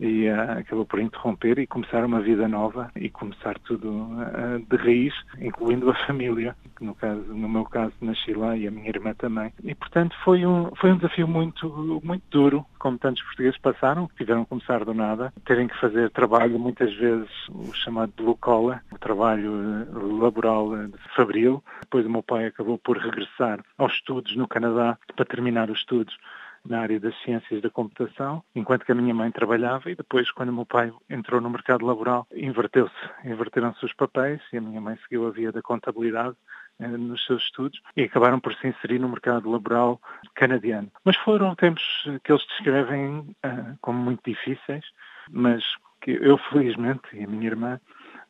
e 0.00 0.28
uh, 0.28 0.58
acabou 0.58 0.84
por 0.84 1.00
interromper 1.00 1.58
e 1.58 1.66
começar 1.66 2.04
uma 2.04 2.20
vida 2.20 2.48
nova 2.48 2.90
e 2.96 3.08
começar 3.08 3.58
tudo 3.60 3.90
uh, 3.90 4.58
de 4.68 4.76
raiz, 4.76 5.14
incluindo 5.40 5.90
a 5.90 5.94
família, 6.06 6.56
que 6.76 6.84
no, 6.84 6.94
caso, 6.94 7.22
no 7.22 7.48
meu 7.48 7.64
caso 7.64 7.92
nasci 8.00 8.32
lá 8.32 8.56
e 8.56 8.66
a 8.66 8.70
minha 8.70 8.88
irmã 8.88 9.14
também. 9.14 9.52
E 9.62 9.74
portanto 9.74 10.14
foi 10.24 10.44
um, 10.44 10.70
foi 10.76 10.92
um 10.92 10.96
desafio 10.96 11.28
muito, 11.28 12.00
muito 12.02 12.24
duro, 12.30 12.64
como 12.78 12.98
tantos 12.98 13.22
portugueses 13.22 13.58
passaram, 13.58 14.08
que 14.08 14.16
tiveram 14.16 14.44
que 14.44 14.50
começar 14.50 14.84
do 14.84 14.92
nada, 14.92 15.32
terem 15.44 15.68
que 15.68 15.78
fazer 15.78 16.10
trabalho 16.10 16.58
muitas 16.58 16.92
vezes 16.94 17.30
o 17.48 17.72
chamado 17.72 18.12
blue 18.16 18.36
collar, 18.36 18.82
o 18.90 18.98
trabalho 18.98 19.52
eh, 19.54 19.86
laboral 20.20 20.76
de 20.88 20.98
fabril. 21.14 21.62
Depois 21.82 22.04
o 22.04 22.10
meu 22.10 22.22
pai 22.22 22.46
acabou 22.46 22.78
por 22.78 22.98
regressar 22.98 23.60
aos 23.78 23.92
estudos 23.94 24.34
no 24.36 24.48
Canadá 24.48 24.98
para 25.14 25.24
terminar 25.24 25.70
os 25.70 25.78
estudos 25.78 26.16
na 26.64 26.80
área 26.80 27.00
das 27.00 27.16
ciências 27.22 27.60
da 27.60 27.70
computação, 27.70 28.42
enquanto 28.54 28.84
que 28.84 28.92
a 28.92 28.94
minha 28.94 29.14
mãe 29.14 29.30
trabalhava 29.30 29.90
e 29.90 29.94
depois, 29.94 30.30
quando 30.30 30.50
o 30.50 30.52
meu 30.52 30.66
pai 30.66 30.92
entrou 31.10 31.40
no 31.40 31.50
mercado 31.50 31.84
laboral, 31.84 32.26
inverteu-se. 32.34 32.94
Inverteram-se 33.24 33.84
os 33.84 33.92
papéis 33.94 34.40
e 34.52 34.58
a 34.58 34.60
minha 34.60 34.80
mãe 34.80 34.96
seguiu 35.02 35.26
a 35.26 35.30
via 35.30 35.50
da 35.50 35.60
contabilidade 35.60 36.36
eh, 36.78 36.86
nos 36.86 37.24
seus 37.26 37.42
estudos 37.42 37.80
e 37.96 38.02
acabaram 38.02 38.40
por 38.40 38.54
se 38.54 38.68
inserir 38.68 38.98
no 38.98 39.08
mercado 39.08 39.50
laboral 39.50 40.00
canadiano. 40.34 40.90
Mas 41.04 41.16
foram 41.16 41.54
tempos 41.54 41.84
que 42.24 42.32
eles 42.32 42.46
descrevem 42.46 43.36
uh, 43.44 43.76
como 43.80 43.98
muito 43.98 44.22
difíceis, 44.24 44.84
mas 45.30 45.64
que 46.00 46.10
eu 46.10 46.36
felizmente 46.36 47.02
e 47.12 47.24
a 47.24 47.28
minha 47.28 47.46
irmã 47.46 47.80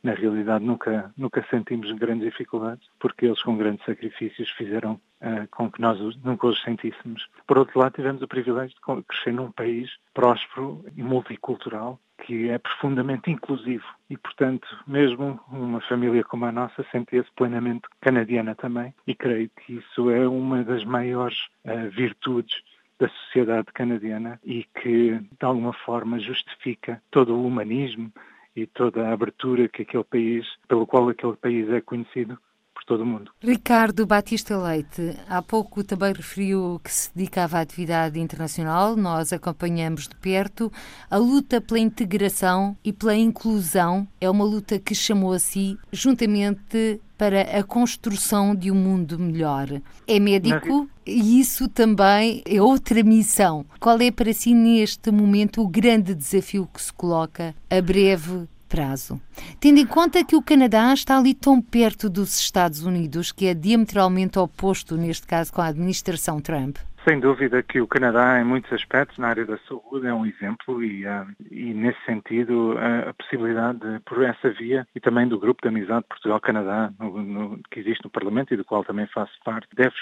na 0.02 0.14
realidade 0.14 0.64
nunca, 0.64 1.12
nunca 1.16 1.46
sentimos 1.48 1.90
grandes 1.92 2.24
dificuldades, 2.24 2.86
porque 2.98 3.26
eles 3.26 3.42
com 3.42 3.56
grandes 3.56 3.84
sacrifícios 3.84 4.50
fizeram 4.50 4.94
uh, 5.20 5.48
com 5.50 5.70
que 5.70 5.80
nós 5.80 5.98
nunca 6.24 6.48
os 6.48 6.60
sentíssemos. 6.62 7.28
Por 7.46 7.58
outro 7.58 7.78
lado, 7.78 7.94
tivemos 7.94 8.20
o 8.22 8.28
privilégio 8.28 8.74
de 8.74 9.02
crescer 9.04 9.32
num 9.32 9.52
país 9.52 9.90
próspero 10.12 10.84
e 10.96 11.02
multicultural, 11.02 12.00
que 12.24 12.48
é 12.48 12.58
profundamente 12.58 13.30
inclusivo 13.30 13.84
e, 14.08 14.16
portanto, 14.16 14.66
mesmo 14.86 15.40
uma 15.48 15.80
família 15.82 16.22
como 16.24 16.44
a 16.44 16.52
nossa 16.52 16.84
sentia-se 16.90 17.30
plenamente 17.36 17.82
canadiana 18.00 18.54
também 18.54 18.94
e 19.06 19.14
creio 19.14 19.50
que 19.50 19.74
isso 19.74 20.10
é 20.10 20.26
uma 20.28 20.62
das 20.64 20.84
maiores 20.84 21.38
uh, 21.64 21.90
virtudes 21.90 22.62
da 22.98 23.08
sociedade 23.08 23.66
canadiana 23.72 24.38
e 24.44 24.64
que, 24.80 25.18
de 25.18 25.44
alguma 25.44 25.72
forma, 25.72 26.20
justifica 26.20 27.02
todo 27.10 27.34
o 27.34 27.44
humanismo 27.44 28.12
e 28.54 28.66
toda 28.66 29.08
a 29.08 29.12
abertura 29.12 29.68
que 29.68 29.82
aquele 29.82 30.04
país, 30.04 30.46
pelo 30.68 30.86
qual 30.86 31.08
aquele 31.08 31.36
país 31.36 31.68
é 31.70 31.80
conhecido, 31.80 32.38
todo 32.92 33.02
o 33.02 33.06
mundo. 33.06 33.32
Ricardo 33.40 34.04
Batista 34.04 34.58
Leite, 34.58 35.16
há 35.26 35.40
pouco 35.40 35.82
também 35.82 36.12
referiu 36.12 36.78
que 36.84 36.92
se 36.92 37.10
dedicava 37.14 37.56
à 37.56 37.62
atividade 37.62 38.20
internacional. 38.20 38.94
Nós 38.96 39.32
acompanhamos 39.32 40.08
de 40.08 40.14
perto 40.16 40.70
a 41.10 41.16
luta 41.16 41.58
pela 41.58 41.80
integração 41.80 42.76
e 42.84 42.92
pela 42.92 43.14
inclusão. 43.14 44.06
É 44.20 44.28
uma 44.28 44.44
luta 44.44 44.78
que 44.78 44.94
chamou 44.94 45.32
a 45.32 45.38
si, 45.38 45.78
juntamente 45.90 47.00
para 47.16 47.42
a 47.58 47.62
construção 47.62 48.54
de 48.54 48.70
um 48.70 48.74
mundo 48.74 49.18
melhor. 49.18 49.68
É 50.06 50.18
médico 50.18 50.88
e 51.06 51.40
isso 51.40 51.68
também 51.68 52.42
é 52.44 52.60
outra 52.60 53.02
missão. 53.02 53.64
Qual 53.80 53.98
é 54.00 54.10
para 54.10 54.32
si, 54.32 54.52
neste 54.52 55.10
momento, 55.10 55.62
o 55.62 55.68
grande 55.68 56.14
desafio 56.14 56.68
que 56.72 56.82
se 56.82 56.92
coloca 56.92 57.54
a 57.70 57.80
breve 57.80 58.48
prazo. 58.72 59.20
Tendo 59.60 59.80
em 59.80 59.86
conta 59.86 60.24
que 60.24 60.34
o 60.34 60.40
Canadá 60.40 60.94
está 60.94 61.18
ali 61.18 61.34
tão 61.34 61.60
perto 61.60 62.08
dos 62.08 62.40
Estados 62.40 62.82
Unidos, 62.82 63.30
que 63.30 63.44
é 63.44 63.52
diametralmente 63.52 64.38
oposto, 64.38 64.96
neste 64.96 65.26
caso, 65.26 65.52
com 65.52 65.60
a 65.60 65.66
administração 65.66 66.40
Trump. 66.40 66.78
Sem 67.04 67.18
dúvida 67.18 67.64
que 67.64 67.80
o 67.80 67.88
Canadá, 67.88 68.40
em 68.40 68.44
muitos 68.44 68.72
aspectos, 68.72 69.18
na 69.18 69.26
área 69.26 69.44
da 69.44 69.58
saúde, 69.66 70.06
é 70.06 70.14
um 70.14 70.24
exemplo 70.24 70.84
e, 70.84 71.04
uh, 71.04 71.26
e 71.50 71.74
nesse 71.74 71.98
sentido, 72.04 72.76
a 72.78 73.12
possibilidade, 73.12 73.80
de, 73.80 73.98
por 74.00 74.22
essa 74.22 74.50
via 74.50 74.86
e 74.94 75.00
também 75.00 75.26
do 75.26 75.36
Grupo 75.36 75.62
de 75.62 75.68
Amizade 75.68 76.06
Portugal-Canadá, 76.08 76.92
que 77.72 77.80
existe 77.80 78.04
no 78.04 78.10
Parlamento 78.10 78.54
e 78.54 78.56
do 78.56 78.64
qual 78.64 78.84
também 78.84 79.08
faço 79.08 79.32
parte, 79.44 79.66
deve 79.74 79.94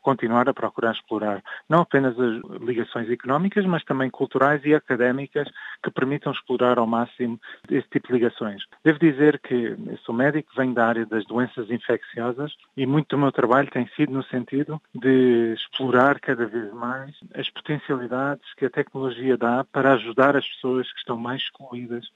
continuar 0.00 0.48
a 0.48 0.54
procurar 0.54 0.92
explorar 0.92 1.42
não 1.68 1.80
apenas 1.80 2.14
as 2.20 2.40
ligações 2.60 3.10
económicas, 3.10 3.66
mas 3.66 3.82
também 3.82 4.08
culturais 4.08 4.64
e 4.64 4.74
académicas 4.74 5.48
que 5.82 5.90
permitam 5.90 6.32
explorar 6.32 6.78
ao 6.78 6.86
máximo 6.86 7.38
esse 7.68 7.88
tipo 7.88 8.06
de 8.08 8.14
ligações. 8.14 8.62
Devo 8.84 9.00
dizer 9.00 9.40
que 9.40 9.76
sou 10.04 10.14
médico, 10.14 10.52
venho 10.56 10.72
da 10.72 10.86
área 10.86 11.04
das 11.04 11.26
doenças 11.26 11.68
infecciosas 11.68 12.52
e 12.76 12.86
muito 12.86 13.08
do 13.08 13.18
meu 13.18 13.32
trabalho 13.32 13.68
tem 13.72 13.88
sido 13.96 14.12
no 14.12 14.22
sentido 14.24 14.80
de 14.94 15.54
explorar 15.54 16.20
cada 16.20 16.43
cada 16.44 16.46
vez 16.46 16.72
mais 16.72 17.16
as 17.34 17.48
potencialidades 17.50 18.54
que 18.54 18.66
a 18.66 18.70
tecnologia 18.70 19.36
dá 19.36 19.64
para 19.64 19.94
ajudar 19.94 20.36
as 20.36 20.46
pessoas 20.46 20.90
que 20.92 20.98
estão 20.98 21.16
mais 21.16 21.42
excluídas, 21.42 22.06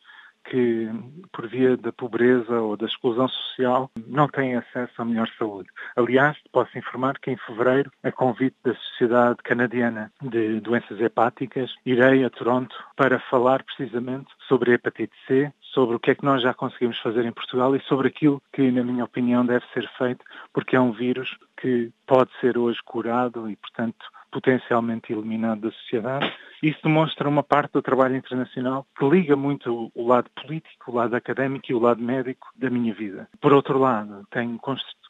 que 0.44 0.88
por 1.32 1.46
via 1.46 1.76
da 1.76 1.92
pobreza 1.92 2.60
ou 2.60 2.76
da 2.76 2.86
exclusão 2.86 3.28
social 3.28 3.90
não 4.06 4.28
têm 4.28 4.56
acesso 4.56 4.92
à 5.00 5.04
melhor 5.04 5.28
saúde. 5.38 5.68
Aliás, 5.96 6.36
posso 6.52 6.76
informar 6.78 7.18
que 7.18 7.30
em 7.30 7.36
fevereiro, 7.36 7.90
a 8.02 8.10
convite 8.10 8.56
da 8.64 8.74
Sociedade 8.74 9.38
Canadiana 9.42 10.10
de 10.22 10.60
Doenças 10.60 11.00
Hepáticas, 11.00 11.74
irei 11.84 12.24
a 12.24 12.30
Toronto 12.30 12.74
para 12.96 13.18
falar 13.18 13.62
precisamente 13.62 14.28
sobre 14.46 14.70
a 14.70 14.74
hepatite 14.74 15.14
C, 15.26 15.52
sobre 15.60 15.96
o 15.96 16.00
que 16.00 16.10
é 16.10 16.14
que 16.14 16.24
nós 16.24 16.42
já 16.42 16.54
conseguimos 16.54 16.98
fazer 16.98 17.24
em 17.24 17.32
Portugal 17.32 17.76
e 17.76 17.80
sobre 17.82 18.08
aquilo 18.08 18.42
que, 18.52 18.70
na 18.70 18.82
minha 18.82 19.04
opinião, 19.04 19.44
deve 19.44 19.64
ser 19.74 19.88
feito, 19.98 20.24
porque 20.52 20.76
é 20.76 20.80
um 20.80 20.92
vírus 20.92 21.36
que 21.60 21.92
pode 22.06 22.30
ser 22.40 22.56
hoje 22.56 22.78
curado 22.84 23.50
e, 23.50 23.56
portanto, 23.56 24.06
potencialmente 24.30 25.12
eliminado 25.12 25.62
da 25.62 25.70
sociedade. 25.70 26.32
Isso 26.62 26.80
demonstra 26.82 27.28
uma 27.28 27.42
parte 27.42 27.72
do 27.72 27.82
trabalho 27.82 28.16
internacional 28.16 28.86
que 28.98 29.08
liga 29.08 29.36
muito 29.36 29.90
o 29.94 30.06
lado 30.06 30.28
político, 30.30 30.90
o 30.90 30.94
lado 30.94 31.14
académico 31.14 31.66
e 31.70 31.74
o 31.74 31.78
lado 31.78 32.02
médico 32.02 32.48
da 32.56 32.68
minha 32.68 32.92
vida. 32.92 33.28
Por 33.40 33.52
outro 33.52 33.78
lado, 33.78 34.26
tenho 34.30 34.58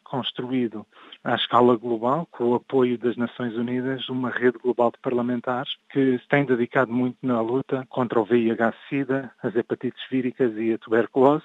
construído 0.04 0.86
à 1.24 1.34
escala 1.34 1.76
global, 1.76 2.26
com 2.30 2.44
o 2.44 2.54
apoio 2.54 2.98
das 2.98 3.16
Nações 3.16 3.54
Unidas, 3.54 4.08
uma 4.08 4.30
rede 4.30 4.58
global 4.58 4.90
de 4.90 4.98
parlamentares 5.00 5.70
que 5.90 6.18
se 6.18 6.28
tem 6.28 6.44
dedicado 6.44 6.92
muito 6.92 7.16
na 7.22 7.40
luta 7.40 7.86
contra 7.88 8.20
o 8.20 8.24
VIH-Sida, 8.24 9.30
as 9.42 9.54
hepatites 9.56 10.02
víricas 10.10 10.56
e 10.56 10.72
a 10.72 10.78
tuberculose, 10.78 11.44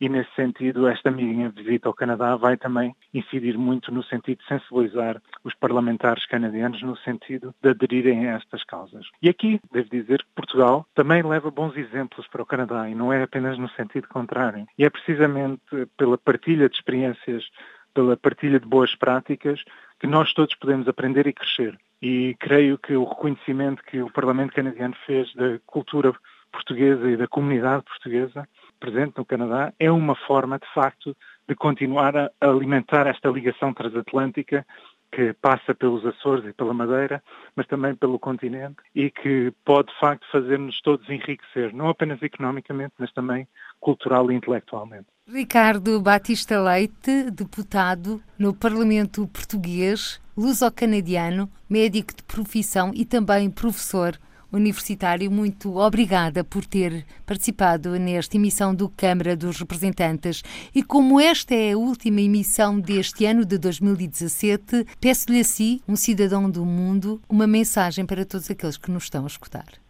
e 0.00 0.08
nesse 0.08 0.32
sentido 0.34 0.86
esta 0.88 1.10
minha 1.10 1.48
visita 1.50 1.88
ao 1.88 1.94
Canadá 1.94 2.36
vai 2.36 2.56
também 2.56 2.94
incidir 3.12 3.58
muito 3.58 3.92
no 3.92 4.02
sentido 4.04 4.38
de 4.38 4.46
sensibilizar 4.46 5.20
os 5.44 5.54
parlamentares 5.54 6.26
canadianos 6.26 6.82
no 6.82 6.96
sentido 6.98 7.54
de 7.60 7.70
aderirem 7.70 8.28
a 8.28 8.36
estas 8.36 8.64
causas. 8.64 9.06
E 9.20 9.28
aqui 9.28 9.60
devo 9.72 9.88
dizer 9.90 10.18
que 10.18 10.34
Portugal 10.34 10.86
também 10.94 11.22
leva 11.22 11.50
bons 11.50 11.76
exemplos 11.76 12.26
para 12.28 12.42
o 12.42 12.46
Canadá 12.46 12.88
e 12.88 12.94
não 12.94 13.12
é 13.12 13.22
apenas 13.22 13.58
no 13.58 13.68
sentido 13.70 14.08
contrário. 14.08 14.66
E 14.78 14.84
é 14.84 14.90
precisamente 14.90 15.62
pela 15.96 16.18
partilha 16.18 16.68
de 16.68 16.76
experiências, 16.76 17.44
pela 17.92 18.16
partilha 18.16 18.60
de 18.60 18.66
boas 18.66 18.94
práticas 18.94 19.62
que 19.98 20.06
nós 20.06 20.32
todos 20.32 20.54
podemos 20.54 20.86
aprender 20.88 21.26
e 21.26 21.32
crescer. 21.32 21.78
E 22.00 22.36
creio 22.38 22.78
que 22.78 22.94
o 22.94 23.04
reconhecimento 23.04 23.82
que 23.82 24.00
o 24.00 24.12
Parlamento 24.12 24.54
canadiano 24.54 24.94
fez 25.04 25.34
da 25.34 25.58
cultura 25.66 26.14
portuguesa 26.52 27.10
e 27.10 27.16
da 27.16 27.26
comunidade 27.26 27.84
portuguesa 27.84 28.48
presente 28.78 29.14
no 29.16 29.24
Canadá 29.24 29.72
é 29.78 29.90
uma 29.90 30.14
forma, 30.14 30.58
de 30.58 30.66
facto, 30.72 31.16
de 31.48 31.54
continuar 31.54 32.16
a 32.16 32.30
alimentar 32.40 33.06
esta 33.06 33.28
ligação 33.28 33.72
transatlântica 33.72 34.66
que 35.10 35.32
passa 35.34 35.74
pelos 35.74 36.04
Açores 36.04 36.44
e 36.44 36.52
pela 36.52 36.74
Madeira, 36.74 37.22
mas 37.56 37.66
também 37.66 37.94
pelo 37.94 38.18
continente 38.18 38.76
e 38.94 39.10
que 39.10 39.52
pode, 39.64 39.88
de 39.88 39.98
facto, 39.98 40.26
fazer-nos 40.30 40.80
todos 40.82 41.08
enriquecer, 41.08 41.72
não 41.74 41.88
apenas 41.88 42.20
economicamente, 42.22 42.92
mas 42.98 43.12
também 43.12 43.48
cultural 43.80 44.30
e 44.30 44.34
intelectualmente. 44.34 45.06
Ricardo 45.26 46.00
Batista 46.00 46.60
Leite, 46.60 47.30
deputado 47.30 48.22
no 48.38 48.54
Parlamento 48.54 49.26
Português, 49.28 50.20
luso-canadiano, 50.36 51.50
médico 51.68 52.14
de 52.14 52.22
profissão 52.22 52.92
e 52.94 53.04
também 53.04 53.50
professor 53.50 54.18
universitário, 54.52 55.30
muito 55.30 55.76
obrigada 55.76 56.42
por 56.42 56.64
ter 56.64 57.04
participado 57.26 57.98
nesta 57.98 58.36
emissão 58.36 58.74
do 58.74 58.88
Câmara 58.88 59.36
dos 59.36 59.58
Representantes. 59.58 60.42
E 60.74 60.82
como 60.82 61.20
esta 61.20 61.54
é 61.54 61.72
a 61.72 61.78
última 61.78 62.20
emissão 62.20 62.80
deste 62.80 63.24
ano 63.24 63.44
de 63.44 63.58
2017, 63.58 64.86
peço-lhe 65.00 65.40
a 65.40 65.44
si, 65.44 65.82
um 65.86 65.96
cidadão 65.96 66.50
do 66.50 66.64
mundo, 66.64 67.20
uma 67.28 67.46
mensagem 67.46 68.06
para 68.06 68.24
todos 68.24 68.50
aqueles 68.50 68.76
que 68.76 68.90
nos 68.90 69.04
estão 69.04 69.24
a 69.24 69.26
escutar. 69.26 69.87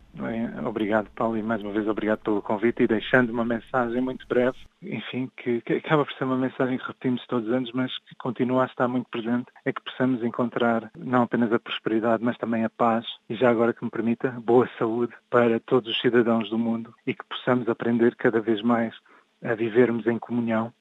Obrigado, 0.67 1.09
Paulo, 1.15 1.37
e 1.37 1.43
mais 1.43 1.63
uma 1.63 1.73
vez 1.73 1.87
obrigado 1.87 2.21
pelo 2.21 2.43
convite 2.43 2.83
e 2.83 2.87
deixando 2.87 3.31
uma 3.31 3.45
mensagem 3.45 4.01
muito 4.01 4.27
breve, 4.27 4.57
enfim, 4.83 5.31
que, 5.37 5.61
que 5.61 5.75
acaba 5.75 6.05
por 6.05 6.13
ser 6.15 6.25
uma 6.25 6.37
mensagem 6.37 6.79
que 6.79 6.87
repetimos 6.87 7.25
todos 7.27 7.49
os 7.49 7.55
anos, 7.55 7.73
mas 7.73 7.97
que 8.07 8.15
continua 8.17 8.65
a 8.65 8.67
estar 8.67 8.89
muito 8.89 9.09
presente, 9.11 9.47
é 9.65 9.73
que 9.73 9.83
possamos 9.83 10.23
encontrar 10.23 10.91
não 10.97 11.23
apenas 11.23 11.53
a 11.53 11.59
prosperidade, 11.59 12.23
mas 12.23 12.37
também 12.39 12.65
a 12.65 12.71
paz 12.71 13.07
e 13.29 13.35
já 13.35 13.51
agora 13.51 13.73
que 13.73 13.85
me 13.85 13.91
permita, 13.91 14.31
boa 14.45 14.69
saúde 14.79 15.13
para 15.31 15.61
todos 15.61 15.91
os 15.91 16.01
cidadãos 16.01 16.51
do 16.51 16.59
mundo 16.59 16.95
e 17.07 17.15
que 17.15 17.25
possamos 17.25 17.69
aprender 17.69 18.15
cada 18.17 18.41
vez 18.41 18.61
mais 18.63 18.95
a 19.43 19.55
vivermos 19.55 20.07
em 20.07 20.19
comunhão, 20.19 20.73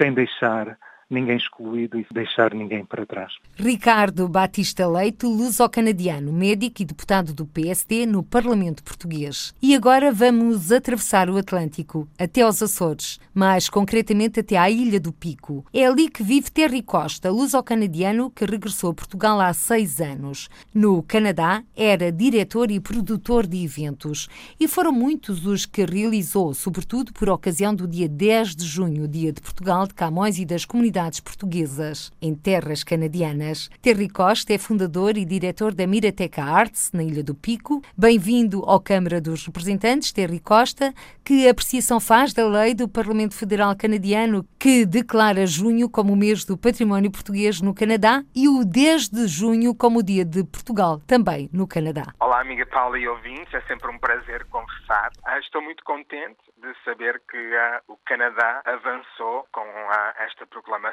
sem 0.00 0.12
deixar 0.12 0.78
ninguém 1.10 1.36
excluído 1.36 1.98
e 1.98 2.06
deixar 2.12 2.54
ninguém 2.54 2.84
para 2.84 3.06
trás. 3.06 3.32
Ricardo 3.56 4.28
Batista 4.28 4.86
Leite, 4.86 5.26
luso-canadiano, 5.26 6.32
médico 6.32 6.82
e 6.82 6.84
deputado 6.84 7.32
do 7.32 7.46
PSD 7.46 8.06
no 8.06 8.22
Parlamento 8.22 8.82
Português. 8.82 9.54
E 9.60 9.74
agora 9.74 10.12
vamos 10.12 10.72
atravessar 10.72 11.28
o 11.28 11.36
Atlântico, 11.36 12.08
até 12.18 12.42
aos 12.42 12.62
Açores, 12.62 13.20
mais 13.34 13.68
concretamente 13.68 14.40
até 14.40 14.56
à 14.56 14.70
Ilha 14.70 14.98
do 14.98 15.12
Pico. 15.12 15.64
É 15.72 15.86
ali 15.86 16.08
que 16.08 16.22
vive 16.22 16.50
Terry 16.50 16.82
Costa, 16.82 17.30
luso-canadiano 17.30 18.30
que 18.30 18.44
regressou 18.44 18.90
a 18.90 18.94
Portugal 18.94 19.40
há 19.40 19.52
seis 19.52 20.00
anos. 20.00 20.48
No 20.72 21.02
Canadá, 21.02 21.62
era 21.76 22.10
diretor 22.10 22.70
e 22.70 22.80
produtor 22.80 23.46
de 23.46 23.62
eventos. 23.62 24.28
E 24.58 24.66
foram 24.66 24.92
muitos 24.92 25.46
os 25.46 25.66
que 25.66 25.84
realizou, 25.84 26.54
sobretudo 26.54 27.12
por 27.12 27.28
ocasião 27.28 27.74
do 27.74 27.86
dia 27.86 28.08
10 28.08 28.56
de 28.56 28.64
junho, 28.64 29.06
Dia 29.06 29.32
de 29.32 29.40
Portugal, 29.40 29.86
de 29.86 29.94
Camões 29.94 30.38
e 30.38 30.44
das 30.44 30.64
Comunidades 30.64 30.93
comunidades 30.94 31.18
portuguesas 31.18 32.12
em 32.22 32.34
terras 32.34 32.84
canadianas. 32.84 33.68
Terry 33.82 34.08
Costa 34.08 34.54
é 34.54 34.58
fundador 34.58 35.16
e 35.16 35.24
diretor 35.24 35.74
da 35.74 35.86
Mirateca 35.86 36.44
Arts, 36.44 36.92
na 36.92 37.02
Ilha 37.02 37.22
do 37.22 37.34
Pico. 37.34 37.82
Bem-vindo 37.98 38.62
ao 38.64 38.80
Câmara 38.80 39.20
dos 39.20 39.44
Representantes, 39.44 40.12
Terry 40.12 40.38
Costa. 40.38 40.94
Que 41.24 41.48
apreciação 41.48 41.98
faz 41.98 42.32
da 42.32 42.46
lei 42.46 42.74
do 42.74 42.88
Parlamento 42.88 43.34
Federal 43.34 43.74
Canadiano 43.74 44.46
que 44.58 44.86
declara 44.86 45.46
junho 45.46 45.90
como 45.90 46.12
o 46.12 46.16
mês 46.16 46.44
do 46.44 46.56
património 46.56 47.10
português 47.10 47.60
no 47.60 47.74
Canadá 47.74 48.22
e 48.34 48.48
o 48.48 48.64
10 48.64 49.08
de 49.08 49.26
junho 49.26 49.74
como 49.74 49.98
o 49.98 50.02
Dia 50.02 50.24
de 50.24 50.44
Portugal, 50.44 51.00
também 51.08 51.50
no 51.52 51.66
Canadá? 51.66 52.04
Olá, 52.20 52.40
amiga 52.40 52.66
Paula 52.66 52.98
e 52.98 53.08
ouvintes, 53.08 53.52
é 53.52 53.60
sempre 53.62 53.90
um 53.90 53.98
prazer 53.98 54.44
conversar. 54.44 55.10
Ah, 55.24 55.38
estou 55.40 55.60
muito 55.60 55.82
contente 55.82 56.38
de 56.64 56.74
saber 56.84 57.20
que 57.30 57.36
uh, 57.36 57.92
o 57.92 57.96
Canadá 58.06 58.62
avançou 58.64 59.46
com 59.52 59.60
uh, 59.60 60.14
esta 60.18 60.46
proclamação, 60.46 60.83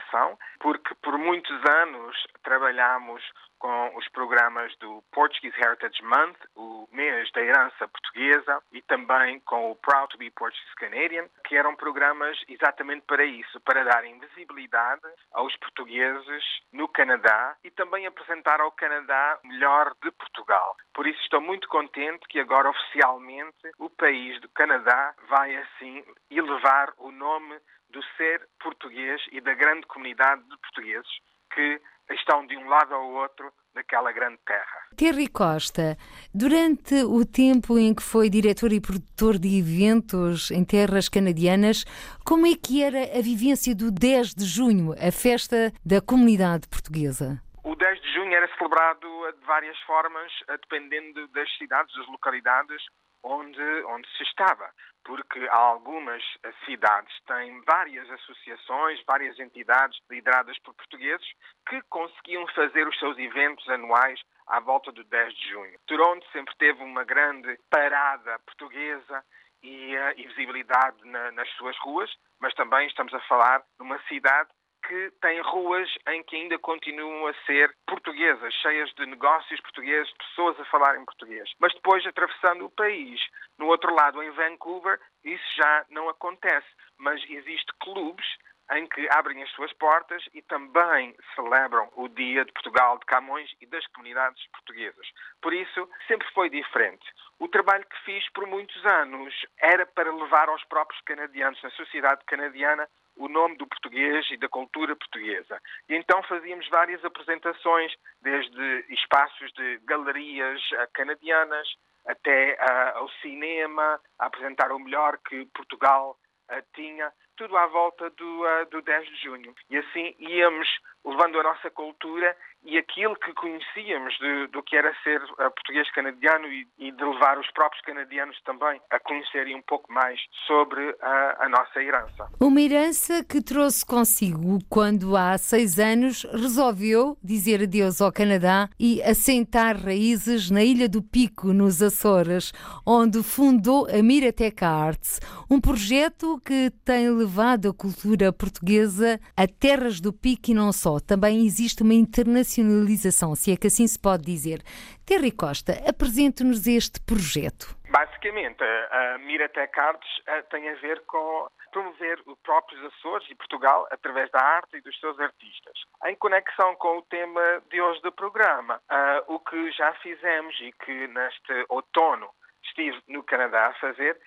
porque 0.60 0.96
por 0.96 1.18
muitos 1.18 1.60
anos 1.66 2.16
trabalhamos 2.44 3.22
com 3.62 3.96
os 3.96 4.08
programas 4.10 4.76
do 4.78 5.04
Portuguese 5.12 5.56
Heritage 5.62 6.04
Month, 6.04 6.38
o 6.56 6.90
mês 6.92 7.32
da 7.32 7.42
herança 7.42 7.88
portuguesa, 7.88 8.62
e 8.72 8.82
também 8.82 9.40
com 9.42 9.70
o 9.70 9.76
Proud 9.76 10.10
to 10.10 10.18
be 10.18 10.32
Portuguese 10.32 10.76
Canadian, 10.76 11.30
que 11.46 11.56
eram 11.56 11.76
programas 11.76 12.38
exatamente 12.50 13.04
para 13.06 13.24
isso, 13.24 13.60
para 13.62 13.84
darem 13.84 14.18
visibilidade 14.20 15.04
aos 15.32 15.56
portugueses 15.58 16.44
no 16.74 16.88
Canadá 16.88 17.56
e 17.64 17.70
também 17.70 18.08
apresentar 18.08 18.60
ao 18.60 18.72
Canadá 18.72 19.40
melhor 19.44 19.94
de 20.02 20.10
Portugal. 20.12 20.76
Por 20.92 21.06
isso 21.06 21.22
estou 21.22 21.40
muito 21.40 21.68
contente 21.68 22.28
que 22.28 22.40
agora 22.40 22.70
oficialmente 22.70 23.72
o 23.78 23.92
país 23.92 24.42
do 24.42 24.50
Canadá 24.50 25.14
vai 25.30 25.56
assim 25.56 26.04
elevar 26.32 26.92
o 26.98 27.12
nome 27.12 27.60
do 27.92 28.02
ser 28.18 28.42
português 28.60 29.22
e 29.32 29.40
da 29.40 29.54
grande 29.54 29.86
comunidade 29.86 30.42
de 30.50 30.58
portugueses 30.58 31.12
que 31.54 31.82
estão 32.14 32.46
de 32.46 32.58
um 32.58 32.68
lado 32.68 32.94
ao 32.94 33.12
outro 33.12 33.52
daquela 33.74 34.12
grande 34.12 34.38
terra. 34.46 34.88
Terry 34.98 35.28
Costa, 35.28 35.98
durante 36.34 37.04
o 37.04 37.26
tempo 37.26 37.78
em 37.78 37.94
que 37.96 38.04
foi 38.04 38.30
diretor 38.30 38.72
e 38.72 38.82
produtor 38.82 39.38
de 39.38 39.60
eventos 39.60 40.52
em 40.52 40.64
terras 40.66 41.08
canadianas, 41.08 41.86
como 42.26 42.46
é 42.46 42.56
que 42.56 42.84
era 42.84 43.04
a 43.18 43.22
vivência 43.22 43.74
do 43.76 43.92
10 43.92 44.36
de 44.36 44.46
junho, 44.46 44.94
a 44.94 45.12
festa 45.12 45.72
da 45.86 46.02
comunidade 46.02 46.68
portuguesa? 46.68 47.42
O 47.64 47.76
10 47.76 48.02
de 48.02 48.14
junho 48.14 48.34
era 48.34 48.50
celebrado 48.58 49.08
de 49.40 49.46
várias 49.46 49.80
formas, 49.82 50.32
dependendo 50.48 51.28
das 51.30 51.50
cidades, 51.58 51.96
das 51.96 52.08
localidades 52.08 52.82
onde, 53.24 53.62
onde 53.86 54.08
se 54.18 54.24
estava, 54.24 54.72
porque 55.04 55.48
algumas 55.50 56.24
cidades 56.66 57.14
têm 57.26 57.62
várias 57.62 58.10
associações, 58.12 59.04
várias 59.06 59.40
entidades 59.40 60.00
lideradas 60.10 60.58
por 60.60 60.74
portugueses 60.74 61.28
que 61.68 61.82
conseguiam 61.84 62.48
fazer 62.50 62.88
os 62.88 62.98
seus 63.00 63.18
eventos 63.18 63.68
anuais 63.70 64.20
à 64.48 64.60
volta 64.60 64.92
do 64.92 65.04
10 65.04 65.34
de 65.34 65.50
junho. 65.50 65.80
Toronto 65.88 66.26
sempre 66.32 66.56
teve 66.58 66.84
uma 66.84 67.04
grande 67.04 67.58
parada 67.70 68.40
portuguesa 68.40 69.24
e, 69.64 69.96
uh, 69.96 70.14
e 70.18 70.28
visibilidade 70.28 70.98
na, 71.06 71.32
nas 71.32 71.50
suas 71.52 71.78
ruas, 71.80 72.12
mas 72.40 72.54
também 72.54 72.88
estamos 72.88 73.14
a 73.14 73.20
falar 73.22 73.60
de 73.60 73.82
uma 73.82 74.00
cidade 74.08 74.50
que 74.88 75.12
tem 75.22 75.40
ruas 75.42 75.90
em 76.10 76.24
que 76.24 76.36
ainda 76.36 76.58
continuam 76.60 77.28
a 77.28 77.34
ser 77.46 77.76
portuguesas, 77.88 78.54
cheias 78.56 78.92
de 78.94 79.06
negócios 79.06 79.60
portugueses, 79.62 80.08
de 80.08 80.18
pessoas 80.18 80.60
a 80.60 80.66
falar 80.66 80.98
em 80.98 81.06
português. 81.06 81.50
Mas 81.60 81.74
depois, 81.74 82.06
atravessando 82.06 82.66
o 82.66 82.70
país, 82.70 83.20
no 83.58 83.68
outro 83.68 83.94
lado, 83.94 84.22
em 84.22 84.32
Vancouver, 84.32 85.00
isso 85.24 85.44
já 85.56 85.86
não 85.90 86.10
acontece. 86.10 86.68
Mas 86.98 87.22
existem 87.30 87.76
clubes 87.80 88.26
em 88.72 88.88
que 88.88 89.08
abrem 89.12 89.44
as 89.44 89.52
suas 89.52 89.72
portas 89.74 90.24
e 90.34 90.42
também 90.42 91.16
celebram 91.36 91.90
o 91.96 92.08
Dia 92.08 92.46
de 92.46 92.52
Portugal 92.54 92.98
de 92.98 93.06
Camões 93.06 93.50
e 93.60 93.66
das 93.66 93.86
comunidades 93.88 94.46
portuguesas. 94.48 95.08
Por 95.42 95.54
isso, 95.54 95.90
sempre 96.08 96.28
foi 96.34 96.50
diferente. 96.50 97.06
O 97.40 97.48
trabalho 97.48 97.86
que 97.86 98.00
fiz 98.06 98.30
por 98.32 98.48
muitos 98.48 98.86
anos 98.86 99.34
era 99.58 99.86
para 99.86 100.14
levar 100.14 100.48
aos 100.48 100.64
próprios 100.66 101.02
canadianos, 101.02 101.62
na 101.62 101.70
sociedade 101.72 102.24
canadiana, 102.26 102.88
o 103.16 103.28
nome 103.28 103.58
do 103.58 103.68
português 103.68 104.26
e 104.32 104.38
da 104.38 104.48
cultura 104.48 104.96
portuguesa. 104.96 105.62
E 105.90 105.96
então 105.96 106.22
fazíamos 106.24 106.68
várias 106.70 107.04
apresentações, 107.04 107.94
desde 108.22 108.86
espaços 108.90 109.52
de 109.54 109.80
galerias 109.86 110.62
eh, 110.74 110.88
canadianas 110.94 111.68
até 112.06 112.54
uh, 112.54 112.98
ao 112.98 113.10
cinema, 113.22 114.00
a 114.18 114.26
apresentar 114.26 114.72
o 114.72 114.80
melhor 114.80 115.20
que 115.20 115.46
Portugal 115.54 116.18
uh, 116.50 116.64
tinha 116.74 117.12
tudo 117.36 117.58
à 117.58 117.68
volta 117.68 118.10
do, 118.12 118.42
uh, 118.42 118.70
do 118.70 118.82
10 118.82 119.08
de 119.08 119.16
junho. 119.24 119.56
E 119.70 119.78
assim 119.78 120.16
íamos 120.20 120.68
levando 121.04 121.40
a 121.40 121.44
nossa 121.44 121.70
cultura 121.72 122.36
e 122.64 122.78
aquilo 122.78 123.16
que 123.16 123.34
conhecíamos 123.34 124.14
de, 124.20 124.48
do 124.48 124.62
que 124.62 124.76
era 124.78 124.94
ser 125.02 125.20
uh, 125.24 125.36
português 125.38 125.90
canadiano 125.92 126.46
e, 126.48 126.68
e, 126.78 126.92
de 126.92 127.04
levar 127.04 127.40
os 127.40 127.50
próprios 127.52 127.84
canadianos 127.84 128.40
também 128.44 128.80
a 128.92 129.00
conhecerem 129.00 129.56
um 129.56 129.64
pouco 129.64 129.92
mais 129.92 130.20
sobre 130.46 130.80
uh, 130.92 130.96
a 131.40 131.50
nossa 131.50 131.82
herança. 131.82 132.30
Uma 132.40 132.62
herança 132.62 133.24
que 133.24 133.42
trouxe 133.42 133.84
consigo 133.84 134.60
quando 134.70 135.18
há 135.18 135.36
seis 135.40 135.80
anos 135.80 136.24
resolveu 136.26 137.18
dizer 137.24 137.64
adeus 137.64 138.00
ao 138.00 138.12
Canadá 138.12 138.70
e 138.80 139.02
assentar 139.02 139.76
raízes 139.76 140.52
na 140.52 140.64
Ilha 140.64 140.88
do 140.88 141.02
Pico, 141.02 141.48
nos 141.54 141.82
Açores, 141.82 142.54
onde 142.86 143.24
fundou 143.24 143.88
a 143.88 144.04
Mirateca 144.04 144.68
Arts, 144.68 145.20
um 145.50 145.60
projeto 145.60 146.40
que 146.46 146.70
tem 146.86 147.10
levado 147.10 147.31
a 147.40 147.74
cultura 147.74 148.34
portuguesa 148.34 149.20
a 149.38 149.48
terras 149.48 150.02
do 150.02 150.12
Pico 150.12 150.52
e 150.52 150.54
não 150.54 150.74
só. 150.74 151.00
Também 151.00 151.46
existe 151.46 151.82
uma 151.82 151.94
internacionalização, 151.94 153.36
se 153.36 153.54
é 153.54 153.58
que 153.58 153.68
assim 153.68 153.88
se 153.88 153.98
pode 153.98 154.24
dizer. 154.24 154.62
Terry 155.06 155.32
Costa, 155.32 155.74
apresente-nos 155.88 156.68
este 156.68 157.00
projeto. 157.02 157.76
Basicamente, 157.90 158.64
a 158.64 159.18
Miratec 159.20 159.80
Arts 159.80 160.10
eh, 160.28 160.42
tem 160.44 160.70
a 160.70 160.76
ver 160.76 161.02
com 161.06 161.50
promover 161.72 162.20
os 162.26 162.38
próprios 162.40 162.84
Açores 162.86 163.28
e 163.30 163.36
Portugal 163.36 163.88
através 163.92 164.30
da 164.32 164.40
arte 164.40 164.78
e 164.78 164.82
dos 164.82 165.00
seus 165.00 165.20
artistas. 165.20 165.74
Em 166.06 166.16
conexão 166.16 166.76
com 166.76 166.98
o 166.98 167.02
tema 167.04 167.62
de 167.70 167.82
hoje 167.82 168.02
do 168.02 168.12
programa, 168.12 168.82
o 169.28 169.40
que 169.40 169.72
já 169.72 169.94
fizemos 169.96 170.54
e 170.60 170.72
que 170.84 171.08
neste 171.08 171.66
outono 171.70 172.30
estive 172.64 173.02
no 173.08 173.24
Canadá 173.24 173.68
a 173.68 173.74
fazer 173.76 174.18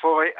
foi 0.00 0.34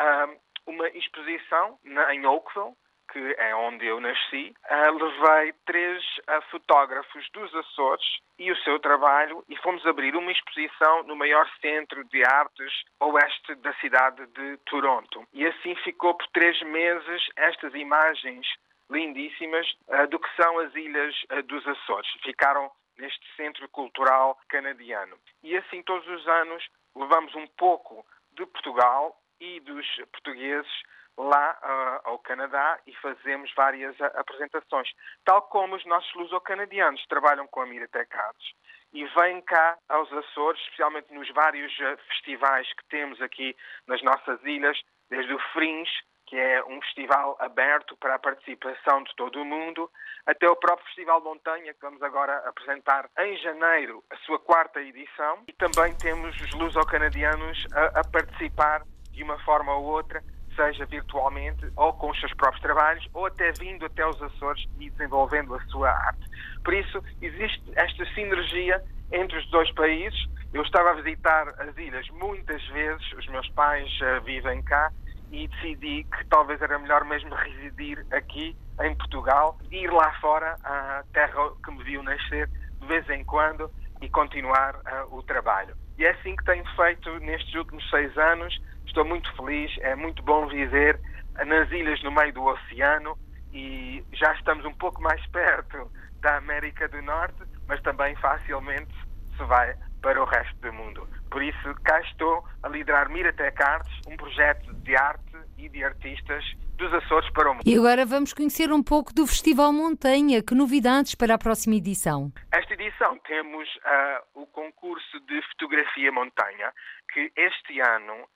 uma 0.71 0.89
exposição 0.91 1.79
na, 1.85 2.15
em 2.15 2.25
Oakville, 2.25 2.75
que 3.13 3.35
é 3.39 3.55
onde 3.57 3.85
eu 3.85 4.01
nasci, 4.01 4.55
uh, 4.71 5.05
levei 5.05 5.53
três 5.67 6.03
uh, 6.19 6.41
fotógrafos 6.51 7.29
dos 7.33 7.53
Açores 7.55 8.07
e 8.39 8.53
o 8.53 8.57
seu 8.59 8.79
trabalho 8.79 9.45
e 9.49 9.57
fomos 9.57 9.85
abrir 9.85 10.15
uma 10.15 10.31
exposição 10.31 11.03
no 11.03 11.17
maior 11.17 11.49
centro 11.61 12.05
de 12.05 12.25
artes 12.25 12.73
oeste 13.01 13.57
da 13.57 13.75
cidade 13.75 14.25
de 14.29 14.57
Toronto. 14.59 15.27
E 15.33 15.45
assim 15.45 15.75
ficou 15.77 16.15
por 16.15 16.27
três 16.29 16.61
meses 16.63 17.23
estas 17.37 17.75
imagens 17.75 18.47
lindíssimas 18.89 19.67
uh, 19.89 20.07
do 20.07 20.19
que 20.21 20.37
são 20.41 20.61
as 20.61 20.73
ilhas 20.77 21.15
dos 21.47 21.67
Açores. 21.67 22.09
Ficaram 22.23 22.71
neste 22.97 23.27
centro 23.35 23.69
cultural 23.71 24.39
canadiano. 24.49 25.17
E 25.43 25.57
assim 25.57 25.83
todos 25.83 26.07
os 26.07 26.29
anos 26.29 26.65
levamos 26.95 27.35
um 27.35 27.47
pouco 27.59 28.07
de 28.33 28.47
Portugal 28.47 29.17
e 29.41 29.61
dos 29.61 29.87
portugueses 30.13 30.71
lá 31.17 31.59
uh, 31.63 32.09
ao 32.09 32.19
Canadá 32.19 32.79
e 32.87 32.95
fazemos 32.97 33.53
várias 33.55 33.99
uh, 34.01 34.11
apresentações. 34.15 34.89
Tal 35.25 35.43
como 35.43 35.77
os 35.77 35.85
nossos 35.87 36.13
luso-canadianos 36.15 37.05
trabalham 37.07 37.47
com 37.47 37.61
a 37.61 37.67
Miratec 37.67 38.15
Arts 38.17 38.53
e 38.93 39.05
vêm 39.07 39.41
cá 39.43 39.77
aos 39.89 40.13
Açores, 40.13 40.61
especialmente 40.63 41.13
nos 41.13 41.29
vários 41.31 41.73
uh, 41.79 41.99
festivais 42.09 42.67
que 42.75 42.85
temos 42.89 43.21
aqui 43.21 43.57
nas 43.87 44.03
nossas 44.03 44.43
ilhas, 44.45 44.81
desde 45.09 45.33
o 45.35 45.39
Fringe, 45.53 45.93
que 46.27 46.39
é 46.39 46.63
um 46.65 46.81
festival 46.83 47.37
aberto 47.41 47.97
para 47.97 48.15
a 48.15 48.19
participação 48.19 49.03
de 49.03 49.15
todo 49.17 49.43
o 49.43 49.45
mundo, 49.45 49.91
até 50.25 50.49
o 50.49 50.55
próprio 50.55 50.87
Festival 50.87 51.21
Montanha, 51.21 51.75
que 51.75 51.81
vamos 51.81 52.01
agora 52.03 52.37
apresentar 52.49 53.11
em 53.19 53.37
janeiro 53.39 54.05
a 54.09 54.17
sua 54.19 54.39
quarta 54.39 54.81
edição, 54.81 55.43
e 55.49 55.53
também 55.53 55.93
temos 55.99 56.41
os 56.41 56.53
luso-canadianos 56.55 57.67
a, 57.75 58.01
a 58.01 58.05
participar 58.05 58.83
de 59.13 59.23
uma 59.23 59.39
forma 59.41 59.75
ou 59.75 59.85
outra 59.85 60.23
seja 60.55 60.85
virtualmente 60.87 61.67
ou 61.77 61.93
com 61.95 62.11
os 62.11 62.21
seus 62.21 62.33
próprios 62.35 62.63
trabalhos 62.63 63.09
ou 63.15 63.27
até 63.27 63.53
vindo 63.53 63.87
até 63.87 64.07
os 64.07 64.21
Açores 64.23 64.67
e 64.79 64.91
desenvolvendo 64.91 65.55
a 65.55 65.61
sua 65.67 65.91
arte. 65.91 66.29
Por 66.65 66.75
isso, 66.75 67.03
existe 67.23 67.63
esta 67.77 68.05
sinergia 68.15 68.83
entre 69.13 69.39
os 69.39 69.51
dois 69.51 69.71
países. 69.73 70.19
Eu 70.53 70.63
estava 70.63 70.91
a 70.91 70.95
visitar 70.95 71.49
as 71.61 71.77
ilhas 71.77 72.07
muitas 72.11 72.63
vezes, 72.69 73.13
os 73.13 73.27
meus 73.29 73.49
pais 73.51 73.89
uh, 74.01 74.21
vivem 74.23 74.63
cá 74.63 74.91
e 75.31 75.47
decidi 75.47 76.05
que 76.05 76.25
talvez 76.27 76.61
era 76.61 76.79
melhor 76.79 77.05
mesmo 77.05 77.35
residir 77.35 78.05
aqui 78.11 78.57
em 78.83 78.95
Portugal, 78.97 79.57
ir 79.71 79.91
lá 79.91 80.13
fora, 80.21 80.57
à 80.65 81.05
terra 81.13 81.53
que 81.65 81.71
me 81.71 81.85
viu 81.85 82.03
nascer 82.03 82.49
de 82.81 82.87
vez 82.87 83.09
em 83.11 83.25
quando 83.25 83.71
e 84.01 84.09
continuar 84.09 84.75
uh, 84.75 85.17
o 85.17 85.23
trabalho. 85.23 85.77
E 85.99 86.05
é 86.05 86.11
assim 86.11 86.35
que 86.35 86.45
tenho 86.45 86.65
feito 86.75 87.19
nestes 87.21 87.55
últimos 87.55 87.89
seis 87.91 88.17
anos 88.19 88.59
Estou 88.91 89.05
muito 89.05 89.33
feliz, 89.37 89.71
é 89.83 89.95
muito 89.95 90.21
bom 90.21 90.49
viver 90.49 90.99
nas 91.47 91.71
ilhas 91.71 92.03
no 92.03 92.11
meio 92.11 92.33
do 92.33 92.43
oceano 92.43 93.17
e 93.53 94.05
já 94.13 94.35
estamos 94.35 94.65
um 94.65 94.73
pouco 94.73 95.01
mais 95.01 95.25
perto 95.29 95.89
da 96.21 96.39
América 96.39 96.89
do 96.89 97.01
Norte, 97.01 97.41
mas 97.69 97.81
também 97.83 98.17
facilmente 98.17 98.93
se 99.37 99.45
vai 99.45 99.77
para 100.03 100.21
o 100.21 100.25
resto 100.25 100.57
do 100.57 100.73
mundo. 100.73 101.09
Por 101.31 101.41
isso, 101.41 101.73
cá 101.85 102.01
estou 102.01 102.45
a 102.65 102.69
liderar 102.69 103.09
Miratec 103.09 103.63
Artes, 103.63 103.93
um 104.09 104.17
projeto 104.17 104.75
de 104.83 104.97
arte 104.97 105.37
e 105.57 105.69
de 105.69 105.85
artistas 105.85 106.45
dos 106.77 106.93
Açores 106.93 107.31
para 107.31 107.49
o 107.49 107.55
mundo. 107.55 107.63
E 107.65 107.77
agora 107.77 108.05
vamos 108.05 108.33
conhecer 108.33 108.73
um 108.73 108.83
pouco 108.83 109.15
do 109.15 109.25
Festival 109.25 109.73
Montanha. 109.73 110.43
Que 110.43 110.57
novidades 110.57 111.15
para 111.15 111.35
a 111.35 111.39
próxima 111.39 111.77
edição? 111.77 112.33
Esta 112.51 112.75
edição 112.75 113.17
temos 113.21 113.69
uh, 113.77 114.43
o 114.43 114.47
concurso 114.49 115.21
de 115.29 115.41
fotografia 115.51 116.11
montanha, 116.11 116.73
que 117.13 117.31
este 117.37 117.81
ano 117.81 118.27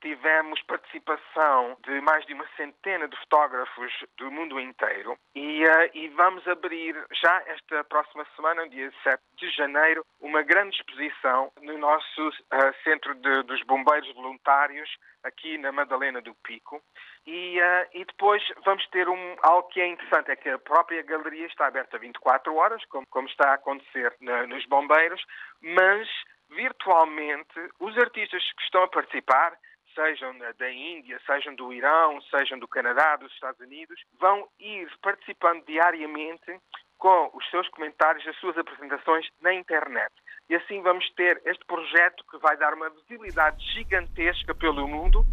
tivemos 0.00 0.60
participação 0.62 1.76
de 1.84 2.00
mais 2.00 2.24
de 2.26 2.34
uma 2.34 2.46
centena 2.56 3.08
de 3.08 3.16
fotógrafos 3.18 3.92
do 4.16 4.30
mundo 4.30 4.60
inteiro 4.60 5.18
e, 5.34 5.64
uh, 5.64 5.90
e, 5.94 6.08
vamos 6.08 6.46
abrir 6.46 6.96
já 7.12 7.42
esta 7.46 7.84
próxima 7.84 8.26
semana, 8.36 8.68
dia 8.68 8.92
7 9.02 9.22
de 9.36 9.50
janeiro, 9.50 10.04
uma 10.20 10.42
grande 10.42 10.76
exposição 10.76 11.52
no 11.62 11.78
nosso 11.78 12.28
uh, 12.28 12.74
Centro 12.84 13.14
de, 13.14 13.42
dos 13.44 13.62
Bombeiros 13.62 14.12
Voluntários, 14.14 14.88
aqui 15.22 15.58
na 15.58 15.72
Madalena 15.72 16.20
do 16.20 16.34
Pico. 16.34 16.82
E, 17.26 17.60
uh, 17.60 17.88
e 17.94 18.04
depois 18.04 18.42
vamos 18.64 18.86
ter 18.88 19.08
um, 19.08 19.36
algo 19.42 19.68
que 19.68 19.80
é 19.80 19.86
interessante, 19.86 20.30
é 20.30 20.36
que 20.36 20.48
a 20.48 20.58
própria 20.58 21.02
galeria 21.02 21.46
está 21.46 21.66
aberta 21.66 21.98
24 21.98 22.54
horas, 22.54 22.84
como, 22.86 23.06
como 23.10 23.28
está 23.28 23.50
a 23.50 23.54
acontecer 23.54 24.14
na, 24.20 24.46
nos 24.46 24.64
Bombeiros, 24.66 25.22
mas 25.60 26.08
virtualmente 26.50 27.60
os 27.78 27.96
artistas 27.98 28.42
que 28.52 28.62
estão 28.62 28.82
a 28.82 28.88
participar 28.88 29.56
sejam 29.94 30.36
da 30.58 30.70
Índia, 30.70 31.20
sejam 31.26 31.54
do 31.54 31.72
Irão, 31.72 32.20
sejam 32.22 32.58
do 32.58 32.68
Canadá, 32.68 33.16
dos 33.16 33.32
Estados 33.32 33.60
Unidos, 33.60 34.00
vão 34.18 34.48
ir 34.58 34.88
participando 35.02 35.64
diariamente 35.64 36.60
com 36.98 37.30
os 37.32 37.48
seus 37.50 37.68
comentários, 37.68 38.26
as 38.26 38.36
suas 38.36 38.58
apresentações 38.58 39.26
na 39.40 39.54
internet. 39.54 40.12
E 40.50 40.56
assim 40.56 40.82
vamos 40.82 41.08
ter 41.14 41.40
este 41.44 41.64
projeto 41.64 42.24
que 42.30 42.38
vai 42.38 42.56
dar 42.56 42.74
uma 42.74 42.90
visibilidade 42.90 43.64
gigantesca 43.72 44.54
pelo 44.54 44.88
mundo, 44.88 45.24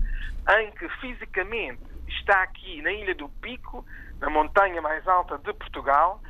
em 0.60 0.72
que 0.72 0.88
fisicamente 1.00 1.82
está 2.08 2.44
aqui 2.44 2.82
na 2.82 2.92
Ilha 2.92 3.16
do 3.16 3.30
Pico, 3.42 3.86
na 4.20 4.30
montanha 4.30 4.82
mais 4.82 5.08
alta 5.08 5.38
de 5.38 5.54
Portugal, 5.54 6.22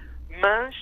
mas 0.41 0.75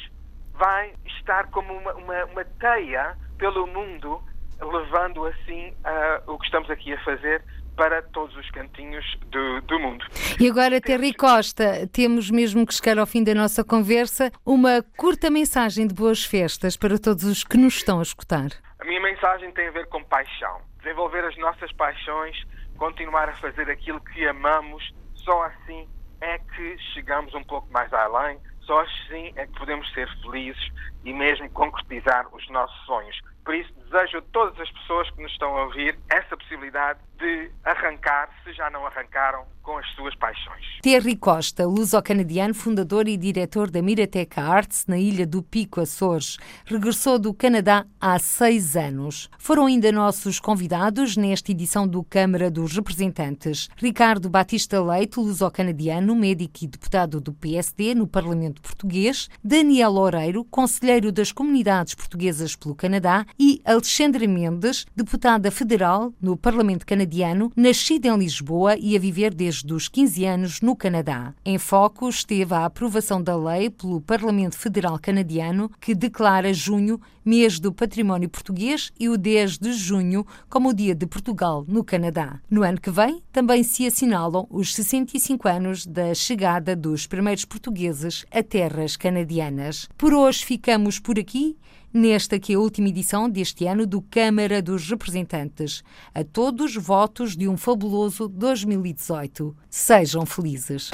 vai 0.51 0.93
estar 1.05 1.49
como 1.49 1.73
uma, 1.73 1.93
uma, 1.95 2.25
uma 2.25 2.45
teia 2.45 3.17
pelo 3.37 3.65
mundo 3.65 4.23
levando 4.61 5.25
assim 5.25 5.69
uh, 5.69 6.31
o 6.31 6.37
que 6.37 6.45
estamos 6.45 6.69
aqui 6.69 6.93
a 6.93 7.03
fazer 7.03 7.43
para 7.75 8.01
todos 8.01 8.35
os 8.35 8.49
cantinhos 8.51 9.05
do, 9.27 9.61
do, 9.61 9.79
mundo. 9.79 10.05
E 10.39 10.47
agora, 10.47 10.79
Terry 10.79 11.13
Costa, 11.13 11.87
temos 11.91 12.29
mesmo 12.29 12.65
que 12.65 12.73
chegar 12.73 12.97
ao 12.99 13.05
fim 13.05 13.23
da 13.23 13.33
nossa 13.33 13.63
conversa, 13.63 14.31
uma 14.45 14.83
curta 14.95 15.29
mensagem 15.29 15.87
de 15.87 15.93
boas 15.93 16.23
festas 16.23 16.77
para 16.77 16.99
todos 16.99 17.23
os 17.23 17.43
que 17.43 17.57
nos 17.57 17.75
estão 17.75 17.99
a 17.99 18.03
escutar. 18.03 18.49
A 18.79 18.85
minha 18.85 19.01
mensagem 19.01 19.51
tem 19.53 19.67
a 19.67 19.71
ver 19.71 19.87
com 19.87 20.03
paixão. 20.03 20.61
Desenvolver 20.83 21.23
as 21.25 21.37
nossas 21.37 21.71
paixões, 21.73 22.35
continuar 22.77 23.29
a 23.29 23.33
fazer 23.37 23.69
aquilo 23.69 23.99
que 24.01 24.27
amamos, 24.27 24.93
só 25.15 25.43
assim 25.43 25.87
é 26.21 26.37
que 26.37 26.77
chegamos 26.93 27.33
um 27.33 27.43
pouco 27.43 27.71
mais 27.71 27.91
além, 27.93 28.37
só 28.61 28.81
assim 28.81 29.33
é 29.35 29.45
que 29.45 29.57
podemos 29.57 29.91
ser 29.93 30.07
felizes 30.21 30.71
e 31.03 31.13
mesmo 31.13 31.49
concretizar 31.49 32.27
os 32.33 32.47
nossos 32.49 32.85
sonhos. 32.85 33.19
Por 33.43 33.55
isso, 33.55 33.73
desejo 33.83 34.17
a 34.17 34.21
todas 34.31 34.59
as 34.59 34.71
pessoas 34.71 35.09
que 35.11 35.21
nos 35.21 35.31
estão 35.31 35.55
a 35.57 35.65
ouvir 35.65 35.97
essa 36.09 36.35
possibilidade 36.35 36.99
de 37.17 37.51
arrancar, 37.63 38.29
se 38.43 38.53
já 38.53 38.69
não 38.69 38.85
arrancaram, 38.85 39.45
com 39.61 39.77
as 39.77 39.87
suas 39.95 40.13
paixões. 40.15 40.65
Terry 40.81 41.15
Costa, 41.15 41.65
luso-canadiano, 41.65 42.53
fundador 42.53 43.07
e 43.07 43.15
diretor 43.15 43.71
da 43.71 43.81
Mirateca 43.81 44.41
Arts 44.41 44.85
na 44.87 44.97
ilha 44.97 45.25
do 45.25 45.41
Pico, 45.41 45.79
Açores, 45.79 46.37
regressou 46.65 47.17
do 47.17 47.33
Canadá 47.33 47.85
há 47.99 48.19
seis 48.19 48.75
anos. 48.75 49.29
Foram 49.39 49.65
ainda 49.67 49.89
nossos 49.89 50.37
convidados 50.37 51.15
nesta 51.15 51.51
edição 51.51 51.87
do 51.87 52.03
Câmara 52.03 52.51
dos 52.51 52.75
Representantes. 52.75 53.69
Ricardo 53.77 54.29
Batista 54.29 54.83
Leite, 54.83 55.17
luso-canadiano, 55.17 56.13
médico 56.13 56.59
e 56.61 56.67
deputado 56.67 57.21
do 57.21 57.31
PSD 57.31 57.95
no 57.95 58.05
Parlamento 58.05 58.61
Português, 58.61 59.29
Daniel 59.41 59.91
Loureiro, 59.91 60.43
conselheiro 60.43 61.09
das 61.09 61.31
comunidades 61.31 61.95
portuguesas 61.95 62.53
pelo 62.53 62.75
Canadá 62.75 63.25
e 63.39 63.61
Alexandra 63.65 64.27
Mendes, 64.27 64.85
deputada 64.95 65.49
federal 65.51 66.13
no 66.21 66.37
Parlamento 66.37 66.85
canadiano, 66.85 67.51
nascida 67.55 68.07
em 68.07 68.17
Lisboa 68.17 68.77
e 68.77 68.95
a 68.95 68.99
viver 68.99 69.33
desde 69.33 69.73
os 69.73 69.87
15 69.87 70.25
anos 70.25 70.61
no 70.61 70.75
Canadá. 70.75 71.33
Em 71.45 71.57
foco 71.57 72.07
esteve 72.09 72.53
a 72.53 72.65
aprovação 72.65 73.21
da 73.21 73.35
lei 73.35 73.69
pelo 73.69 74.01
Parlamento 74.01 74.57
Federal 74.57 74.99
Canadiano 74.99 75.69
que 75.79 75.95
declara 75.95 76.53
junho 76.53 76.99
mês 77.25 77.59
do 77.59 77.71
património 77.71 78.29
português 78.29 78.91
e 78.99 79.07
o 79.07 79.17
10 79.17 79.57
de 79.57 79.73
junho 79.73 80.25
como 80.49 80.69
o 80.69 80.73
Dia 80.73 80.93
de 80.93 81.05
Portugal 81.05 81.63
no 81.67 81.83
Canadá. 81.83 82.39
No 82.49 82.63
ano 82.63 82.79
que 82.79 82.91
vem 82.91 83.23
também 83.31 83.63
se 83.63 83.85
assinalam 83.85 84.45
os 84.49 84.75
65 84.75 85.47
anos 85.47 85.85
da 85.85 86.13
chegada 86.13 86.75
dos 86.75 87.07
primeiros 87.07 87.45
portugueses 87.45 88.25
a 88.31 88.43
terras 88.43 88.97
canadianas. 88.97 89.87
Por 89.97 90.13
hoje 90.13 90.45
ficamos 90.45 90.99
por 90.99 91.17
aqui 91.17 91.57
nesta 91.93 92.39
que 92.39 92.53
é 92.53 92.55
a 92.55 92.59
última 92.59 92.89
edição 92.89 93.29
deste 93.29 93.67
ano 93.67 93.85
do 93.85 94.01
Câmara 94.01 94.61
dos 94.61 94.89
Representantes. 94.89 95.83
A 96.13 96.23
todos 96.23 96.75
votos 96.75 97.37
de 97.37 97.47
um 97.47 97.55
fabuloso 97.55 98.27
2018. 98.27 99.55
Sejam 99.69 100.25
felizes. 100.25 100.89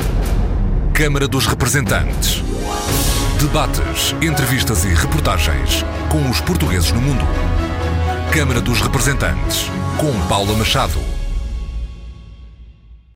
Câmara 0.93 1.27
dos 1.27 1.47
Representantes. 1.47 2.43
Debates, 3.39 4.13
entrevistas 4.21 4.83
e 4.83 4.89
reportagens 4.89 5.83
com 6.11 6.29
os 6.29 6.41
portugueses 6.41 6.91
no 6.91 7.01
mundo. 7.01 7.23
Câmara 8.33 8.59
dos 8.59 8.81
Representantes, 8.81 9.67
com 9.97 10.27
Paula 10.27 10.53
Machado. 10.57 11.08